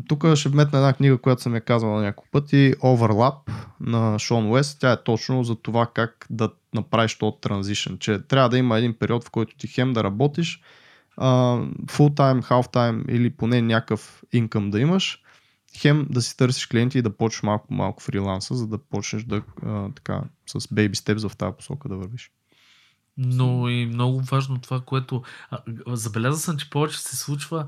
[0.07, 4.79] тук ще вметна една книга, която съм я казвал няколко пъти, Overlap на Шон Уест.
[4.79, 8.93] Тя е точно за това как да направиш този транзишън, че трябва да има един
[8.93, 10.61] период, в който ти хем да работиш,
[11.17, 15.21] half time или поне някакъв инкъм да имаш,
[15.77, 19.41] хем да си търсиш клиенти и да почнеш малко малко фриланса, за да почнеш да
[19.65, 22.31] а, така с baby steps в тази посока да вървиш.
[23.17, 25.23] Но и много важно това, което
[25.87, 27.67] забелязал съм, че повече се случва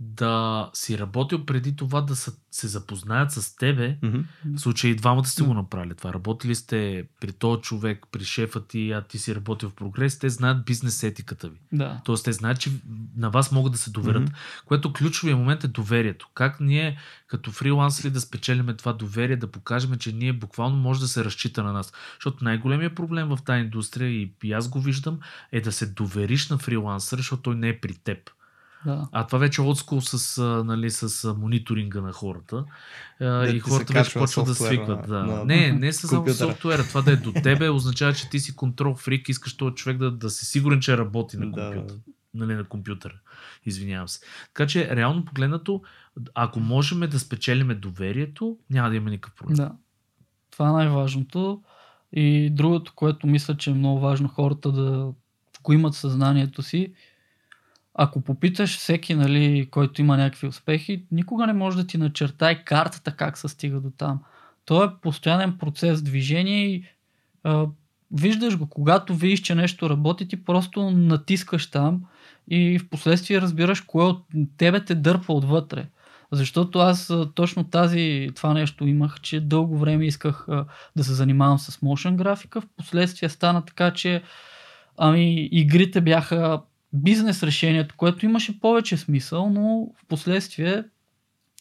[0.00, 4.24] да си работил преди това да са, се запознаят с тебе, mm-hmm.
[4.56, 6.12] в случай и двамата сте го направили това.
[6.12, 10.28] Работили сте при този човек, при шефа ти, а ти си работил в прогрес, те
[10.28, 11.58] знаят бизнес етиката ви.
[11.72, 12.00] Да.
[12.04, 12.70] Тоест те знаят, че
[13.16, 14.30] на вас могат да се доверят.
[14.30, 14.64] Mm-hmm.
[14.66, 16.28] Което ключовия момент е доверието.
[16.34, 21.08] Как ние като фрилансери да спечелиме това доверие, да покажем, че ние буквално може да
[21.08, 21.92] се разчита на нас.
[22.14, 25.18] Защото най-големият проблем в тази индустрия, и аз го виждам,
[25.52, 28.30] е да се довериш на фрилансър, защото той не е при теб.
[28.84, 29.08] Да.
[29.12, 32.64] А това вече е отскул с, нали, с мониторинга на хората.
[33.20, 35.08] Да, и хората вече почват да свикват.
[35.08, 35.22] Да.
[35.22, 36.82] На, не, не с софтуера.
[36.82, 40.10] Това да е до тебе означава, че ти си контрол фрик, искаш този човек да,
[40.10, 41.84] да си сигурен, че работи на компютър.
[41.84, 41.94] Да.
[42.34, 43.14] Нали, на компютъра.
[43.66, 44.20] Извинявам се.
[44.46, 45.82] Така че, реално погледнато,
[46.34, 49.56] ако можем да спечелиме доверието, няма да има никакъв проблем.
[49.56, 49.72] Да.
[50.50, 51.62] Това е най-важното.
[52.12, 55.12] И другото, което мисля, че е много важно хората да
[55.62, 56.92] го имат съзнанието си,
[58.00, 63.12] ако попиташ всеки, нали, който има някакви успехи, никога не може да ти начертай картата
[63.16, 64.20] как се стига до там.
[64.64, 66.84] То е постоянен процес, движение и
[67.44, 67.66] а,
[68.12, 68.68] виждаш го.
[68.68, 72.04] Когато видиш, че нещо работи, ти просто натискаш там
[72.50, 74.24] и в последствие разбираш кое от
[74.56, 75.86] тебе те дърпа отвътре.
[76.32, 80.64] Защото аз точно тази, това нещо имах, че дълго време исках а,
[80.96, 82.60] да се занимавам с motion графика.
[82.60, 84.22] В последствие стана така, че
[84.96, 86.60] ами, игрите бяха
[86.92, 90.84] бизнес решението, което имаше повече смисъл, но в последствие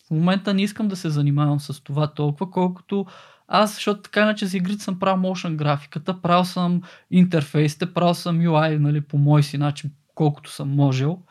[0.08, 3.06] в момента не искам да се занимавам с това толкова, колкото
[3.48, 6.82] аз, защото така иначе за игрите съм правил motion графиката, правил съм
[7.12, 11.22] интерфейсите, правил съм UI, нали, по мой си начин, колкото съм можел.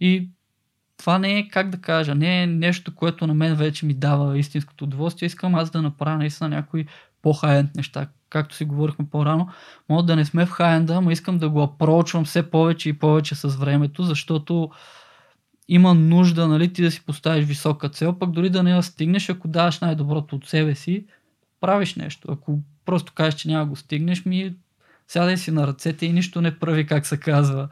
[0.00, 0.28] И
[0.96, 4.38] това не е, как да кажа, не е нещо, което на мен вече ми дава
[4.38, 5.26] истинското удоволствие.
[5.26, 6.86] Искам аз да направя наистина някои
[7.22, 8.08] по-хайенд неща.
[8.30, 9.48] Както си говорихме по-рано,
[9.88, 13.34] мога да не сме в хайенда, но искам да го апрочвам все повече и повече
[13.34, 14.70] с времето, защото
[15.68, 19.28] има нужда нали, ти да си поставиш висока цел, пък дори да не я стигнеш,
[19.28, 21.06] ако даваш най-доброто от себе си,
[21.60, 22.32] правиш нещо.
[22.32, 24.54] Ако просто кажеш, че няма го стигнеш, ми
[25.08, 27.68] сядай си на ръцете и нищо не прави, как се казва.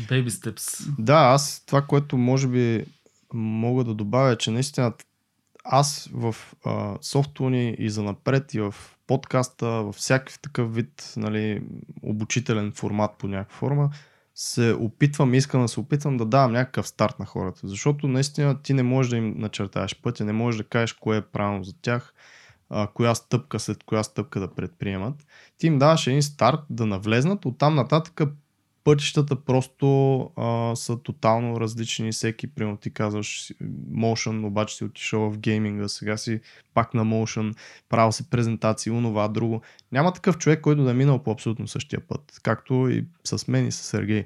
[0.00, 0.94] Baby steps.
[0.98, 2.84] Да, аз това, което може би
[3.34, 4.92] мога да добавя, е, че наистина
[5.64, 8.74] аз в а, софтуни и за напред и в
[9.06, 11.62] подкаста, във всякакъв такъв вид нали,
[12.02, 13.90] обучителен формат по някаква форма,
[14.34, 17.60] се опитвам, искам да се опитвам да давам някакъв старт на хората.
[17.68, 21.22] Защото наистина ти не можеш да им начертаеш пътя, не можеш да кажеш кое е
[21.22, 22.14] правилно за тях,
[22.70, 25.26] а, коя стъпка след коя стъпка да предприемат.
[25.58, 28.20] Ти им даваш един старт да навлезнат, оттам нататък
[28.84, 32.12] пътищата просто а, са тотално различни.
[32.12, 33.52] Всеки, примерно ти казваш
[33.92, 36.40] motion, обаче си отишъл в гейминга, сега си
[36.74, 37.56] пак на motion,
[37.88, 39.62] правил си презентации, онова, друго.
[39.92, 43.66] Няма такъв човек, който да е минал по абсолютно същия път, както и с мен
[43.66, 44.24] и с Сергей.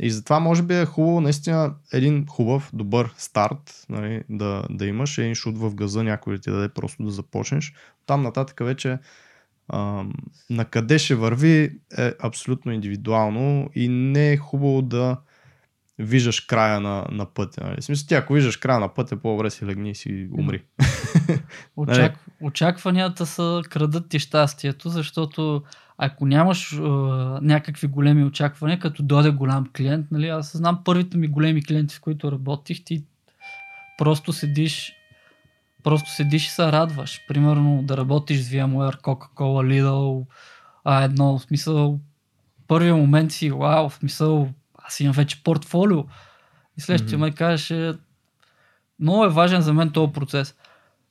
[0.00, 5.18] И затова може би е хубаво наистина един хубав, добър старт нали, да, да имаш,
[5.18, 7.74] един шут в газа, някой да ти даде просто да започнеш.
[8.06, 8.98] Там нататък вече
[9.68, 10.04] а,
[10.50, 15.16] на къде ще върви е абсолютно индивидуално и не е хубаво да
[15.98, 17.64] виждаш края на, на пътя.
[17.64, 17.80] Нали?
[17.80, 20.62] В смисъл, ти ако виждаш края на пътя, по-добре си легни и си умри.
[21.76, 21.98] Очак...
[21.98, 22.12] Нали?
[22.40, 25.62] Очакванията са крадат ти щастието, защото
[25.98, 26.76] ако нямаш е,
[27.40, 31.98] някакви големи очаквания, като дойде голям клиент, нали, аз знам първите ми големи клиенти, с
[31.98, 33.04] които работих, ти
[33.98, 34.92] просто седиш
[35.84, 37.20] просто седиш и се радваш.
[37.28, 40.26] Примерно да работиш с VMware, Coca-Cola, Lidl,
[40.84, 41.98] а едно, в смисъл,
[42.68, 44.48] първия момент си, вау, в смисъл,
[44.78, 46.04] аз имам вече портфолио.
[46.78, 47.22] И следващия mm-hmm.
[47.22, 47.92] ме кажеше,
[49.00, 50.54] много е важен за мен този процес.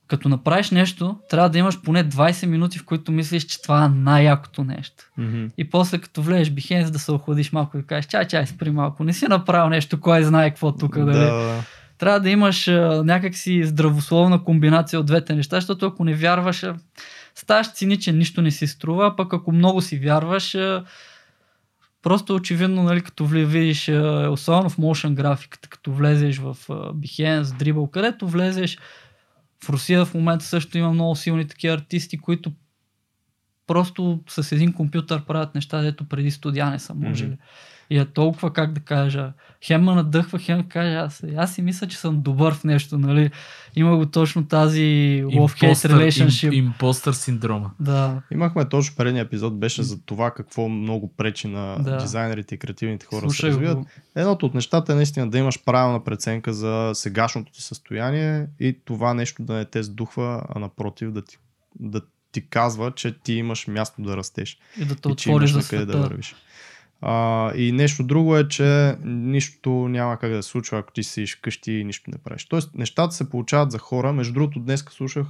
[0.08, 3.90] Като направиш нещо, трябва да имаш поне 20 минути, в които мислиш, че това е
[3.90, 5.04] най-якото нещо.
[5.20, 5.52] Mm-hmm.
[5.58, 9.04] И после като влезеш бихенс да се охладиш малко и кажеш, чай, чай, спри малко,
[9.04, 11.00] не си направил нещо, кой знае какво тук.
[11.00, 11.64] Да, да
[11.98, 12.68] трябва да имаш
[13.03, 16.65] някакси здравословна комбинация от двете неща, защото ако не вярваш,
[17.36, 20.57] ставаш циничен, нищо не си струва, пък ако много си вярваш,
[22.03, 27.44] просто очевидно, нали, като видиш, а, особено в motion графиката, като влезеш в а, Behance,
[27.44, 28.78] Dribble, където влезеш,
[29.64, 32.52] в Русия в момента също има много силни такива артисти, които
[33.68, 37.30] просто с един компютър правят неща, дето преди студия не са можели.
[37.30, 37.73] Mm-hmm.
[37.94, 39.34] И е толкова, как да кажа,
[39.65, 43.32] хем ме надъхва, хем кажа, аз, аз си мисля, че съм добър в нещо, нали?
[43.76, 44.82] Има го точно тази
[45.26, 46.53] love-hate relationship.
[46.53, 47.72] Им, импостър синдрома.
[47.80, 48.22] Да.
[48.32, 51.98] Имахме точно предния епизод, беше за това какво много пречи на да.
[51.98, 53.78] дизайнерите и креативните хора да се развиват.
[53.78, 53.86] Го.
[54.15, 59.14] Едното от нещата е наистина да имаш правилна преценка за сегашното ти състояние и това
[59.14, 61.38] нещо да не те сдухва, а напротив да ти,
[61.80, 62.02] да
[62.32, 64.57] ти казва, че ти имаш място да растеш.
[64.82, 65.86] И да те отвориш за света.
[65.86, 66.36] да вървиш.
[67.05, 71.25] А, и нещо друго е, че нищо няма как да се случва, ако ти си
[71.41, 72.45] къщи и нищо не правиш.
[72.45, 74.13] Тоест, нещата се получават за хора.
[74.13, 75.27] Между другото, днес слушах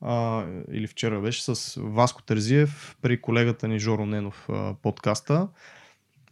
[0.00, 5.48] а, или вчера беше с Васко Терзиев при колегата ни Жоро Ненов а, подкаста.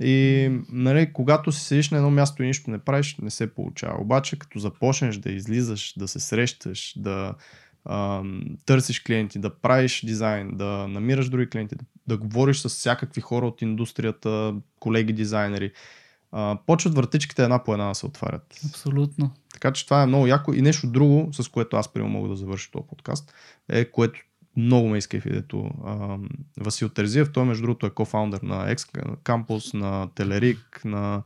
[0.00, 4.00] И нали, когато си седиш на едно място и нищо не правиш, не се получава.
[4.00, 7.34] Обаче, като започнеш да излизаш, да се срещаш, да
[7.84, 8.22] а,
[8.66, 13.46] търсиш клиенти, да правиш дизайн, да намираш други клиенти, да, да говориш с всякакви хора
[13.46, 15.72] от индустрията, колеги дизайнери.
[16.32, 18.60] А, почват вратичките една по една да се отварят.
[18.68, 19.30] Абсолютно.
[19.52, 20.52] Така че това е много яко.
[20.52, 23.34] И нещо друго, с което аз примерно мога да завърша този подкаст,
[23.68, 24.20] е което
[24.56, 25.70] много ме иска видето.
[26.60, 28.76] Васил Терзиев, той между другото е кофаундър на X
[29.16, 31.22] Campus, на Телерик, на,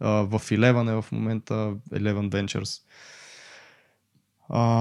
[0.00, 2.82] в Eleven е в момента, Eleven Ventures.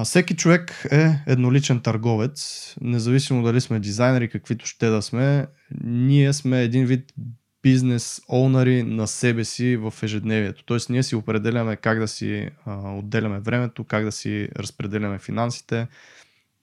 [0.04, 5.48] Всеки човек е едноличен търговец, независимо дали сме дизайнери, каквито ще да сме,
[5.84, 7.14] ние сме един вид
[7.64, 10.64] бизнес оунари на себе си в ежедневието.
[10.64, 15.88] Тоест ние си определяме как да си а, отделяме времето, как да си разпределяме финансите,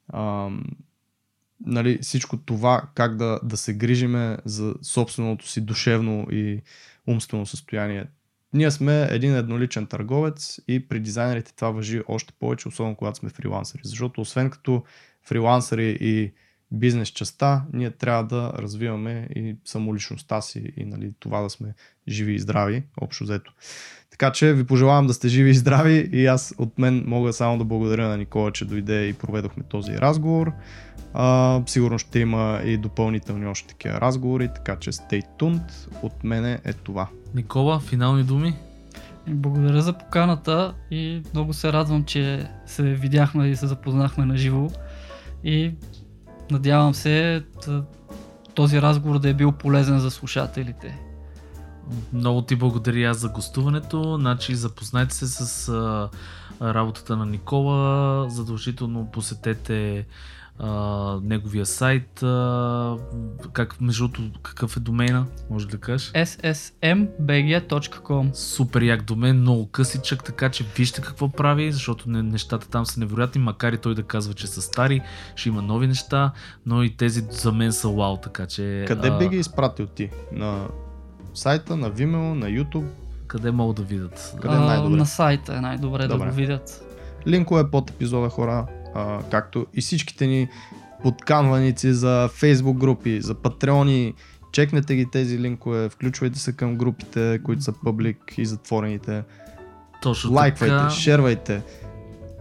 [0.07, 0.49] а,
[1.65, 6.61] нали, всичко това, как да, да се грижиме за собственото си душевно и
[7.07, 8.05] умствено състояние.
[8.53, 13.29] Ние сме един едноличен търговец и при дизайнерите това въжи още повече, особено когато сме
[13.29, 13.81] фрилансери.
[13.83, 14.83] Защото освен като
[15.23, 16.31] фрилансери и
[16.71, 21.73] бизнес частта, ние трябва да развиваме и самоличността си и нали, това да сме
[22.07, 23.53] живи и здрави, общо взето.
[24.11, 27.57] Така че ви пожелавам да сте живи и здрави и аз от мен мога само
[27.57, 30.51] да благодаря на Никола, че дойде и проведохме този разговор.
[31.13, 35.93] А, сигурно ще има и допълнителни още такива разговори, така че stay tuned.
[36.03, 37.09] От мене е това.
[37.35, 38.55] Никола, финални думи?
[39.27, 44.69] Благодаря за поканата и много се радвам, че се видяхме и се запознахме на живо.
[45.43, 45.71] И
[46.51, 47.43] надявам се
[48.55, 50.99] този разговор да е бил полезен за слушателите.
[52.13, 54.17] Много ти благодаря за гостуването.
[54.19, 56.09] Значи запознайте се с а,
[56.61, 58.29] работата на Никола.
[58.29, 60.05] Задължително посетете
[60.59, 62.23] а, неговия сайт.
[62.23, 62.97] А,
[63.53, 65.25] как, между другото, какъв е домейна?
[65.49, 66.11] Може да кажеш?
[66.11, 72.85] ssmbg.com Супер як домен, много късичък, така че вижте какво прави, защото не, нещата там
[72.85, 75.01] са невероятни, макар и той да казва, че са стари,
[75.35, 76.31] ще има нови неща,
[76.65, 78.85] но и тези за мен са вау, така че...
[78.87, 79.17] Къде а...
[79.17, 80.09] би ги изпратил ти?
[80.31, 80.67] На
[81.33, 82.87] сайта, на Vimeo, на YouTube?
[83.27, 84.35] Къде могат да видят?
[84.41, 84.97] Къде е най-добре?
[84.97, 86.25] На сайта е най-добре Добре.
[86.25, 86.85] да го видят.
[87.27, 90.47] Линкове под епизода хора, а, както и всичките ни
[91.03, 94.13] подканваници за Facebook групи, за патреони.
[94.51, 99.23] Чекнете ги тези линкове, включвайте се към групите, които са публик и затворените.
[100.01, 100.89] Точно Лайквайте, така.
[100.89, 101.61] шервайте.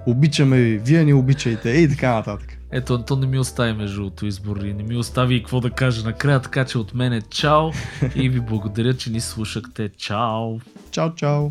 [0.07, 2.59] Обичаме ви, вие ни обичайте и така нататък.
[2.73, 5.71] Ето, Антон не ми остави между другото избор и не ми остави и какво да
[5.71, 7.71] кажа накрая, така че от мен е чао
[8.15, 9.89] и ви благодаря, че ни слушахте.
[9.89, 10.59] Чао!
[10.91, 11.51] Чао, чао!